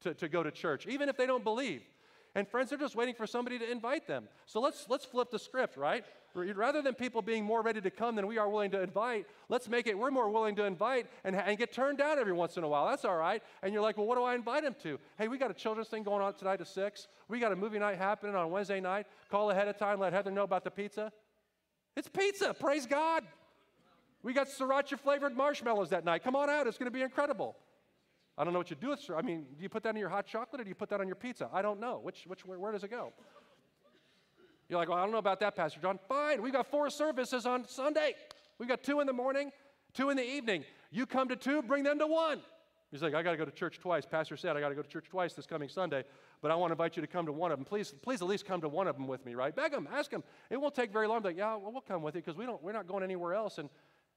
to, 0.00 0.14
to 0.14 0.28
go 0.28 0.42
to 0.42 0.50
church, 0.50 0.86
even 0.86 1.08
if 1.08 1.16
they 1.16 1.26
don't 1.26 1.44
believe. 1.44 1.82
And 2.34 2.46
friends, 2.46 2.70
they're 2.70 2.78
just 2.78 2.94
waiting 2.94 3.14
for 3.14 3.26
somebody 3.26 3.58
to 3.58 3.70
invite 3.70 4.06
them. 4.06 4.28
So 4.46 4.60
let's, 4.60 4.86
let's 4.88 5.04
flip 5.04 5.30
the 5.30 5.38
script, 5.38 5.76
right? 5.76 6.04
Rather 6.34 6.80
than 6.80 6.94
people 6.94 7.22
being 7.22 7.44
more 7.44 7.60
ready 7.60 7.80
to 7.80 7.90
come 7.90 8.14
than 8.14 8.28
we 8.28 8.38
are 8.38 8.48
willing 8.48 8.70
to 8.70 8.80
invite, 8.80 9.26
let's 9.48 9.68
make 9.68 9.88
it 9.88 9.98
we're 9.98 10.12
more 10.12 10.30
willing 10.30 10.54
to 10.56 10.64
invite 10.64 11.08
and, 11.24 11.34
and 11.34 11.58
get 11.58 11.72
turned 11.72 11.98
down 11.98 12.20
every 12.20 12.32
once 12.32 12.56
in 12.56 12.62
a 12.62 12.68
while. 12.68 12.86
That's 12.86 13.04
all 13.04 13.16
right. 13.16 13.42
And 13.64 13.72
you're 13.72 13.82
like, 13.82 13.96
well, 13.96 14.06
what 14.06 14.16
do 14.16 14.22
I 14.22 14.36
invite 14.36 14.62
them 14.62 14.76
to? 14.84 15.00
Hey, 15.18 15.26
we 15.26 15.38
got 15.38 15.50
a 15.50 15.54
children's 15.54 15.88
thing 15.88 16.04
going 16.04 16.22
on 16.22 16.34
tonight 16.34 16.60
at 16.60 16.68
6. 16.68 17.08
We 17.28 17.40
got 17.40 17.50
a 17.50 17.56
movie 17.56 17.80
night 17.80 17.98
happening 17.98 18.36
on 18.36 18.50
Wednesday 18.50 18.80
night. 18.80 19.06
Call 19.28 19.50
ahead 19.50 19.66
of 19.66 19.76
time, 19.76 19.98
let 19.98 20.12
Heather 20.12 20.30
know 20.30 20.44
about 20.44 20.62
the 20.62 20.70
pizza. 20.70 21.12
It's 21.96 22.08
pizza, 22.08 22.54
praise 22.54 22.86
God. 22.86 23.24
We 24.22 24.32
got 24.32 24.48
sriracha 24.48 25.00
flavored 25.00 25.36
marshmallows 25.36 25.90
that 25.90 26.04
night. 26.04 26.22
Come 26.22 26.36
on 26.36 26.48
out, 26.48 26.68
it's 26.68 26.78
going 26.78 26.90
to 26.90 26.96
be 26.96 27.02
incredible. 27.02 27.56
I 28.40 28.44
don't 28.44 28.54
know 28.54 28.58
what 28.58 28.70
you 28.70 28.76
do 28.76 28.88
with, 28.88 29.00
sir. 29.00 29.16
I 29.16 29.20
mean, 29.20 29.44
do 29.58 29.62
you 29.62 29.68
put 29.68 29.82
that 29.82 29.90
in 29.90 29.96
your 29.96 30.08
hot 30.08 30.26
chocolate 30.26 30.62
or 30.62 30.64
do 30.64 30.70
you 30.70 30.74
put 30.74 30.88
that 30.88 30.98
on 30.98 31.06
your 31.06 31.14
pizza? 31.14 31.50
I 31.52 31.60
don't 31.60 31.78
know. 31.78 32.00
Which, 32.02 32.24
which, 32.26 32.46
where, 32.46 32.58
where 32.58 32.72
does 32.72 32.82
it 32.82 32.90
go? 32.90 33.12
You're 34.66 34.78
like, 34.78 34.88
well, 34.88 34.96
I 34.96 35.02
don't 35.02 35.12
know 35.12 35.18
about 35.18 35.40
that, 35.40 35.54
Pastor 35.54 35.78
John. 35.78 35.98
Fine, 36.08 36.40
we've 36.40 36.52
got 36.54 36.66
four 36.70 36.88
services 36.88 37.44
on 37.44 37.68
Sunday. 37.68 38.14
We've 38.58 38.68
got 38.68 38.82
two 38.82 39.00
in 39.00 39.06
the 39.06 39.12
morning, 39.12 39.52
two 39.92 40.08
in 40.08 40.16
the 40.16 40.26
evening. 40.26 40.64
You 40.90 41.04
come 41.04 41.28
to 41.28 41.36
two, 41.36 41.60
bring 41.60 41.84
them 41.84 41.98
to 41.98 42.06
one. 42.06 42.40
He's 42.90 43.02
like, 43.02 43.12
I 43.12 43.22
got 43.22 43.32
to 43.32 43.36
go 43.36 43.44
to 43.44 43.50
church 43.50 43.78
twice. 43.78 44.06
Pastor 44.06 44.38
said, 44.38 44.56
I 44.56 44.60
got 44.60 44.70
to 44.70 44.74
go 44.74 44.80
to 44.80 44.88
church 44.88 45.10
twice 45.10 45.34
this 45.34 45.44
coming 45.44 45.68
Sunday, 45.68 46.04
but 46.40 46.50
I 46.50 46.54
want 46.54 46.70
to 46.70 46.72
invite 46.72 46.96
you 46.96 47.02
to 47.02 47.06
come 47.06 47.26
to 47.26 47.32
one 47.32 47.52
of 47.52 47.58
them. 47.58 47.66
Please, 47.66 47.92
please 48.00 48.22
at 48.22 48.28
least 48.28 48.46
come 48.46 48.62
to 48.62 48.68
one 48.70 48.88
of 48.88 48.96
them 48.96 49.06
with 49.06 49.26
me, 49.26 49.34
right? 49.34 49.54
Beg 49.54 49.70
them, 49.70 49.86
ask 49.92 50.10
them. 50.10 50.24
It 50.48 50.58
won't 50.58 50.74
take 50.74 50.94
very 50.94 51.08
long. 51.08 51.22
Like, 51.22 51.36
yeah, 51.36 51.56
well, 51.56 51.72
we'll 51.72 51.82
come 51.82 52.00
with 52.00 52.14
you 52.14 52.22
because 52.22 52.38
we 52.38 52.46
don't, 52.46 52.62
we're 52.62 52.72
not 52.72 52.86
going 52.86 53.04
anywhere 53.04 53.34
else. 53.34 53.58
And 53.58 53.68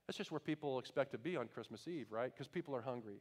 that's 0.07 0.17
just 0.17 0.31
where 0.31 0.39
people 0.39 0.79
expect 0.79 1.11
to 1.11 1.17
be 1.17 1.35
on 1.35 1.49
Christmas 1.49 1.89
Eve, 1.89 2.07
right? 2.09 2.31
Because 2.33 2.47
people 2.47 2.73
are 2.73 2.81
hungry. 2.81 3.17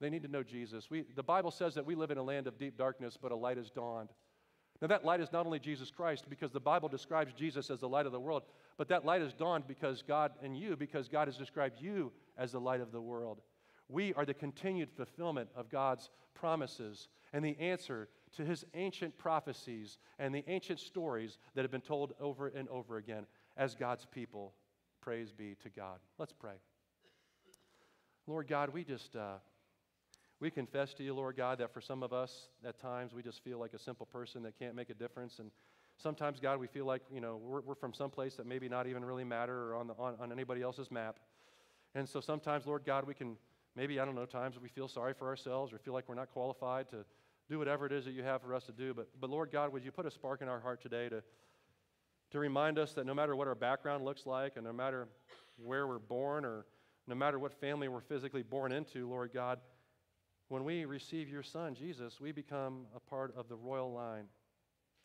They 0.00 0.10
need 0.10 0.22
to 0.22 0.28
know 0.28 0.42
Jesus. 0.42 0.90
We, 0.90 1.04
the 1.14 1.22
Bible 1.22 1.50
says 1.50 1.74
that 1.74 1.86
we 1.86 1.94
live 1.94 2.10
in 2.10 2.18
a 2.18 2.22
land 2.22 2.46
of 2.46 2.58
deep 2.58 2.76
darkness, 2.76 3.16
but 3.20 3.32
a 3.32 3.36
light 3.36 3.56
has 3.56 3.70
dawned. 3.70 4.10
Now, 4.82 4.88
that 4.88 5.06
light 5.06 5.20
is 5.20 5.32
not 5.32 5.46
only 5.46 5.58
Jesus 5.58 5.90
Christ, 5.90 6.26
because 6.28 6.50
the 6.50 6.60
Bible 6.60 6.88
describes 6.88 7.32
Jesus 7.32 7.70
as 7.70 7.80
the 7.80 7.88
light 7.88 8.04
of 8.04 8.12
the 8.12 8.20
world, 8.20 8.42
but 8.76 8.88
that 8.88 9.06
light 9.06 9.22
has 9.22 9.32
dawned 9.32 9.66
because 9.66 10.02
God 10.02 10.32
and 10.42 10.56
you, 10.56 10.76
because 10.76 11.08
God 11.08 11.28
has 11.28 11.38
described 11.38 11.80
you 11.80 12.12
as 12.36 12.52
the 12.52 12.60
light 12.60 12.82
of 12.82 12.92
the 12.92 13.00
world. 13.00 13.40
We 13.88 14.12
are 14.14 14.26
the 14.26 14.34
continued 14.34 14.90
fulfillment 14.90 15.48
of 15.54 15.70
God's 15.70 16.10
promises 16.34 17.08
and 17.32 17.42
the 17.42 17.58
answer 17.58 18.08
to 18.36 18.44
his 18.44 18.66
ancient 18.74 19.16
prophecies 19.16 19.96
and 20.18 20.34
the 20.34 20.44
ancient 20.46 20.80
stories 20.80 21.38
that 21.54 21.62
have 21.62 21.70
been 21.70 21.80
told 21.80 22.12
over 22.20 22.48
and 22.48 22.68
over 22.68 22.98
again 22.98 23.24
as 23.56 23.74
God's 23.74 24.04
people. 24.04 24.52
Praise 25.00 25.32
be 25.32 25.56
to 25.62 25.70
God. 25.70 26.00
Let's 26.18 26.34
pray. 26.34 26.56
Lord 28.26 28.46
God, 28.46 28.68
we 28.70 28.84
just. 28.84 29.16
Uh, 29.16 29.36
we 30.40 30.50
confess 30.50 30.92
to 30.94 31.02
you, 31.02 31.14
Lord 31.14 31.36
God, 31.36 31.58
that 31.58 31.72
for 31.72 31.80
some 31.80 32.02
of 32.02 32.12
us, 32.12 32.48
at 32.64 32.78
times, 32.78 33.14
we 33.14 33.22
just 33.22 33.42
feel 33.42 33.58
like 33.58 33.72
a 33.72 33.78
simple 33.78 34.06
person 34.06 34.42
that 34.42 34.58
can't 34.58 34.74
make 34.74 34.90
a 34.90 34.94
difference. 34.94 35.38
And 35.38 35.50
sometimes, 35.96 36.40
God, 36.40 36.60
we 36.60 36.66
feel 36.66 36.84
like, 36.84 37.02
you 37.12 37.20
know, 37.20 37.40
we're, 37.42 37.62
we're 37.62 37.74
from 37.74 37.94
some 37.94 38.10
place 38.10 38.34
that 38.34 38.46
maybe 38.46 38.68
not 38.68 38.86
even 38.86 39.04
really 39.04 39.24
matter 39.24 39.70
or 39.70 39.76
on, 39.76 39.86
the, 39.86 39.94
on, 39.94 40.14
on 40.20 40.32
anybody 40.32 40.60
else's 40.60 40.90
map. 40.90 41.18
And 41.94 42.06
so 42.06 42.20
sometimes, 42.20 42.66
Lord 42.66 42.84
God, 42.84 43.06
we 43.06 43.14
can 43.14 43.36
maybe, 43.74 43.98
I 43.98 44.04
don't 44.04 44.14
know, 44.14 44.26
times 44.26 44.56
we 44.60 44.68
feel 44.68 44.88
sorry 44.88 45.14
for 45.14 45.26
ourselves 45.26 45.72
or 45.72 45.78
feel 45.78 45.94
like 45.94 46.06
we're 46.08 46.14
not 46.14 46.30
qualified 46.30 46.90
to 46.90 47.04
do 47.48 47.58
whatever 47.58 47.86
it 47.86 47.92
is 47.92 48.04
that 48.04 48.12
you 48.12 48.22
have 48.22 48.42
for 48.42 48.54
us 48.54 48.64
to 48.64 48.72
do. 48.72 48.92
But, 48.92 49.08
but 49.18 49.30
Lord 49.30 49.50
God, 49.50 49.72
would 49.72 49.84
you 49.84 49.92
put 49.92 50.04
a 50.04 50.10
spark 50.10 50.42
in 50.42 50.48
our 50.48 50.60
heart 50.60 50.82
today 50.82 51.08
to, 51.08 51.22
to 52.32 52.38
remind 52.38 52.78
us 52.78 52.92
that 52.92 53.06
no 53.06 53.14
matter 53.14 53.34
what 53.34 53.48
our 53.48 53.54
background 53.54 54.04
looks 54.04 54.26
like 54.26 54.56
and 54.56 54.66
no 54.66 54.72
matter 54.72 55.08
where 55.56 55.86
we're 55.86 55.98
born 55.98 56.44
or 56.44 56.66
no 57.06 57.14
matter 57.14 57.38
what 57.38 57.58
family 57.58 57.88
we're 57.88 58.00
physically 58.00 58.42
born 58.42 58.72
into, 58.72 59.08
Lord 59.08 59.30
God, 59.32 59.60
when 60.48 60.64
we 60.64 60.84
receive 60.84 61.28
your 61.28 61.42
Son, 61.42 61.74
Jesus, 61.74 62.20
we 62.20 62.32
become 62.32 62.86
a 62.94 63.00
part 63.00 63.34
of 63.36 63.48
the 63.48 63.56
royal 63.56 63.92
line 63.92 64.26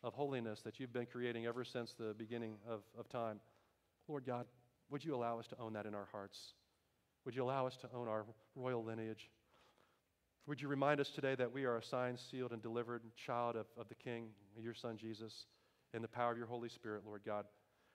of 0.02 0.14
holiness 0.14 0.60
that 0.62 0.78
you've 0.78 0.92
been 0.92 1.06
creating 1.06 1.46
ever 1.46 1.64
since 1.64 1.92
the 1.92 2.14
beginning 2.16 2.56
of, 2.68 2.82
of 2.98 3.08
time. 3.08 3.40
Lord 4.08 4.24
God, 4.24 4.46
would 4.90 5.04
you 5.04 5.14
allow 5.14 5.38
us 5.38 5.46
to 5.48 5.58
own 5.58 5.72
that 5.72 5.86
in 5.86 5.94
our 5.94 6.08
hearts? 6.12 6.54
Would 7.24 7.34
you 7.34 7.42
allow 7.42 7.66
us 7.66 7.76
to 7.78 7.88
own 7.94 8.08
our 8.08 8.24
royal 8.54 8.84
lineage? 8.84 9.30
Would 10.46 10.60
you 10.60 10.68
remind 10.68 11.00
us 11.00 11.10
today 11.10 11.36
that 11.36 11.52
we 11.52 11.64
are 11.64 11.76
a 11.76 11.82
signed, 11.82 12.18
sealed, 12.18 12.52
and 12.52 12.60
delivered 12.60 13.02
child 13.16 13.56
of, 13.56 13.66
of 13.78 13.88
the 13.88 13.94
King, 13.94 14.28
your 14.60 14.74
Son 14.74 14.96
Jesus, 14.96 15.46
in 15.94 16.02
the 16.02 16.08
power 16.08 16.32
of 16.32 16.38
your 16.38 16.48
Holy 16.48 16.68
Spirit, 16.68 17.02
Lord 17.06 17.22
God? 17.24 17.46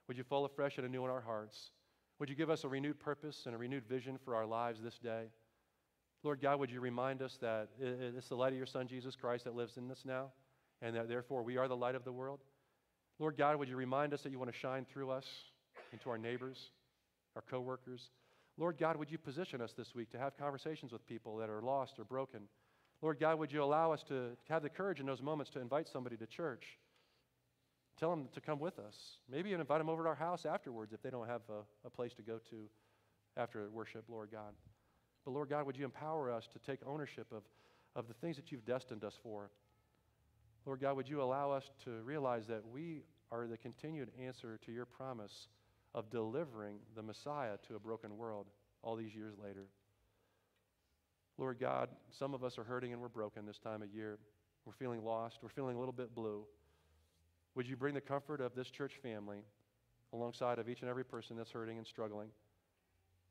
Would 0.07 0.17
you 0.17 0.23
fall 0.23 0.45
afresh 0.45 0.77
and 0.77 0.88
anew 0.88 1.03
in 1.03 1.12
our 1.12 1.21
hearts? 1.21 1.71
Would 2.19 2.29
you 2.29 2.36
give 2.36 2.49
us 2.49 2.63
a 2.63 2.69
renewed 2.69 2.99
purpose 2.99 3.43
and 3.45 3.53
a 3.53 3.57
renewed 3.57 3.86
vision 3.86 4.17
for 4.23 4.36
our 4.36 4.45
lives 4.45 4.81
this 4.81 4.97
day? 4.97 5.25
Lord 6.28 6.42
God, 6.42 6.60
would 6.60 6.70
you 6.70 6.82
remind 6.82 7.22
us 7.22 7.38
that 7.40 7.70
it's 7.80 8.28
the 8.28 8.36
light 8.36 8.52
of 8.52 8.58
your 8.58 8.66
Son, 8.66 8.86
Jesus 8.86 9.16
Christ, 9.16 9.46
that 9.46 9.56
lives 9.56 9.78
in 9.78 9.90
us 9.90 10.02
now, 10.04 10.34
and 10.82 10.94
that 10.94 11.08
therefore 11.08 11.42
we 11.42 11.56
are 11.56 11.70
the 11.70 11.76
light 11.78 11.96
of 11.96 12.04
the 12.04 12.12
world? 12.12 12.42
Lord 13.18 13.38
God, 13.38 13.56
would 13.56 13.70
you 13.70 13.78
remind 13.78 14.13
us 14.13 14.24
that 14.24 14.34
you 14.34 14.38
want 14.38 14.52
to 14.52 14.60
shine 14.60 14.86
through 14.92 15.10
us 15.10 15.24
into 15.94 16.10
our 16.10 16.18
neighbors, 16.18 16.72
our 17.38 17.44
coworkers? 17.50 18.10
Lord 18.58 18.78
God, 18.78 18.98
would 18.98 19.10
you 19.10 19.18
position 19.18 19.62
us 19.62 19.72
this 19.78 19.96
week 19.96 20.12
to 20.12 20.20
have 20.20 20.38
conversations 20.38 20.92
with 20.92 21.08
people 21.08 21.38
that 21.38 21.50
are 21.50 21.62
lost 21.62 21.98
or 21.98 22.04
broken? 22.04 22.42
Lord 23.02 23.22
God, 23.22 23.40
would 23.40 23.54
you 23.54 23.63
allow 23.63 23.94
us 23.94 24.04
to 24.10 24.32
have 24.50 24.63
the 24.63 24.70
courage 24.70 25.00
in 25.00 25.06
those 25.06 25.22
moments 25.22 25.50
to 25.52 25.62
invite 25.62 25.88
somebody 25.88 26.18
to 26.18 26.26
church? 26.26 26.66
Tell 27.98 28.10
them 28.10 28.28
to 28.34 28.42
come 28.42 28.60
with 28.60 28.80
us. 28.80 28.96
Maybe 29.32 29.48
even 29.52 29.62
invite 29.62 29.80
them 29.80 29.88
over 29.88 30.04
to 30.04 30.10
our 30.10 30.16
house 30.16 30.46
afterwards 30.46 30.92
if 30.92 31.02
they 31.02 31.10
don't 31.10 31.30
have 31.30 31.44
a, 31.50 31.88
a 31.88 31.90
place 31.90 32.13
to 32.16 32.22
go 32.22 32.42
to 32.50 32.68
after 33.38 33.70
worship, 33.70 34.04
Lord 34.10 34.28
God. 34.30 34.52
But 35.28 35.34
Lord 35.34 35.50
God, 35.50 35.66
would 35.66 35.76
you 35.76 35.84
empower 35.84 36.32
us 36.32 36.48
to 36.54 36.60
take 36.60 36.80
ownership 36.88 37.28
of, 37.34 37.44
of 37.98 38.08
the 38.08 38.13
things 38.13 38.38
that 38.38 38.50
you've 38.50 38.63
destined 38.63 39.04
us 39.04 39.20
for? 39.22 39.52
Lord 40.66 40.80
God, 40.80 40.96
would 40.96 41.10
you 41.10 41.22
allow 41.22 41.52
us 41.52 41.70
to 41.84 42.02
realize 42.06 42.48
that 42.48 42.66
we 42.66 43.04
are 43.30 43.46
the 43.46 43.58
continued 43.58 44.10
answer 44.24 44.58
to 44.66 44.72
your 44.72 44.86
promise 44.86 45.50
of 45.94 46.10
delivering 46.10 46.78
the 46.96 47.04
Messiah 47.04 47.58
to 47.68 47.76
a 47.76 47.80
broken 47.80 48.16
world 48.16 48.46
all 48.82 48.96
these 48.96 49.13
years 49.13 49.34
later? 49.38 49.66
Lord 51.38 51.60
God, 51.60 51.90
some 52.10 52.34
of 52.34 52.46
us 52.46 52.58
are 52.58 52.63
hurting 52.63 52.94
and 52.94 53.02
we're 53.02 53.10
broken 53.10 53.46
this 53.46 53.60
time 53.60 53.82
of 53.82 53.94
year. 53.94 54.20
We're 54.63 54.72
feeling 54.72 55.04
lost. 55.04 55.40
We're 55.42 55.50
feeling 55.50 55.76
a 55.76 55.80
little 55.80 55.92
bit 55.92 56.16
blue. 56.16 56.46
Would 57.56 57.68
you 57.68 57.76
bring 57.76 57.96
the 57.96 58.00
comfort 58.00 58.40
of 58.40 58.56
this 58.56 58.70
church 58.70 58.94
family 59.04 59.40
alongside 60.13 60.58
of 60.58 60.70
each 60.70 60.80
and 60.80 60.90
every 60.90 61.04
person 61.04 61.36
that's 61.36 61.52
hurting 61.52 61.78
and 61.78 61.86
struggling? 61.86 62.30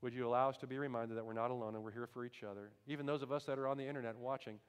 Would 0.06 0.14
you 0.14 0.24
allow 0.24 0.48
us 0.48 0.56
to 0.58 0.68
be 0.68 0.78
reminded 0.78 1.16
that 1.16 1.26
we're 1.26 1.32
not 1.32 1.50
alone 1.50 1.74
and 1.74 1.82
we're 1.82 1.90
here 1.90 2.06
for 2.06 2.24
each 2.24 2.44
other? 2.48 2.70
Even 2.86 3.06
those 3.06 3.22
of 3.22 3.32
us 3.32 3.42
that 3.46 3.58
are 3.58 3.66
on 3.66 3.76
the 3.76 3.88
internet 3.88 4.16
watching, 4.16 4.60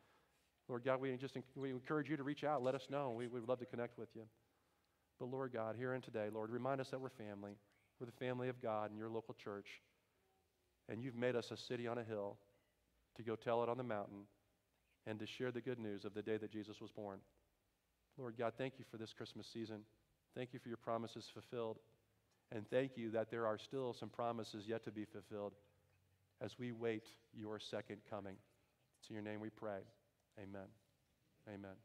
Lord 0.68 0.84
God, 0.84 1.00
we 1.00 1.16
just 1.16 1.38
we 1.56 1.70
encourage 1.70 2.10
you 2.10 2.18
to 2.18 2.24
reach 2.24 2.44
out. 2.44 2.64
Let 2.64 2.74
us 2.74 2.88
know. 2.90 3.14
We, 3.16 3.28
we 3.28 3.40
would 3.40 3.48
love 3.48 3.60
to 3.60 3.68
connect 3.68 4.00
with 4.00 4.10
you. 4.16 4.24
But 5.20 5.28
Lord 5.28 5.54
God, 5.54 5.76
here 5.78 5.94
and 5.94 6.04
today, 6.04 6.30
Lord, 6.34 6.50
remind 6.50 6.82
us 6.82 6.90
that 6.90 7.00
we're 7.00 7.12
family. 7.12 7.52
We're 8.00 8.08
the 8.08 8.14
family 8.14 8.50
of 8.50 8.60
God 8.64 8.90
in 8.90 8.98
your 8.98 9.10
local 9.10 9.36
church. 9.36 9.68
And 10.90 11.04
you've 11.04 11.14
made 11.14 11.36
us 11.36 11.52
a 11.52 11.58
city 11.58 11.86
on 11.88 12.00
a 12.00 12.04
hill 12.04 12.38
to 13.18 13.22
go 13.22 13.36
tell 13.36 13.62
it 13.62 13.70
on 13.70 13.78
the 13.78 13.84
mountain 13.84 14.22
and 15.06 15.20
to 15.20 15.28
share 15.28 15.52
the 15.52 15.62
good 15.62 15.78
news 15.78 16.04
of 16.04 16.16
the 16.16 16.24
day 16.24 16.38
that 16.38 16.52
Jesus 16.52 16.82
was 16.82 16.90
born. 16.90 17.20
Lord 18.18 18.40
God, 18.40 18.54
thank 18.58 18.80
you 18.80 18.86
for 18.90 18.98
this 18.98 19.14
Christmas 19.14 19.46
season. 19.54 19.82
Thank 20.36 20.52
you 20.54 20.58
for 20.58 20.70
your 20.70 20.78
promises 20.78 21.26
fulfilled. 21.32 21.78
And 22.52 22.70
thank 22.70 22.98
you 22.98 23.12
that 23.12 23.30
there 23.30 23.46
are 23.46 23.58
still 23.58 23.94
some 23.94 24.10
promises 24.10 24.66
yet 24.68 24.84
to 24.86 24.92
be 24.92 25.06
fulfilled 25.06 25.54
as 26.42 26.58
we 26.58 26.72
wait 26.72 27.04
your 27.34 27.60
second 27.60 27.98
coming. 28.10 28.36
It's 29.00 29.10
in 29.10 29.16
your 29.16 29.24
name 29.24 29.40
we 29.40 29.50
pray. 29.50 29.80
Amen. 30.42 30.68
Amen. 31.48 31.76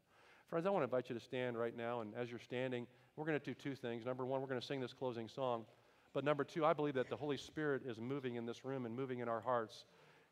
Friends, 0.49 0.65
I 0.65 0.69
want 0.69 0.81
to 0.81 0.85
invite 0.85 1.09
you 1.09 1.17
to 1.17 1.23
stand 1.23 1.57
right 1.57 1.75
now. 1.75 2.01
And 2.01 2.13
as 2.15 2.29
you're 2.29 2.39
standing, 2.39 2.87
we're 3.15 3.25
going 3.25 3.39
to 3.39 3.45
do 3.45 3.53
two 3.53 3.75
things. 3.75 4.05
Number 4.05 4.25
one, 4.25 4.41
we're 4.41 4.47
going 4.47 4.59
to 4.59 4.65
sing 4.65 4.79
this 4.79 4.93
closing 4.93 5.27
song. 5.27 5.65
But 6.13 6.23
number 6.23 6.43
two, 6.43 6.63
I 6.63 6.73
believe 6.73 6.93
that 6.93 7.09
the 7.09 7.15
Holy 7.15 7.37
Spirit 7.37 7.83
is 7.85 7.99
moving 7.99 8.35
in 8.35 8.45
this 8.45 8.63
room 8.63 8.85
and 8.85 8.95
moving 8.95 9.19
in 9.19 9.27
our 9.27 9.41
hearts. 9.41 9.85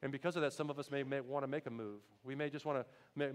And 0.03 0.11
because 0.11 0.35
of 0.35 0.41
that, 0.43 0.53
some 0.53 0.69
of 0.69 0.79
us 0.79 0.89
may, 0.91 1.03
may 1.03 1.21
want 1.21 1.43
to 1.43 1.47
make 1.47 1.65
a 1.65 1.71
move. 1.71 2.01
We 2.23 2.35
may 2.35 2.49
just 2.49 2.65
want 2.65 2.79
to 2.79 2.85